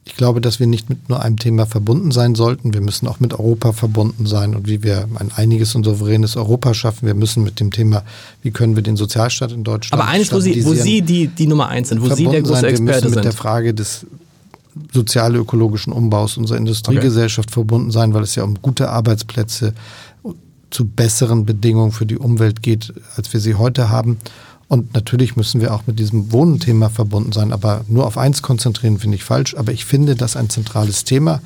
Ich 0.05 0.17
glaube, 0.17 0.41
dass 0.41 0.59
wir 0.59 0.67
nicht 0.67 0.89
mit 0.89 1.09
nur 1.09 1.23
einem 1.23 1.39
Thema 1.39 1.67
verbunden 1.67 2.11
sein 2.11 2.35
sollten. 2.35 2.73
Wir 2.73 2.81
müssen 2.81 3.07
auch 3.07 3.21
mit 3.21 3.35
Europa 3.35 3.73
verbunden 3.73 4.27
sein 4.27 4.57
und 4.57 4.67
wie 4.67 4.83
wir 4.83 5.09
ein 5.15 5.31
einiges 5.35 5.75
und 5.75 5.85
souveränes 5.85 6.37
Europa 6.37 6.73
schaffen. 6.75 7.07
Wir 7.07 7.15
müssen 7.15 7.45
mit 7.45 7.61
dem 7.61 7.71
Thema, 7.71 8.03
wie 8.43 8.51
können 8.51 8.77
wir 8.77 8.83
den 8.83 8.97
Sozialstaat 8.97 9.53
in 9.53 9.63
Deutschland. 9.63 10.01
Aber 10.01 10.11
eines, 10.11 10.33
wo 10.33 10.41
Sie, 10.41 10.65
wo 10.65 10.75
Sie 10.75 11.03
die, 11.03 11.29
die 11.29 11.47
Nummer 11.47 11.69
eins 11.69 11.91
sind, 11.91 12.01
wo 12.01 12.15
Sie 12.15 12.27
der 12.27 12.43
große 12.43 12.63
sein. 12.63 12.65
Experte 12.71 12.87
wir 12.87 12.95
müssen 12.95 13.15
mit 13.15 13.25
der 13.25 13.33
Frage 13.33 13.75
des 13.75 14.07
sozial-ökologischen 14.93 15.93
Umbaus 15.93 16.37
unserer 16.37 16.59
Industriegesellschaft 16.59 17.49
okay. 17.49 17.55
verbunden 17.55 17.91
sein, 17.91 18.15
weil 18.15 18.23
es 18.23 18.35
ja 18.35 18.45
um 18.45 18.61
gute 18.61 18.89
Arbeitsplätze 18.89 19.75
zu 20.71 20.85
besseren 20.85 21.45
Bedingungen 21.45 21.93
für 21.93 22.07
die 22.07 22.17
Umwelt 22.17 22.63
geht, 22.63 22.93
als 23.17 23.33
wir 23.33 23.41
sie 23.41 23.57
heute 23.57 23.91
haben. 23.91 24.19
Und 24.71 24.95
natürlich 24.95 25.35
müssen 25.35 25.61
wir 25.61 25.75
auch 25.75 25.89
mit 25.89 25.99
diesem 25.99 26.31
Wohnenthema 26.31 26.91
verbunden 26.91 27.33
sein. 27.33 27.53
Aber 27.53 27.85
nur 27.89 28.07
auf 28.07 28.17
eins 28.17 28.41
konzentrieren 28.41 29.01
finde 29.01 29.17
ich 29.17 29.25
falsch. 29.25 29.57
Aber 29.57 29.73
ich 29.73 29.85
finde 29.85 30.15
das 30.15 30.37
ein 30.37 30.49
zentrales 30.49 31.03
Thema. 31.03 31.43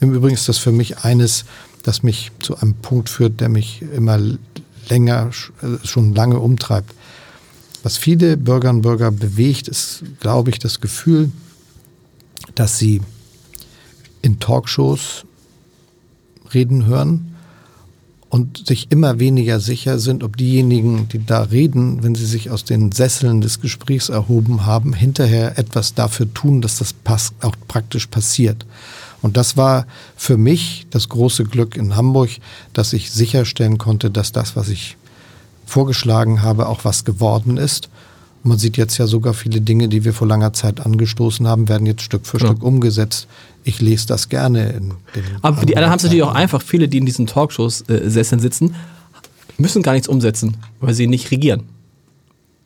Im 0.00 0.12
Übrigen 0.12 0.34
ist 0.34 0.48
das 0.48 0.58
für 0.58 0.72
mich 0.72 0.98
eines, 0.98 1.44
das 1.84 2.02
mich 2.02 2.32
zu 2.40 2.56
einem 2.56 2.74
Punkt 2.74 3.08
führt, 3.08 3.40
der 3.40 3.48
mich 3.48 3.82
immer 3.94 4.18
länger, 4.88 5.30
äh, 5.62 5.86
schon 5.86 6.16
lange 6.16 6.40
umtreibt. 6.40 6.92
Was 7.84 7.96
viele 7.96 8.36
Bürgerinnen 8.36 8.78
und 8.78 8.82
Bürger 8.82 9.12
bewegt, 9.12 9.68
ist, 9.68 10.02
glaube 10.18 10.50
ich, 10.50 10.58
das 10.58 10.80
Gefühl, 10.80 11.30
dass 12.56 12.76
sie 12.76 13.02
in 14.20 14.40
Talkshows 14.40 15.24
reden 16.52 16.86
hören 16.86 17.33
und 18.34 18.66
sich 18.66 18.90
immer 18.90 19.20
weniger 19.20 19.60
sicher 19.60 20.00
sind, 20.00 20.24
ob 20.24 20.36
diejenigen, 20.36 21.06
die 21.06 21.24
da 21.24 21.42
reden, 21.42 22.02
wenn 22.02 22.16
sie 22.16 22.26
sich 22.26 22.50
aus 22.50 22.64
den 22.64 22.90
Sesseln 22.90 23.40
des 23.40 23.60
Gesprächs 23.60 24.08
erhoben 24.08 24.66
haben, 24.66 24.92
hinterher 24.92 25.56
etwas 25.56 25.94
dafür 25.94 26.34
tun, 26.34 26.60
dass 26.60 26.78
das 26.78 26.96
auch 27.42 27.54
praktisch 27.68 28.08
passiert. 28.08 28.66
Und 29.22 29.36
das 29.36 29.56
war 29.56 29.86
für 30.16 30.36
mich 30.36 30.88
das 30.90 31.08
große 31.08 31.44
Glück 31.44 31.76
in 31.76 31.94
Hamburg, 31.94 32.30
dass 32.72 32.92
ich 32.92 33.12
sicherstellen 33.12 33.78
konnte, 33.78 34.10
dass 34.10 34.32
das, 34.32 34.56
was 34.56 34.68
ich 34.68 34.96
vorgeschlagen 35.64 36.42
habe, 36.42 36.68
auch 36.68 36.84
was 36.84 37.04
geworden 37.04 37.56
ist. 37.56 37.88
Man 38.44 38.58
sieht 38.58 38.76
jetzt 38.76 38.98
ja 38.98 39.06
sogar 39.06 39.34
viele 39.34 39.60
Dinge, 39.60 39.88
die 39.88 40.04
wir 40.04 40.12
vor 40.12 40.28
langer 40.28 40.52
Zeit 40.52 40.80
angestoßen 40.80 41.48
haben, 41.48 41.68
werden 41.68 41.86
jetzt 41.86 42.02
Stück 42.02 42.26
für 42.26 42.38
ja. 42.38 42.46
Stück 42.46 42.62
umgesetzt 42.62 43.26
ich 43.64 43.80
lese 43.80 44.06
das 44.06 44.28
gerne. 44.28 44.70
In 44.70 44.90
den 45.14 45.24
Aber 45.42 45.56
für 45.56 45.66
die 45.66 45.76
anderen 45.76 45.90
haben 45.90 45.98
es 45.98 46.04
natürlich 46.04 46.22
auch 46.22 46.34
einfach. 46.34 46.62
Viele, 46.62 46.88
die 46.88 46.98
in 46.98 47.06
diesen 47.06 47.26
Talkshows 47.26 47.88
äh, 47.88 48.08
Sesseln 48.08 48.40
sitzen, 48.40 48.74
müssen 49.56 49.82
gar 49.82 49.92
nichts 49.92 50.08
umsetzen, 50.08 50.58
weil 50.80 50.94
sie 50.94 51.06
nicht 51.06 51.30
regieren. 51.30 51.64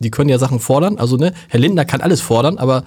Die 0.01 0.11
können 0.11 0.29
ja 0.29 0.39
Sachen 0.39 0.61
fordern. 0.61 0.99
Also 0.99 1.17
ne, 1.17 1.33
Herr 1.49 1.61
Lindner 1.61 1.85
kann 1.85 2.01
alles 2.01 2.21
fordern, 2.21 2.59
aber 2.59 2.85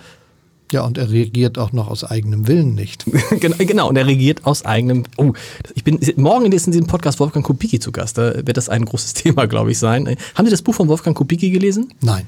ja, 0.71 0.83
und 0.85 0.97
er 0.97 1.11
regiert 1.11 1.57
auch 1.57 1.73
noch 1.73 1.89
aus 1.89 2.05
eigenem 2.05 2.47
Willen 2.47 2.75
nicht. 2.75 3.05
genau, 3.39 3.89
und 3.89 3.97
er 3.97 4.07
regiert 4.07 4.45
aus 4.45 4.63
eigenem. 4.63 5.03
Oh, 5.17 5.33
ich 5.75 5.83
bin 5.83 5.99
morgen 6.15 6.49
ist 6.53 6.65
in 6.65 6.71
diesem 6.71 6.87
Podcast 6.87 7.19
Wolfgang 7.19 7.45
Kubicki 7.45 7.79
zu 7.79 7.91
Gast. 7.91 8.17
Da 8.17 8.35
wird 8.47 8.55
das 8.55 8.69
ein 8.69 8.85
großes 8.85 9.13
Thema, 9.15 9.47
glaube 9.47 9.71
ich, 9.71 9.79
sein. 9.79 10.15
Haben 10.35 10.45
Sie 10.45 10.51
das 10.51 10.61
Buch 10.61 10.75
von 10.75 10.87
Wolfgang 10.87 11.15
Kubicki 11.15 11.49
gelesen? 11.49 11.93
Nein. 12.01 12.25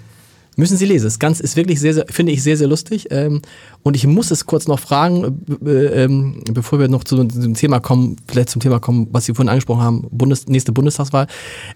Müssen 0.56 0.78
Sie 0.78 0.86
lesen. 0.86 1.06
Das 1.06 1.18
Ganze 1.18 1.42
ist 1.42 1.56
wirklich 1.56 1.80
sehr, 1.80 1.94
sehr 1.94 2.06
finde 2.10 2.32
ich 2.32 2.44
sehr, 2.44 2.58
sehr 2.58 2.68
lustig. 2.68 3.08
Ähm, 3.10 3.42
und 3.82 3.96
ich 3.96 4.06
muss 4.06 4.30
es 4.30 4.46
kurz 4.46 4.68
noch 4.68 4.80
fragen, 4.80 5.44
äh, 5.66 6.04
ähm, 6.04 6.44
bevor 6.52 6.80
wir 6.80 6.88
noch 6.88 7.04
zu 7.04 7.24
dem 7.24 7.56
Thema 7.56 7.80
kommen, 7.80 8.18
vielleicht 8.28 8.50
zum 8.50 8.62
Thema 8.62 8.80
kommen, 8.80 9.08
was 9.12 9.26
Sie 9.26 9.34
vorhin 9.34 9.50
angesprochen 9.50 9.82
haben, 9.82 10.08
Bundes, 10.12 10.48
nächste 10.48 10.72
Bundestagswahl. 10.72 11.28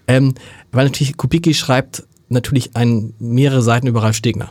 Ähm, 0.06 0.34
weil 0.70 0.84
natürlich 0.84 1.16
Kubicki 1.16 1.54
schreibt 1.54 2.04
natürlich 2.28 2.76
ein, 2.76 3.14
mehrere 3.18 3.62
Seiten 3.62 3.86
über 3.86 4.02
Ralf 4.02 4.16
Stegner. 4.16 4.50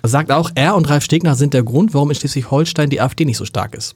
Er 0.00 0.08
sagt 0.08 0.30
auch, 0.30 0.50
er 0.54 0.76
und 0.76 0.88
Ralf 0.88 1.04
Stegner 1.04 1.34
sind 1.34 1.54
der 1.54 1.64
Grund, 1.64 1.92
warum 1.92 2.10
in 2.10 2.16
Schleswig-Holstein 2.16 2.88
die 2.88 3.00
AfD 3.00 3.24
nicht 3.24 3.36
so 3.36 3.44
stark 3.44 3.74
ist. 3.74 3.94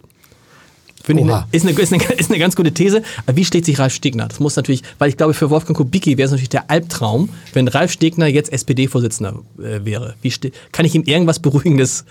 Finde 1.03 1.23
ich 1.23 1.29
eine, 1.29 1.47
ist, 1.51 1.67
eine, 1.67 1.79
ist, 1.79 1.93
eine, 1.93 2.03
ist 2.17 2.31
eine 2.31 2.39
ganz 2.39 2.57
gute 2.57 2.73
These. 2.73 3.03
Aber 3.27 3.37
wie 3.37 3.45
steht 3.45 3.65
sich 3.65 3.79
Ralf 3.79 3.93
Stegner? 3.93 4.29
Das 4.29 4.41
muss 4.41 4.57
natürlich, 4.57 4.83
weil 4.99 5.09
ich 5.09 5.17
glaube, 5.17 5.35
für 5.35 5.51
Wolfgang 5.51 5.77
Kubicki 5.77 6.17
wäre 6.17 6.27
es 6.27 6.31
natürlich 6.31 6.49
der 6.49 6.71
Albtraum, 6.71 7.29
wenn 7.53 7.69
Ralf 7.69 7.93
Stegner 7.93 8.27
jetzt 8.27 8.53
SPD-Vorsitzender 8.53 9.41
äh, 9.59 9.85
wäre. 9.85 10.15
Wie 10.23 10.33
kann 10.71 10.87
ich 10.87 10.95
ihm 10.95 11.03
irgendwas 11.03 11.41
Beruhigendes 11.41 12.05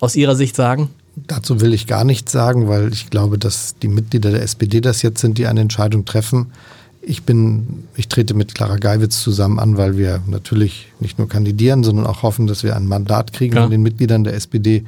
aus 0.00 0.16
Ihrer 0.16 0.36
Sicht 0.36 0.56
sagen? 0.56 0.90
Dazu 1.16 1.60
will 1.60 1.72
ich 1.72 1.86
gar 1.86 2.04
nichts 2.04 2.32
sagen, 2.32 2.68
weil 2.68 2.92
ich 2.92 3.08
glaube, 3.08 3.38
dass 3.38 3.76
die 3.80 3.88
Mitglieder 3.88 4.30
der 4.30 4.42
SPD 4.42 4.80
das 4.80 5.02
jetzt 5.02 5.20
sind, 5.20 5.38
die 5.38 5.46
eine 5.46 5.60
Entscheidung 5.60 6.04
treffen. 6.04 6.52
Ich 7.00 7.22
bin, 7.22 7.84
ich 7.96 8.08
trete 8.08 8.34
mit 8.34 8.54
Clara 8.54 8.76
Geiwitz 8.76 9.22
zusammen 9.22 9.58
an, 9.58 9.76
weil 9.76 9.96
wir 9.96 10.22
natürlich 10.26 10.88
nicht 11.00 11.18
nur 11.18 11.28
kandidieren, 11.28 11.84
sondern 11.84 12.06
auch 12.06 12.22
hoffen, 12.22 12.46
dass 12.46 12.64
wir 12.64 12.74
ein 12.74 12.86
Mandat 12.86 13.32
kriegen 13.32 13.54
ja. 13.54 13.62
von 13.62 13.70
den 13.70 13.82
Mitgliedern 13.82 14.24
der 14.24 14.34
SPD. 14.34 14.84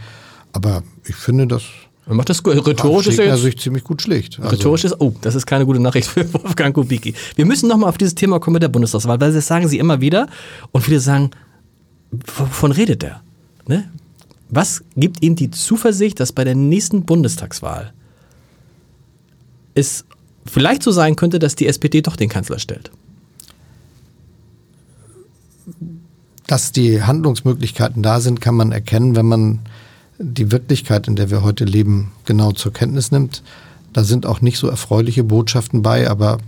Aber 0.52 0.82
ich 1.04 1.14
finde, 1.14 1.46
das 1.46 1.62
er 2.06 2.14
macht 2.14 2.28
das 2.28 2.44
rhetorisch 2.46 3.08
ist 3.08 3.18
er 3.18 3.36
sich 3.36 3.58
ziemlich 3.58 3.82
gut 3.82 4.00
schlicht. 4.00 4.38
Also 4.38 4.50
rhetorisch 4.50 4.84
ist, 4.84 5.00
oh, 5.00 5.12
das 5.20 5.34
ist 5.34 5.44
keine 5.44 5.66
gute 5.66 5.80
Nachricht 5.80 6.08
für 6.10 6.32
Wolfgang 6.32 6.74
Kubicki. 6.74 7.14
Wir 7.34 7.44
müssen 7.44 7.68
nochmal 7.68 7.88
auf 7.88 7.98
dieses 7.98 8.14
Thema 8.14 8.38
kommen 8.38 8.54
mit 8.54 8.62
der 8.62 8.68
Bundestagswahl, 8.68 9.20
weil 9.20 9.32
das 9.32 9.46
sagen 9.46 9.68
sie 9.68 9.78
immer 9.78 10.00
wieder 10.00 10.28
und 10.72 10.82
viele 10.82 11.00
sagen, 11.00 11.30
wovon 12.10 12.72
redet 12.72 13.02
der? 13.02 13.22
Ne? 13.66 13.90
Was 14.48 14.84
gibt 14.96 15.22
Ihnen 15.22 15.34
die 15.34 15.50
Zuversicht, 15.50 16.20
dass 16.20 16.30
bei 16.30 16.44
der 16.44 16.54
nächsten 16.54 17.04
Bundestagswahl 17.04 17.92
es 19.74 20.04
vielleicht 20.46 20.84
so 20.84 20.92
sein 20.92 21.16
könnte, 21.16 21.40
dass 21.40 21.56
die 21.56 21.66
SPD 21.66 22.02
doch 22.02 22.14
den 22.14 22.28
Kanzler 22.28 22.60
stellt? 22.60 22.92
dass 26.46 26.72
die 26.72 27.02
Handlungsmöglichkeiten 27.02 28.02
da 28.02 28.20
sind, 28.20 28.40
kann 28.40 28.54
man 28.54 28.72
erkennen, 28.72 29.16
wenn 29.16 29.26
man 29.26 29.60
die 30.18 30.50
Wirklichkeit, 30.50 31.08
in 31.08 31.16
der 31.16 31.30
wir 31.30 31.42
heute 31.42 31.64
leben, 31.64 32.12
genau 32.24 32.52
zur 32.52 32.72
Kenntnis 32.72 33.10
nimmt. 33.10 33.42
Da 33.92 34.04
sind 34.04 34.26
auch 34.26 34.40
nicht 34.40 34.58
so 34.58 34.68
erfreuliche 34.68 35.24
Botschaften 35.24 35.82
bei, 35.82 36.08
aber 36.08 36.38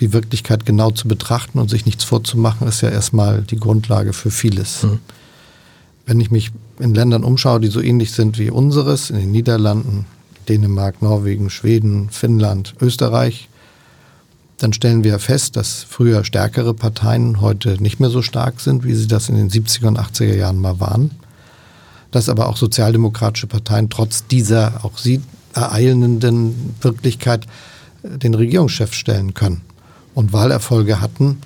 die 0.00 0.12
Wirklichkeit 0.12 0.66
genau 0.66 0.90
zu 0.90 1.08
betrachten 1.08 1.58
und 1.58 1.70
sich 1.70 1.86
nichts 1.86 2.04
vorzumachen, 2.04 2.66
ist 2.66 2.80
ja 2.80 2.88
erstmal 2.88 3.42
die 3.42 3.56
Grundlage 3.56 4.12
für 4.12 4.30
vieles. 4.30 4.82
Mhm. 4.82 4.98
Wenn 6.06 6.20
ich 6.20 6.30
mich 6.30 6.50
in 6.80 6.94
Ländern 6.94 7.22
umschaue, 7.22 7.60
die 7.60 7.68
so 7.68 7.80
ähnlich 7.80 8.12
sind 8.12 8.38
wie 8.38 8.50
unseres, 8.50 9.10
in 9.10 9.16
den 9.16 9.30
Niederlanden, 9.30 10.06
Dänemark, 10.48 11.02
Norwegen, 11.02 11.50
Schweden, 11.50 12.10
Finnland, 12.10 12.74
Österreich, 12.80 13.48
dann 14.58 14.72
stellen 14.72 15.04
wir 15.04 15.18
fest, 15.18 15.56
dass 15.56 15.84
früher 15.88 16.24
stärkere 16.24 16.74
Parteien 16.74 17.40
heute 17.40 17.80
nicht 17.82 18.00
mehr 18.00 18.10
so 18.10 18.22
stark 18.22 18.60
sind, 18.60 18.84
wie 18.84 18.94
sie 18.94 19.06
das 19.06 19.28
in 19.28 19.36
den 19.36 19.50
70er 19.50 19.88
und 19.88 19.98
80er 19.98 20.34
Jahren 20.34 20.58
mal 20.58 20.80
waren. 20.80 21.10
Dass 22.12 22.28
aber 22.28 22.48
auch 22.48 22.56
sozialdemokratische 22.56 23.48
Parteien 23.48 23.90
trotz 23.90 24.26
dieser 24.26 24.84
auch 24.84 24.96
sie 24.96 25.20
ereilenden 25.54 26.74
Wirklichkeit 26.80 27.46
äh, 28.02 28.18
den 28.18 28.34
Regierungschef 28.34 28.94
stellen 28.94 29.34
können 29.34 29.62
und 30.14 30.32
Wahlerfolge 30.32 31.00
hatten. 31.00 31.38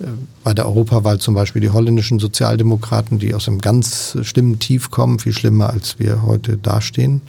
Äh, 0.00 0.06
bei 0.42 0.54
der 0.54 0.66
Europawahl 0.66 1.18
zum 1.18 1.34
Beispiel 1.34 1.62
die 1.62 1.70
holländischen 1.70 2.18
Sozialdemokraten, 2.18 3.18
die 3.18 3.34
aus 3.34 3.48
einem 3.48 3.60
ganz 3.60 4.18
schlimmen 4.22 4.58
Tief 4.58 4.90
kommen, 4.90 5.18
viel 5.18 5.32
schlimmer 5.32 5.70
als 5.70 5.98
wir 5.98 6.22
heute 6.22 6.56
dastehen. 6.56 7.22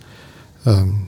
Ähm, 0.66 1.08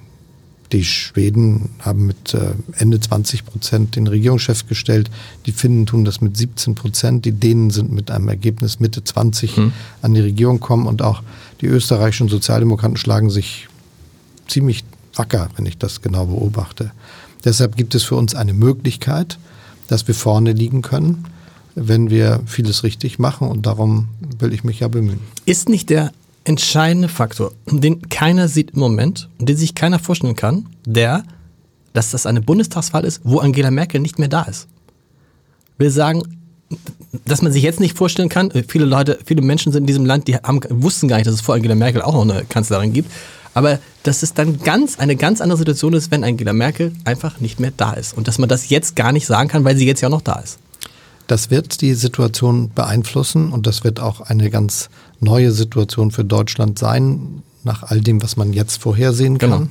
die 0.73 0.83
Schweden 0.83 1.69
haben 1.79 2.05
mit 2.05 2.33
äh, 2.33 2.51
Ende 2.77 2.99
20 2.99 3.45
Prozent 3.45 3.95
den 3.95 4.07
Regierungschef 4.07 4.67
gestellt. 4.67 5.09
Die 5.45 5.53
Finnen 5.53 5.85
tun 5.85 6.03
das 6.03 6.19
mit 6.19 6.35
17 6.35 6.75
Prozent. 6.75 7.23
Die 7.23 7.31
Dänen 7.31 7.69
sind 7.69 7.91
mit 7.91 8.11
einem 8.11 8.27
Ergebnis 8.27 8.79
Mitte 8.81 9.03
20 9.03 9.55
hm. 9.55 9.73
an 10.01 10.13
die 10.13 10.19
Regierung 10.19 10.59
kommen. 10.59 10.85
Und 10.85 11.01
auch 11.01 11.23
die 11.61 11.67
österreichischen 11.67 12.29
Sozialdemokraten 12.29 12.97
schlagen 12.97 13.29
sich 13.29 13.67
ziemlich 14.47 14.83
wacker, 15.15 15.49
wenn 15.55 15.65
ich 15.65 15.77
das 15.77 16.01
genau 16.01 16.25
beobachte. 16.25 16.91
Deshalb 17.43 17.75
gibt 17.75 17.95
es 17.95 18.03
für 18.03 18.15
uns 18.15 18.35
eine 18.35 18.53
Möglichkeit, 18.53 19.37
dass 19.87 20.07
wir 20.07 20.15
vorne 20.15 20.51
liegen 20.51 20.81
können, 20.81 21.25
wenn 21.75 22.09
wir 22.09 22.41
vieles 22.45 22.83
richtig 22.83 23.19
machen. 23.19 23.47
Und 23.47 23.65
darum 23.65 24.09
will 24.39 24.53
ich 24.53 24.63
mich 24.63 24.79
ja 24.79 24.87
bemühen. 24.87 25.19
Ist 25.45 25.69
nicht 25.69 25.89
der 25.89 26.11
entscheidende 26.43 27.09
Faktor, 27.09 27.51
den 27.69 28.07
keiner 28.09 28.47
sieht 28.47 28.71
im 28.71 28.79
Moment 28.79 29.29
und 29.37 29.49
den 29.49 29.57
sich 29.57 29.75
keiner 29.75 29.99
vorstellen 29.99 30.35
kann, 30.35 30.67
der, 30.85 31.23
dass 31.93 32.11
das 32.11 32.25
eine 32.25 32.41
Bundestagswahl 32.41 33.03
ist, 33.03 33.21
wo 33.23 33.39
Angela 33.39 33.69
Merkel 33.69 33.99
nicht 33.99 34.17
mehr 34.17 34.29
da 34.29 34.43
ist. 34.43 34.67
Wir 35.77 35.91
sagen, 35.91 36.23
dass 37.25 37.41
man 37.41 37.51
sich 37.51 37.63
jetzt 37.63 37.79
nicht 37.79 37.97
vorstellen 37.97 38.29
kann, 38.29 38.51
äh, 38.51 38.63
viele 38.67 38.85
Leute, 38.85 39.19
viele 39.25 39.41
Menschen 39.41 39.71
sind 39.71 39.83
in 39.83 39.87
diesem 39.87 40.05
Land, 40.05 40.27
die 40.27 40.35
haben, 40.35 40.61
wussten 40.69 41.07
gar 41.07 41.17
nicht, 41.17 41.27
dass 41.27 41.35
es 41.35 41.41
vor 41.41 41.55
Angela 41.55 41.75
Merkel 41.75 42.01
auch 42.01 42.13
noch 42.13 42.21
eine 42.21 42.45
Kanzlerin 42.45 42.93
gibt, 42.93 43.11
aber 43.53 43.79
dass 44.03 44.23
es 44.23 44.33
dann 44.33 44.59
ganz, 44.61 44.99
eine 44.99 45.15
ganz 45.15 45.41
andere 45.41 45.57
Situation 45.57 45.93
ist, 45.93 46.11
wenn 46.11 46.23
Angela 46.23 46.53
Merkel 46.53 46.93
einfach 47.05 47.39
nicht 47.39 47.59
mehr 47.59 47.71
da 47.75 47.93
ist 47.93 48.15
und 48.15 48.27
dass 48.27 48.37
man 48.37 48.49
das 48.49 48.69
jetzt 48.69 48.95
gar 48.95 49.11
nicht 49.11 49.25
sagen 49.25 49.49
kann, 49.49 49.63
weil 49.63 49.75
sie 49.77 49.85
jetzt 49.85 50.01
ja 50.01 50.09
noch 50.09 50.21
da 50.21 50.39
ist. 50.39 50.59
Das 51.27 51.49
wird 51.51 51.81
die 51.81 51.93
Situation 51.93 52.71
beeinflussen 52.73 53.51
und 53.51 53.67
das 53.67 53.83
wird 53.83 53.99
auch 53.99 54.21
eine 54.21 54.49
ganz 54.49 54.89
neue 55.19 55.51
Situation 55.51 56.11
für 56.11 56.23
Deutschland 56.23 56.79
sein, 56.79 57.43
nach 57.63 57.83
all 57.83 57.99
dem, 57.99 58.23
was 58.23 58.37
man 58.37 58.53
jetzt 58.53 58.81
vorhersehen 58.81 59.37
kann. 59.37 59.49
Genau. 59.49 59.67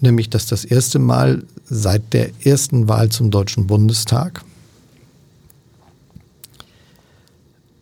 Nämlich, 0.00 0.30
dass 0.30 0.46
das 0.46 0.64
erste 0.64 0.98
Mal 0.98 1.44
seit 1.68 2.12
der 2.12 2.30
ersten 2.44 2.88
Wahl 2.88 3.10
zum 3.10 3.30
Deutschen 3.30 3.66
Bundestag 3.66 4.42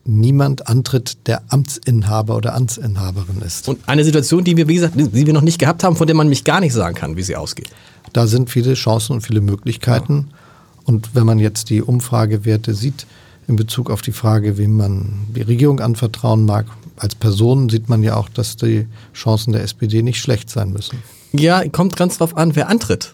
niemand 0.05 0.67
antritt, 0.67 1.27
der 1.27 1.43
Amtsinhaber 1.49 2.37
oder 2.37 2.55
Amtsinhaberin 2.55 3.43
ist. 3.43 3.69
Und 3.69 3.89
eine 3.89 4.05
Situation, 4.05 4.45
die 4.45 4.57
wir, 4.57 4.67
wie 4.67 4.75
gesagt, 4.75 4.95
die 4.97 5.27
wir 5.27 5.33
noch 5.33 5.43
nicht 5.43 5.59
gehabt 5.59 5.85
haben, 5.85 5.97
von 5.97 6.07
der 6.07 6.17
man 6.17 6.29
mich 6.29 6.45
gar 6.45 6.61
nicht 6.61 6.73
sagen 6.73 6.95
kann, 6.95 7.17
wie 7.17 7.23
sie 7.23 7.37
ausgeht. 7.37 7.69
Da 8.13 8.27
sind 8.27 8.51
viele 8.51 8.75
Chancen 8.75 9.13
und 9.13 9.21
viele 9.21 9.41
Möglichkeiten. 9.41 10.29
Ja. 10.31 10.37
Und 10.85 11.15
wenn 11.15 11.27
man 11.27 11.39
jetzt 11.39 11.71
die 11.71 11.83
Umfragewerte 11.83 12.75
sieht, 12.75 13.07
in 13.51 13.57
Bezug 13.57 13.91
auf 13.91 14.01
die 14.01 14.13
Frage, 14.13 14.59
wem 14.59 14.77
man 14.77 15.27
die 15.35 15.43
Regierung 15.43 15.81
anvertrauen 15.81 16.45
mag. 16.45 16.67
Als 16.97 17.17
Person 17.17 17.69
sieht 17.69 17.89
man 17.89 18.03
ja 18.03 18.15
auch, 18.15 18.29
dass 18.29 18.57
die 18.57 18.87
Chancen 19.13 19.53
der 19.53 19.63
SPD 19.63 20.03
nicht 20.03 20.21
schlecht 20.21 20.49
sein 20.49 20.73
müssen. 20.73 21.03
Ja, 21.33 21.67
kommt 21.69 21.97
ganz 21.97 22.19
drauf 22.19 22.37
an, 22.37 22.55
wer 22.55 22.69
antritt. 22.69 23.13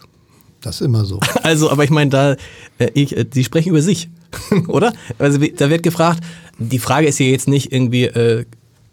Das 0.61 0.75
ist 0.75 0.85
immer 0.85 1.05
so. 1.05 1.19
Also, 1.43 1.71
aber 1.71 1.83
ich 1.83 1.89
meine, 1.89 2.11
da, 2.11 2.35
äh, 2.77 2.91
ich, 2.93 3.17
äh, 3.17 3.25
Sie 3.31 3.43
sprechen 3.43 3.69
über 3.69 3.81
sich, 3.81 4.09
oder? 4.67 4.93
Also, 5.17 5.39
da 5.39 5.69
wird 5.69 5.81
gefragt, 5.81 6.23
die 6.59 6.79
Frage 6.79 7.07
ist 7.07 7.19
ja 7.19 7.25
jetzt 7.25 7.47
nicht 7.47 7.71
irgendwie, 7.71 8.05
äh, 8.05 8.45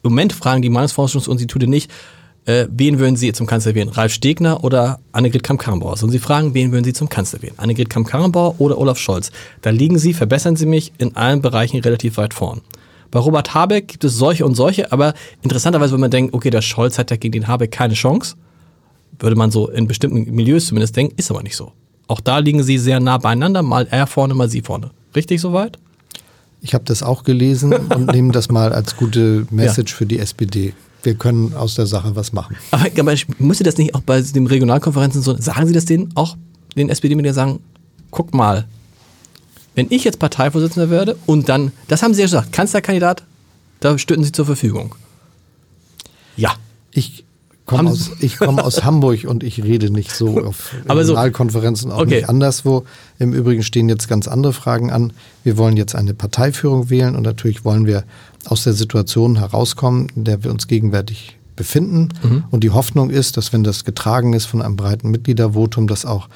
im 0.03 0.11
Moment 0.11 0.33
fragen 0.33 0.62
die 0.62 0.71
Meinungsforschungsinstitute 0.71 1.67
nicht, 1.67 1.91
äh, 2.47 2.67
wen 2.71 2.99
würden 2.99 3.17
Sie 3.17 3.33
zum 3.33 3.47
Kanzler 3.47 3.75
wählen? 3.75 3.89
Ralf 3.89 4.12
Stegner 4.12 4.62
oder 4.65 5.01
Annegret 5.12 5.43
Kamm-Karrenbauer? 5.43 6.03
Und 6.03 6.11
Sie 6.11 6.19
fragen, 6.19 6.53
wen 6.53 6.73
würden 6.73 6.85
Sie 6.85 6.93
zum 6.93 7.09
Kanzler 7.09 7.41
wählen? 7.41 7.55
Annegret 7.57 7.89
Kamm-Karrenbauer 7.89 8.61
oder 8.61 8.77
Olaf 8.77 8.99
Scholz? 8.99 9.31
Da 9.62 9.71
liegen 9.71 9.99
Sie, 9.99 10.12
verbessern 10.12 10.57
Sie 10.57 10.67
mich, 10.67 10.93
in 10.99 11.17
allen 11.17 11.41
Bereichen 11.41 11.81
relativ 11.81 12.19
weit 12.19 12.35
vorn. 12.35 12.61
Bei 13.11 13.19
Robert 13.19 13.55
Habeck 13.55 13.89
gibt 13.89 14.05
es 14.05 14.17
solche 14.17 14.45
und 14.45 14.57
solche, 14.57 14.93
aber 14.93 15.15
interessanterweise, 15.43 15.95
wenn 15.95 16.01
man 16.01 16.11
denkt, 16.11 16.35
okay, 16.35 16.51
der 16.51 16.62
Scholz 16.62 16.99
hat 16.99 17.11
ja 17.11 17.17
gegen 17.17 17.33
den 17.33 17.49
Habeck 17.49 17.71
keine 17.71 17.95
Chance, 17.95 18.35
würde 19.19 19.37
man 19.37 19.51
so 19.51 19.69
in 19.69 19.87
bestimmten 19.87 20.35
Milieus 20.35 20.67
zumindest 20.67 20.97
denken, 20.97 21.15
ist 21.17 21.31
aber 21.31 21.43
nicht 21.43 21.57
so. 21.57 21.73
Auch 22.09 22.21
da 22.21 22.39
liegen 22.39 22.62
sie 22.62 22.77
sehr 22.77 23.01
nah 23.01 23.19
beieinander, 23.19 23.62
mal 23.62 23.87
er 23.91 24.07
vorne, 24.07 24.35
mal 24.35 24.49
sie 24.49 24.61
vorne. 24.61 24.91
Richtig 25.15 25.41
soweit? 25.41 25.79
Ich 26.65 26.73
habe 26.73 26.85
das 26.85 27.03
auch 27.03 27.25
gelesen 27.25 27.75
und 27.75 28.07
nehme 28.12 28.33
das 28.33 28.51
mal 28.51 28.73
als 28.73 28.97
gute 28.97 29.47
Message 29.51 29.93
ja. 29.93 29.99
für 29.99 30.07
die 30.07 30.19
SPD 30.19 30.73
wir 31.05 31.15
können 31.17 31.53
aus 31.53 31.75
der 31.75 31.85
Sache 31.85 32.17
was 32.17 32.33
machen. 32.33 32.57
Aber, 32.71 32.87
aber 32.99 33.12
ich 33.12 33.27
müsste 33.39 33.62
das 33.62 33.77
nicht 33.77 33.95
auch 33.95 34.01
bei 34.01 34.23
den 34.23 34.47
Regionalkonferenzen 34.47 35.21
so, 35.21 35.37
sagen 35.37 35.67
Sie 35.67 35.75
das 35.75 35.85
denen 35.85 36.11
auch, 36.15 36.37
den 36.77 36.89
SPD-Mitgliedern 36.89 37.35
sagen, 37.35 37.61
guck 38.11 38.33
mal, 38.33 38.67
wenn 39.75 39.89
ich 39.91 40.05
jetzt 40.05 40.19
Parteivorsitzender 40.19 40.91
werde 40.91 41.17
und 41.27 41.49
dann, 41.49 41.73
das 41.89 42.03
haben 42.03 42.15
Sie 42.15 42.21
ja 42.21 42.27
gesagt, 42.27 42.53
Kanzlerkandidat, 42.53 43.23
da 43.81 43.99
stünden 43.99 44.25
Sie 44.25 44.33
zur 44.33 44.47
Verfügung. 44.47 44.95
Ja. 46.37 46.55
Ich 46.91 47.24
komme 47.67 47.91
aus, 47.91 48.11
komm 48.39 48.59
aus 48.59 48.85
Hamburg 48.85 49.25
und 49.25 49.43
ich 49.43 49.62
rede 49.62 49.91
nicht 49.91 50.11
so 50.11 50.41
auf 50.45 50.75
Regionalkonferenzen, 50.89 51.91
auch 51.91 52.01
okay. 52.01 52.17
nicht 52.17 52.29
anderswo. 52.29 52.85
Im 53.19 53.33
Übrigen 53.33 53.62
stehen 53.62 53.89
jetzt 53.89 54.09
ganz 54.09 54.29
andere 54.29 54.53
Fragen 54.53 54.91
an. 54.91 55.12
Wir 55.45 55.57
wollen 55.57 55.77
jetzt 55.77 55.95
eine 55.95 56.15
Parteiführung 56.15 56.91
wählen 56.91 57.17
und 57.17 57.23
natürlich 57.23 57.65
wollen 57.65 57.87
wir 57.87 58.05
aus 58.47 58.65
der 58.65 58.75
Situation 58.75 59.39
herauskommen, 59.39 60.09
in 60.15 60.25
der 60.25 60.45
wir 60.45 60.51
uns 60.51 60.67
gegenwärtig 60.67 61.39
befinden. 61.57 62.11
Mhm. 62.23 62.45
Und 62.51 62.65
die 62.65 62.71
Hoffnung 62.71 63.11
ist, 63.11 63.37
dass 63.37 63.53
wenn 63.53 63.65
das 63.65 63.85
getragen 63.85 64.33
ist 64.33 64.47
von 64.47 64.62
einem 64.62 64.77
breiten 64.77 65.11
Mitgliedervotum, 65.11 65.87
das 65.87 66.05
auch 66.05 66.29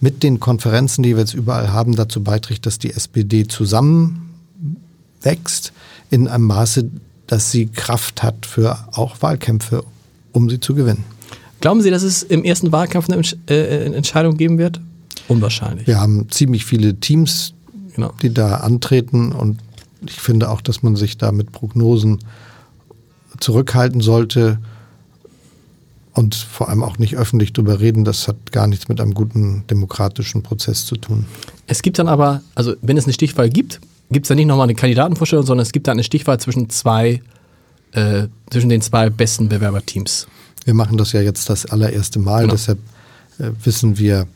mit 0.00 0.22
den 0.22 0.40
Konferenzen, 0.40 1.02
die 1.02 1.14
wir 1.14 1.20
jetzt 1.20 1.34
überall 1.34 1.72
haben, 1.72 1.96
dazu 1.96 2.22
beiträgt, 2.22 2.66
dass 2.66 2.78
die 2.78 2.92
SPD 2.92 3.48
zusammenwächst 3.48 5.72
in 6.10 6.28
einem 6.28 6.44
Maße, 6.44 6.90
dass 7.26 7.50
sie 7.50 7.66
Kraft 7.66 8.22
hat 8.22 8.46
für 8.46 8.78
auch 8.92 9.20
Wahlkämpfe, 9.22 9.82
um 10.38 10.48
sie 10.48 10.60
zu 10.60 10.74
gewinnen. 10.74 11.04
Glauben 11.60 11.82
Sie, 11.82 11.90
dass 11.90 12.02
es 12.02 12.22
im 12.22 12.44
ersten 12.44 12.70
Wahlkampf 12.70 13.10
eine 13.10 13.20
äh, 13.48 13.84
Entscheidung 13.92 14.36
geben 14.36 14.58
wird? 14.58 14.80
Unwahrscheinlich. 15.26 15.86
Wir 15.86 16.00
haben 16.00 16.30
ziemlich 16.30 16.64
viele 16.64 17.00
Teams, 17.00 17.52
genau. 17.94 18.12
die 18.22 18.32
da 18.32 18.58
antreten 18.58 19.32
und 19.32 19.58
ich 20.06 20.20
finde 20.20 20.48
auch, 20.48 20.60
dass 20.60 20.82
man 20.84 20.94
sich 20.94 21.18
da 21.18 21.32
mit 21.32 21.50
Prognosen 21.50 22.20
zurückhalten 23.40 24.00
sollte 24.00 24.58
und 26.12 26.36
vor 26.36 26.68
allem 26.68 26.84
auch 26.84 26.98
nicht 26.98 27.16
öffentlich 27.16 27.52
darüber 27.52 27.80
reden. 27.80 28.04
Das 28.04 28.28
hat 28.28 28.52
gar 28.52 28.68
nichts 28.68 28.88
mit 28.88 29.00
einem 29.00 29.14
guten 29.14 29.64
demokratischen 29.68 30.44
Prozess 30.44 30.86
zu 30.86 30.96
tun. 30.96 31.26
Es 31.66 31.82
gibt 31.82 31.98
dann 31.98 32.08
aber, 32.08 32.42
also 32.54 32.74
wenn 32.80 32.96
es 32.96 33.04
eine 33.04 33.12
Stichwahl 33.12 33.50
gibt, 33.50 33.80
gibt 34.10 34.26
es 34.26 34.28
dann 34.28 34.36
nicht 34.36 34.46
nochmal 34.46 34.64
eine 34.64 34.76
Kandidatenvorstellung, 34.76 35.44
sondern 35.44 35.62
es 35.62 35.72
gibt 35.72 35.88
dann 35.88 35.96
eine 35.96 36.04
Stichwahl 36.04 36.38
zwischen 36.38 36.70
zwei, 36.70 37.20
äh, 37.92 38.28
zwischen 38.50 38.68
den 38.68 38.80
zwei 38.82 39.10
besten 39.10 39.48
Bewerberteams. 39.48 40.26
Wir 40.64 40.74
machen 40.74 40.98
das 40.98 41.12
ja 41.12 41.20
jetzt 41.20 41.48
das 41.48 41.66
allererste 41.66 42.18
Mal, 42.18 42.42
genau. 42.42 42.52
deshalb 42.52 42.78
äh, 43.38 43.50
wissen 43.64 43.98
wir 43.98 44.26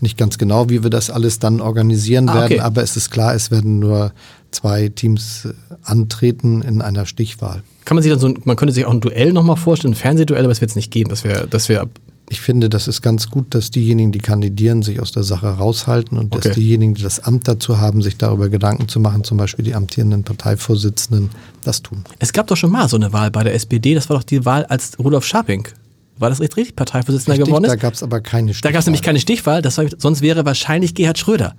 nicht 0.00 0.16
ganz 0.18 0.38
genau, 0.38 0.68
wie 0.70 0.82
wir 0.82 0.90
das 0.90 1.10
alles 1.10 1.38
dann 1.38 1.60
organisieren 1.60 2.28
ah, 2.28 2.34
werden, 2.34 2.54
okay. 2.54 2.60
aber 2.60 2.82
es 2.82 2.96
ist 2.96 3.10
klar, 3.10 3.34
es 3.34 3.50
werden 3.50 3.78
nur 3.78 4.12
zwei 4.50 4.88
Teams 4.88 5.46
äh, 5.46 5.52
antreten 5.82 6.62
in 6.62 6.80
einer 6.80 7.06
Stichwahl. 7.06 7.62
Kann 7.84 7.96
man 7.96 8.02
sich 8.02 8.10
dann 8.10 8.20
so, 8.20 8.32
man 8.44 8.56
könnte 8.56 8.72
sich 8.72 8.86
auch 8.86 8.92
ein 8.92 9.00
Duell 9.00 9.32
nochmal 9.32 9.56
vorstellen, 9.56 9.92
ein 9.92 9.96
Fernsehduell, 9.96 10.44
aber 10.44 10.52
es 10.52 10.60
wird 10.60 10.70
es 10.70 10.76
nicht 10.76 10.90
geben. 10.90 11.10
Das 11.10 11.24
wäre, 11.24 11.46
das 11.46 11.68
wäre. 11.68 11.88
Ich 12.30 12.40
finde, 12.40 12.70
das 12.70 12.88
ist 12.88 13.02
ganz 13.02 13.28
gut, 13.28 13.54
dass 13.54 13.70
diejenigen, 13.70 14.10
die 14.10 14.18
kandidieren, 14.18 14.82
sich 14.82 15.00
aus 15.00 15.12
der 15.12 15.24
Sache 15.24 15.46
raushalten 15.46 16.16
und 16.16 16.34
okay. 16.34 16.48
dass 16.48 16.56
diejenigen, 16.56 16.94
die 16.94 17.02
das 17.02 17.20
Amt 17.20 17.46
dazu 17.46 17.78
haben, 17.78 18.00
sich 18.00 18.16
darüber 18.16 18.48
Gedanken 18.48 18.88
zu 18.88 18.98
machen, 18.98 19.24
zum 19.24 19.36
Beispiel 19.36 19.64
die 19.64 19.74
amtierenden 19.74 20.24
Parteivorsitzenden, 20.24 21.30
das 21.64 21.82
tun. 21.82 22.04
Es 22.18 22.32
gab 22.32 22.46
doch 22.46 22.56
schon 22.56 22.70
mal 22.70 22.88
so 22.88 22.96
eine 22.96 23.12
Wahl 23.12 23.30
bei 23.30 23.44
der 23.44 23.54
SPD, 23.54 23.94
das 23.94 24.08
war 24.08 24.16
doch 24.16 24.24
die 24.24 24.44
Wahl, 24.44 24.64
als 24.66 24.98
Rudolf 24.98 25.26
Scharping 25.26 25.68
war 26.16 26.30
das 26.30 26.40
richtig 26.40 26.76
Parteivorsitzender 26.76 27.32
richtig, 27.32 27.46
geworden 27.46 27.64
ist? 27.64 27.70
Da 27.70 27.76
gab 27.76 27.94
es 27.94 28.02
aber 28.02 28.20
keine 28.20 28.54
Stichwahl. 28.54 28.70
Da 28.70 28.72
gab 28.72 28.80
es 28.80 28.86
nämlich 28.86 29.02
keine 29.02 29.20
Stichwahl, 29.20 29.62
das 29.62 29.78
war, 29.78 29.86
sonst 29.98 30.22
wäre 30.22 30.44
wahrscheinlich 30.44 30.94
Gerhard 30.94 31.18
Schröder 31.18 31.54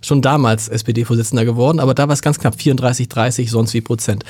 schon 0.00 0.22
damals 0.22 0.68
SPD-Vorsitzender 0.68 1.44
geworden, 1.44 1.80
aber 1.80 1.94
da 1.94 2.08
war 2.08 2.12
es 2.12 2.22
ganz 2.22 2.38
knapp 2.38 2.60
34, 2.60 3.08
30, 3.08 3.50
sonst 3.50 3.74
wie 3.74 3.80
Prozent. 3.80 4.24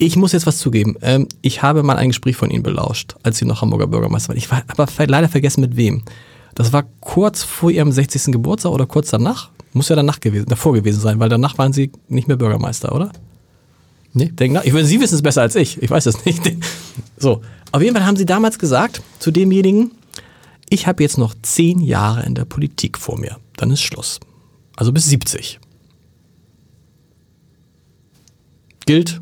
Ich 0.00 0.14
muss 0.14 0.30
jetzt 0.32 0.46
was 0.46 0.58
zugeben. 0.58 0.96
Ähm, 1.02 1.26
ich 1.42 1.62
habe 1.62 1.82
mal 1.82 1.96
ein 1.96 2.08
Gespräch 2.08 2.36
von 2.36 2.50
Ihnen 2.50 2.62
belauscht, 2.62 3.16
als 3.24 3.38
Sie 3.38 3.44
noch 3.44 3.62
Hamburger 3.62 3.88
Bürgermeister 3.88 4.28
waren. 4.28 4.36
Ich 4.36 4.50
war 4.50 4.62
aber 4.68 4.86
leider 5.06 5.28
vergessen 5.28 5.60
mit 5.60 5.76
wem. 5.76 6.04
Das 6.54 6.72
war 6.72 6.84
kurz 7.00 7.42
vor 7.42 7.72
Ihrem 7.72 7.90
60. 7.90 8.32
Geburtstag 8.32 8.70
oder 8.70 8.86
kurz 8.86 9.10
danach? 9.10 9.50
Muss 9.72 9.88
ja 9.88 9.96
danach 9.96 10.20
gewesen, 10.20 10.46
davor 10.48 10.72
gewesen 10.72 11.00
sein, 11.00 11.18
weil 11.18 11.28
danach 11.28 11.58
waren 11.58 11.72
Sie 11.72 11.90
nicht 12.08 12.28
mehr 12.28 12.36
Bürgermeister, 12.36 12.94
oder? 12.94 13.10
Nee, 14.12 14.26
denk 14.26 14.54
nach. 14.54 14.64
Ich 14.64 14.72
Sie 14.72 15.00
wissen 15.00 15.16
es 15.16 15.22
besser 15.22 15.42
als 15.42 15.56
ich. 15.56 15.82
Ich 15.82 15.90
weiß 15.90 16.06
es 16.06 16.24
nicht. 16.24 16.42
So, 17.16 17.42
auf 17.72 17.82
jeden 17.82 17.94
Fall 17.94 18.06
haben 18.06 18.16
Sie 18.16 18.24
damals 18.24 18.58
gesagt 18.60 19.02
zu 19.18 19.32
demjenigen, 19.32 19.90
ich 20.70 20.86
habe 20.86 21.02
jetzt 21.02 21.18
noch 21.18 21.34
zehn 21.42 21.80
Jahre 21.80 22.22
in 22.24 22.34
der 22.36 22.44
Politik 22.44 22.98
vor 22.98 23.18
mir. 23.18 23.38
Dann 23.56 23.70
ist 23.72 23.82
Schluss. 23.82 24.20
Also 24.76 24.92
bis 24.92 25.06
70. 25.06 25.58
Gilt. 28.86 29.20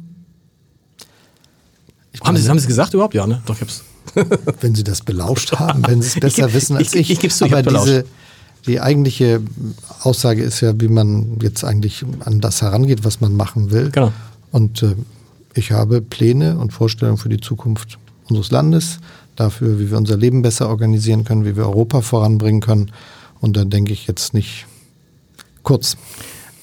Haben 2.26 2.36
Sie, 2.36 2.48
haben 2.48 2.58
Sie 2.58 2.64
es 2.64 2.68
gesagt 2.68 2.94
überhaupt? 2.94 3.14
Ja, 3.14 3.26
ne? 3.26 3.42
Doch, 3.46 3.54
ich 3.54 3.62
hab's. 3.62 3.82
wenn 4.60 4.74
Sie 4.74 4.84
das 4.84 5.02
belauscht 5.02 5.52
haben, 5.52 5.86
wenn 5.86 6.00
Sie 6.00 6.08
es 6.08 6.20
besser 6.20 6.48
ich, 6.48 6.54
wissen 6.54 6.76
als 6.76 6.94
ich. 6.94 7.10
Ich, 7.10 7.24
ich, 7.24 7.40
ich 7.40 7.42
Aber 7.42 7.62
diese, 7.62 8.04
die 8.66 8.80
eigentliche 8.80 9.42
Aussage 10.02 10.42
ist 10.42 10.60
ja, 10.60 10.80
wie 10.80 10.88
man 10.88 11.38
jetzt 11.40 11.64
eigentlich 11.64 12.04
an 12.24 12.40
das 12.40 12.62
herangeht, 12.62 13.04
was 13.04 13.20
man 13.20 13.34
machen 13.34 13.70
will. 13.70 13.90
Genau. 13.90 14.12
Und 14.52 14.82
äh, 14.82 14.94
ich 15.54 15.72
habe 15.72 16.00
Pläne 16.00 16.58
und 16.58 16.72
Vorstellungen 16.72 17.18
für 17.18 17.28
die 17.28 17.40
Zukunft 17.40 17.98
unseres 18.28 18.50
Landes, 18.50 18.98
dafür, 19.36 19.78
wie 19.78 19.90
wir 19.90 19.98
unser 19.98 20.16
Leben 20.16 20.42
besser 20.42 20.68
organisieren 20.68 21.24
können, 21.24 21.44
wie 21.44 21.56
wir 21.56 21.64
Europa 21.64 22.00
voranbringen 22.00 22.60
können. 22.60 22.90
Und 23.40 23.56
da 23.56 23.64
denke 23.64 23.92
ich 23.92 24.06
jetzt 24.06 24.34
nicht 24.34 24.66
kurz. 25.62 25.96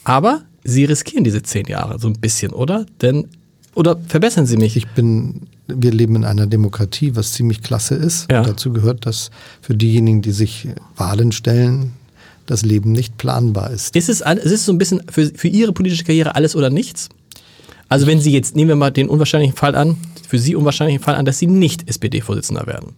Aber 0.04 0.42
Sie 0.64 0.86
riskieren 0.86 1.24
diese 1.24 1.44
zehn 1.44 1.66
Jahre 1.68 2.00
so 2.00 2.08
ein 2.08 2.20
bisschen, 2.20 2.52
oder? 2.52 2.86
Denn, 3.02 3.28
oder 3.76 3.98
verbessern 4.08 4.46
Sie 4.46 4.58
mich? 4.58 4.76
Ich 4.76 4.88
bin, 4.90 5.42
wir 5.68 5.92
leben 5.92 6.16
in 6.16 6.26
einer 6.26 6.48
Demokratie, 6.48 7.16
was 7.16 7.34
ziemlich 7.34 7.62
klasse 7.62 7.96
ist. 7.96 8.30
Ja. 8.32 8.44
Dazu 8.44 8.74
gehört, 8.74 9.06
dass 9.06 9.32
für 9.62 9.76
diejenigen, 9.76 10.22
die 10.22 10.32
sich 10.32 10.68
Wahlen 10.96 11.32
stellen, 11.32 11.94
das 12.46 12.64
Leben 12.64 12.92
nicht 12.92 13.18
planbar 13.18 13.72
ist. 13.72 13.96
Ist 13.96 14.10
es, 14.10 14.22
ist 14.22 14.52
es 14.52 14.66
so 14.66 14.74
ein 14.74 14.78
bisschen 14.78 15.02
für, 15.10 15.32
für 15.34 15.48
Ihre 15.48 15.72
politische 15.72 16.04
Karriere 16.04 16.36
alles 16.36 16.56
oder 16.56 16.70
nichts? 16.70 17.10
Also 17.88 18.08
wenn 18.08 18.20
Sie 18.20 18.32
jetzt, 18.32 18.56
nehmen 18.56 18.70
wir 18.70 18.76
mal 18.76 18.92
den 18.92 19.08
unwahrscheinlichen 19.08 19.56
Fall 19.56 19.76
an, 19.76 19.98
für 20.28 20.40
Sie 20.40 20.56
unwahrscheinlichen 20.56 21.02
Fall 21.02 21.16
an, 21.16 21.26
dass 21.26 21.40
Sie 21.40 21.48
nicht 21.48 21.88
SPD-Vorsitzender 21.88 22.68
werden. 22.68 22.94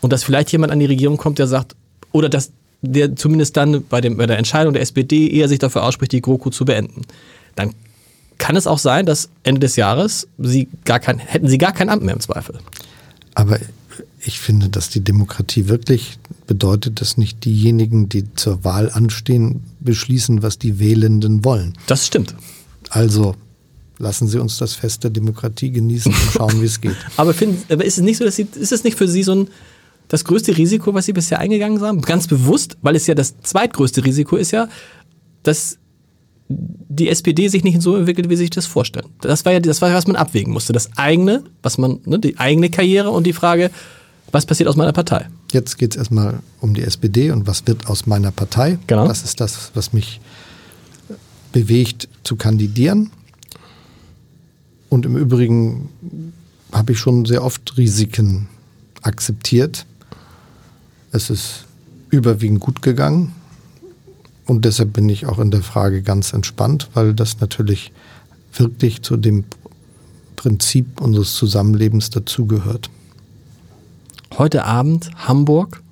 Und 0.00 0.12
dass 0.12 0.24
vielleicht 0.24 0.52
jemand 0.52 0.72
an 0.72 0.80
die 0.80 0.86
Regierung 0.86 1.16
kommt, 1.16 1.38
der 1.38 1.46
sagt, 1.46 1.76
oder 2.10 2.28
dass 2.28 2.50
der 2.82 3.14
zumindest 3.14 3.56
dann 3.56 3.84
bei, 3.84 4.00
dem, 4.00 4.16
bei 4.16 4.26
der 4.26 4.38
Entscheidung 4.38 4.72
der 4.72 4.82
SPD 4.82 5.30
eher 5.30 5.48
sich 5.48 5.60
dafür 5.60 5.84
ausspricht, 5.84 6.12
die 6.12 6.20
GroKo 6.20 6.50
zu 6.50 6.64
beenden. 6.64 7.02
Dann 7.54 7.74
kann 8.42 8.56
es 8.56 8.66
auch 8.66 8.80
sein, 8.80 9.06
dass 9.06 9.28
Ende 9.44 9.60
des 9.60 9.76
Jahres 9.76 10.26
Sie 10.36 10.68
gar 10.84 10.98
kein, 10.98 11.20
hätten 11.20 11.46
Sie 11.46 11.58
gar 11.58 11.72
kein 11.72 11.88
Amt 11.88 12.02
mehr 12.02 12.12
im 12.12 12.18
Zweifel. 12.18 12.58
Aber 13.34 13.60
ich 14.18 14.40
finde, 14.40 14.68
dass 14.68 14.90
die 14.90 15.00
Demokratie 15.00 15.68
wirklich 15.68 16.18
bedeutet, 16.48 17.00
dass 17.00 17.16
nicht 17.16 17.44
diejenigen, 17.44 18.08
die 18.08 18.34
zur 18.34 18.64
Wahl 18.64 18.90
anstehen, 18.90 19.62
beschließen, 19.78 20.42
was 20.42 20.58
die 20.58 20.80
Wählenden 20.80 21.44
wollen. 21.44 21.74
Das 21.86 22.04
stimmt. 22.04 22.34
Also 22.90 23.36
lassen 23.98 24.26
Sie 24.26 24.40
uns 24.40 24.58
das 24.58 24.74
Fest 24.74 25.04
der 25.04 25.12
Demokratie 25.12 25.70
genießen 25.70 26.12
und 26.12 26.32
schauen, 26.32 26.60
wie 26.60 26.66
es 26.66 26.80
geht. 26.80 26.96
aber, 27.16 27.34
finden, 27.34 27.62
aber 27.72 27.84
ist 27.84 27.98
es 27.98 28.02
nicht 28.02 28.16
so, 28.16 28.24
dass 28.24 28.34
Sie, 28.34 28.48
ist 28.56 28.72
es 28.72 28.82
nicht 28.82 28.98
für 28.98 29.06
Sie 29.06 29.22
so 29.22 29.36
ein, 29.36 29.48
das 30.08 30.24
größte 30.24 30.56
Risiko, 30.56 30.92
was 30.94 31.06
Sie 31.06 31.12
bisher 31.12 31.38
eingegangen 31.38 31.78
sind? 31.78 32.04
Ganz 32.04 32.26
bewusst, 32.26 32.76
weil 32.82 32.96
es 32.96 33.06
ja 33.06 33.14
das 33.14 33.40
zweitgrößte 33.40 34.04
Risiko 34.04 34.34
ist 34.34 34.50
ja, 34.50 34.68
dass 35.44 35.78
die 36.48 37.08
SPD 37.08 37.48
sich 37.48 37.64
nicht 37.64 37.80
so 37.80 37.96
entwickelt, 37.96 38.28
wie 38.28 38.36
Sie 38.36 38.44
sich 38.44 38.50
das 38.50 38.66
vorstellen. 38.66 39.06
Das 39.20 39.44
war 39.44 39.52
ja 39.52 39.60
das, 39.60 39.80
war, 39.80 39.92
was 39.92 40.06
man 40.06 40.16
abwägen 40.16 40.52
musste. 40.52 40.72
Das 40.72 40.90
eigene, 40.96 41.44
was 41.62 41.78
man, 41.78 42.00
ne, 42.04 42.18
die 42.18 42.38
eigene 42.38 42.70
Karriere 42.70 43.10
und 43.10 43.26
die 43.26 43.32
Frage, 43.32 43.70
was 44.30 44.46
passiert 44.46 44.68
aus 44.68 44.76
meiner 44.76 44.92
Partei? 44.92 45.28
Jetzt 45.52 45.78
geht 45.78 45.92
es 45.92 45.98
erstmal 45.98 46.40
um 46.60 46.74
die 46.74 46.82
SPD 46.82 47.30
und 47.30 47.46
was 47.46 47.66
wird 47.66 47.86
aus 47.86 48.06
meiner 48.06 48.32
Partei. 48.32 48.78
Genau. 48.86 49.06
Das 49.06 49.24
ist 49.24 49.40
das, 49.40 49.70
was 49.74 49.92
mich 49.92 50.20
bewegt 51.52 52.08
zu 52.24 52.36
kandidieren. 52.36 53.10
Und 54.88 55.06
im 55.06 55.16
Übrigen 55.16 55.88
habe 56.72 56.92
ich 56.92 56.98
schon 56.98 57.24
sehr 57.24 57.44
oft 57.44 57.76
Risiken 57.76 58.48
akzeptiert. 59.02 59.86
Es 61.12 61.30
ist 61.30 61.66
überwiegend 62.10 62.60
gut 62.60 62.82
gegangen. 62.82 63.32
Und 64.46 64.64
deshalb 64.64 64.92
bin 64.92 65.08
ich 65.08 65.26
auch 65.26 65.38
in 65.38 65.50
der 65.50 65.62
Frage 65.62 66.02
ganz 66.02 66.32
entspannt, 66.32 66.88
weil 66.94 67.14
das 67.14 67.40
natürlich 67.40 67.92
wirklich 68.52 69.02
zu 69.02 69.16
dem 69.16 69.44
Prinzip 70.36 71.00
unseres 71.00 71.34
Zusammenlebens 71.34 72.10
dazugehört. 72.10 72.90
Heute 74.36 74.64
Abend 74.64 75.10
Hamburg. 75.16 75.82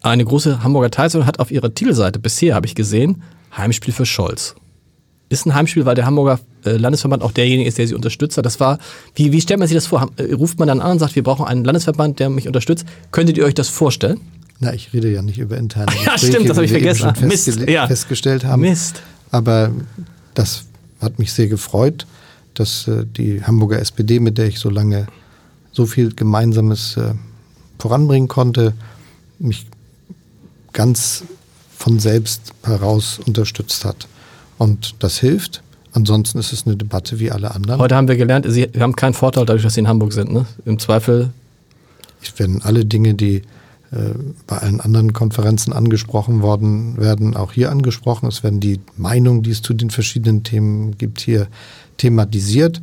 Eine 0.00 0.24
große 0.24 0.62
Hamburger 0.62 0.92
Zeitung 0.92 1.26
hat 1.26 1.40
auf 1.40 1.50
ihrer 1.50 1.74
Titelseite 1.74 2.18
bisher, 2.18 2.54
habe 2.54 2.66
ich 2.66 2.74
gesehen, 2.74 3.22
Heimspiel 3.56 3.92
für 3.92 4.06
Scholz 4.06 4.54
ist 5.28 5.46
ein 5.46 5.54
Heimspiel, 5.54 5.84
weil 5.84 5.94
der 5.94 6.06
Hamburger 6.06 6.40
äh, 6.64 6.72
Landesverband 6.72 7.22
auch 7.22 7.32
derjenige 7.32 7.68
ist, 7.68 7.78
der 7.78 7.86
sie 7.86 7.94
unterstützt. 7.94 8.38
Das 8.38 8.60
war, 8.60 8.78
wie, 9.14 9.32
wie 9.32 9.40
stellt 9.40 9.58
man 9.58 9.68
sich 9.68 9.76
das 9.76 9.86
vor? 9.86 10.10
Äh, 10.16 10.32
ruft 10.34 10.58
man 10.58 10.68
dann 10.68 10.80
an 10.80 10.92
und 10.92 10.98
sagt, 10.98 11.16
wir 11.16 11.22
brauchen 11.22 11.46
einen 11.46 11.64
Landesverband, 11.64 12.18
der 12.18 12.30
mich 12.30 12.46
unterstützt. 12.46 12.86
Könntet 13.12 13.36
ihr 13.36 13.44
euch 13.44 13.54
das 13.54 13.68
vorstellen? 13.68 14.20
Na, 14.60 14.74
ich 14.74 14.92
rede 14.92 15.10
ja 15.12 15.22
nicht 15.22 15.38
über 15.38 15.56
interne 15.56 15.86
Gespräche, 15.92 16.10
Ja, 16.10 16.18
stimmt, 16.18 16.48
das 16.48 16.56
habe 16.56 16.64
ich 16.64 16.72
vergessen. 16.72 17.12
Mist, 17.22 17.68
ja. 17.68 17.86
festgestellt 17.86 18.44
haben. 18.44 18.62
Mist. 18.62 19.02
Aber 19.30 19.70
das 20.34 20.64
hat 21.00 21.18
mich 21.18 21.32
sehr 21.32 21.46
gefreut, 21.48 22.06
dass 22.54 22.88
äh, 22.88 23.04
die 23.06 23.42
Hamburger 23.44 23.78
SPD, 23.78 24.20
mit 24.20 24.38
der 24.38 24.46
ich 24.46 24.58
so 24.58 24.70
lange 24.70 25.06
so 25.72 25.86
viel 25.86 26.12
Gemeinsames 26.14 26.96
äh, 26.96 27.14
voranbringen 27.78 28.28
konnte, 28.28 28.74
mich 29.38 29.66
ganz 30.72 31.24
von 31.76 32.00
selbst 32.00 32.52
heraus 32.64 33.20
unterstützt 33.24 33.84
hat. 33.84 34.08
Und 34.58 34.96
das 34.98 35.18
hilft. 35.18 35.62
Ansonsten 35.92 36.38
ist 36.38 36.52
es 36.52 36.66
eine 36.66 36.76
Debatte 36.76 37.20
wie 37.20 37.30
alle 37.30 37.54
anderen. 37.54 37.80
Heute 37.80 37.94
haben 37.94 38.08
wir 38.08 38.16
gelernt, 38.16 38.46
Sie 38.48 38.64
haben 38.78 38.96
keinen 38.96 39.14
Vorteil 39.14 39.46
dadurch, 39.46 39.62
dass 39.62 39.74
Sie 39.74 39.80
in 39.80 39.88
Hamburg 39.88 40.12
sind. 40.12 40.32
Ne? 40.32 40.46
Im 40.64 40.78
Zweifel. 40.78 41.30
Ich 42.20 42.36
werden 42.38 42.60
alle 42.62 42.84
Dinge, 42.84 43.14
die 43.14 43.42
bei 44.46 44.58
allen 44.58 44.80
anderen 44.80 45.14
Konferenzen 45.14 45.72
angesprochen 45.72 46.42
worden 46.42 46.98
werden, 46.98 47.36
auch 47.36 47.52
hier 47.52 47.70
angesprochen. 47.70 48.28
Es 48.28 48.42
werden 48.42 48.60
die 48.60 48.80
Meinungen, 48.96 49.42
die 49.42 49.50
es 49.50 49.62
zu 49.62 49.72
den 49.72 49.88
verschiedenen 49.90 50.42
Themen 50.42 50.98
gibt, 50.98 51.20
hier 51.20 51.48
thematisiert. 51.96 52.82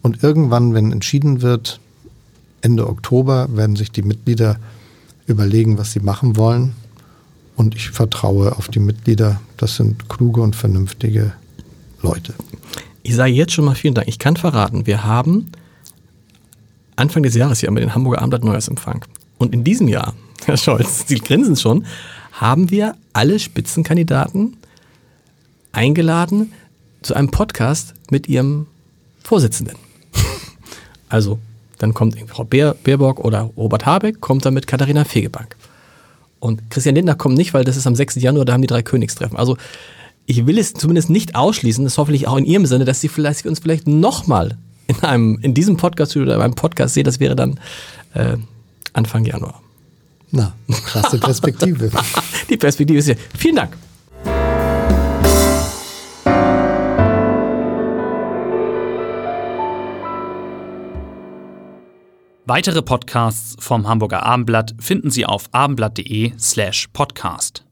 Und 0.00 0.22
irgendwann, 0.22 0.72
wenn 0.72 0.90
entschieden 0.90 1.42
wird, 1.42 1.80
Ende 2.62 2.88
Oktober, 2.88 3.48
werden 3.54 3.76
sich 3.76 3.92
die 3.92 4.02
Mitglieder 4.02 4.56
überlegen, 5.26 5.76
was 5.76 5.92
sie 5.92 6.00
machen 6.00 6.36
wollen. 6.36 6.72
Und 7.54 7.74
ich 7.74 7.90
vertraue 7.90 8.56
auf 8.56 8.68
die 8.68 8.80
Mitglieder. 8.80 9.40
Das 9.58 9.76
sind 9.76 10.08
kluge 10.08 10.40
und 10.40 10.56
vernünftige 10.56 11.32
Leute. 12.00 12.32
Ich 13.02 13.14
sage 13.14 13.32
jetzt 13.32 13.52
schon 13.52 13.66
mal 13.66 13.74
vielen 13.74 13.94
Dank. 13.94 14.08
Ich 14.08 14.18
kann 14.18 14.36
verraten, 14.36 14.86
wir 14.86 15.04
haben 15.04 15.52
Anfang 16.96 17.22
des 17.22 17.34
Jahres 17.34 17.60
hier 17.60 17.70
mit 17.70 17.82
den 17.82 17.94
Hamburger 17.94 18.18
Abendblatt 18.18 18.44
Neujahrsempfang. 18.44 19.04
Und 19.42 19.52
in 19.52 19.64
diesem 19.64 19.88
Jahr, 19.88 20.14
Herr 20.44 20.56
Scholz, 20.56 21.04
Sie 21.08 21.18
grinsen 21.18 21.56
schon, 21.56 21.84
haben 22.32 22.70
wir 22.70 22.94
alle 23.12 23.40
Spitzenkandidaten 23.40 24.56
eingeladen 25.72 26.52
zu 27.02 27.14
einem 27.14 27.30
Podcast 27.30 27.94
mit 28.10 28.28
ihrem 28.28 28.66
Vorsitzenden. 29.22 29.76
Also, 31.08 31.38
dann 31.76 31.92
kommt 31.92 32.16
Frau 32.26 32.44
Baerbock 32.44 33.22
oder 33.22 33.50
Robert 33.54 33.84
Habeck, 33.84 34.22
kommt 34.22 34.46
dann 34.46 34.54
mit 34.54 34.66
Katharina 34.66 35.04
Fegebank. 35.04 35.56
Und 36.40 36.70
Christian 36.70 36.94
Lindner 36.94 37.16
kommt 37.16 37.36
nicht, 37.36 37.52
weil 37.52 37.64
das 37.64 37.76
ist 37.76 37.86
am 37.86 37.94
6. 37.94 38.14
Januar, 38.14 38.46
da 38.46 38.54
haben 38.54 38.62
die 38.62 38.66
drei 38.66 38.80
Königstreffen. 38.80 39.36
Also 39.36 39.58
ich 40.24 40.46
will 40.46 40.56
es 40.56 40.72
zumindest 40.72 41.10
nicht 41.10 41.34
ausschließen, 41.34 41.84
das 41.84 41.94
ist 41.94 41.98
hoffentlich 41.98 42.28
auch 42.28 42.38
in 42.38 42.46
Ihrem 42.46 42.64
Sinne, 42.64 42.86
dass 42.86 43.02
Sie 43.02 43.08
vielleicht 43.08 43.44
uns 43.44 43.58
vielleicht 43.58 43.86
nochmal 43.86 44.56
in 44.86 45.38
in 45.42 45.52
diesem 45.52 45.76
Podcast 45.76 46.16
oder 46.16 46.36
in 46.36 46.40
einem 46.40 46.54
Podcast 46.54 46.94
sehen, 46.94 47.04
das 47.04 47.20
wäre 47.20 47.36
dann 47.36 47.60
äh, 48.14 48.38
Anfang 48.92 49.24
Januar. 49.24 49.60
Na, 50.30 50.54
krasse 50.86 51.18
Perspektive. 51.18 51.90
die 52.48 52.56
Perspektive 52.56 52.98
ist 52.98 53.08
ja. 53.08 53.14
Vielen 53.36 53.56
Dank. 53.56 53.76
Weitere 62.44 62.82
Podcasts 62.82 63.56
vom 63.60 63.86
Hamburger 63.88 64.24
Abendblatt 64.24 64.74
finden 64.78 65.10
Sie 65.10 65.24
auf 65.24 65.48
abendblatt.de 65.52 66.32
slash 66.38 66.88
podcast. 66.92 67.64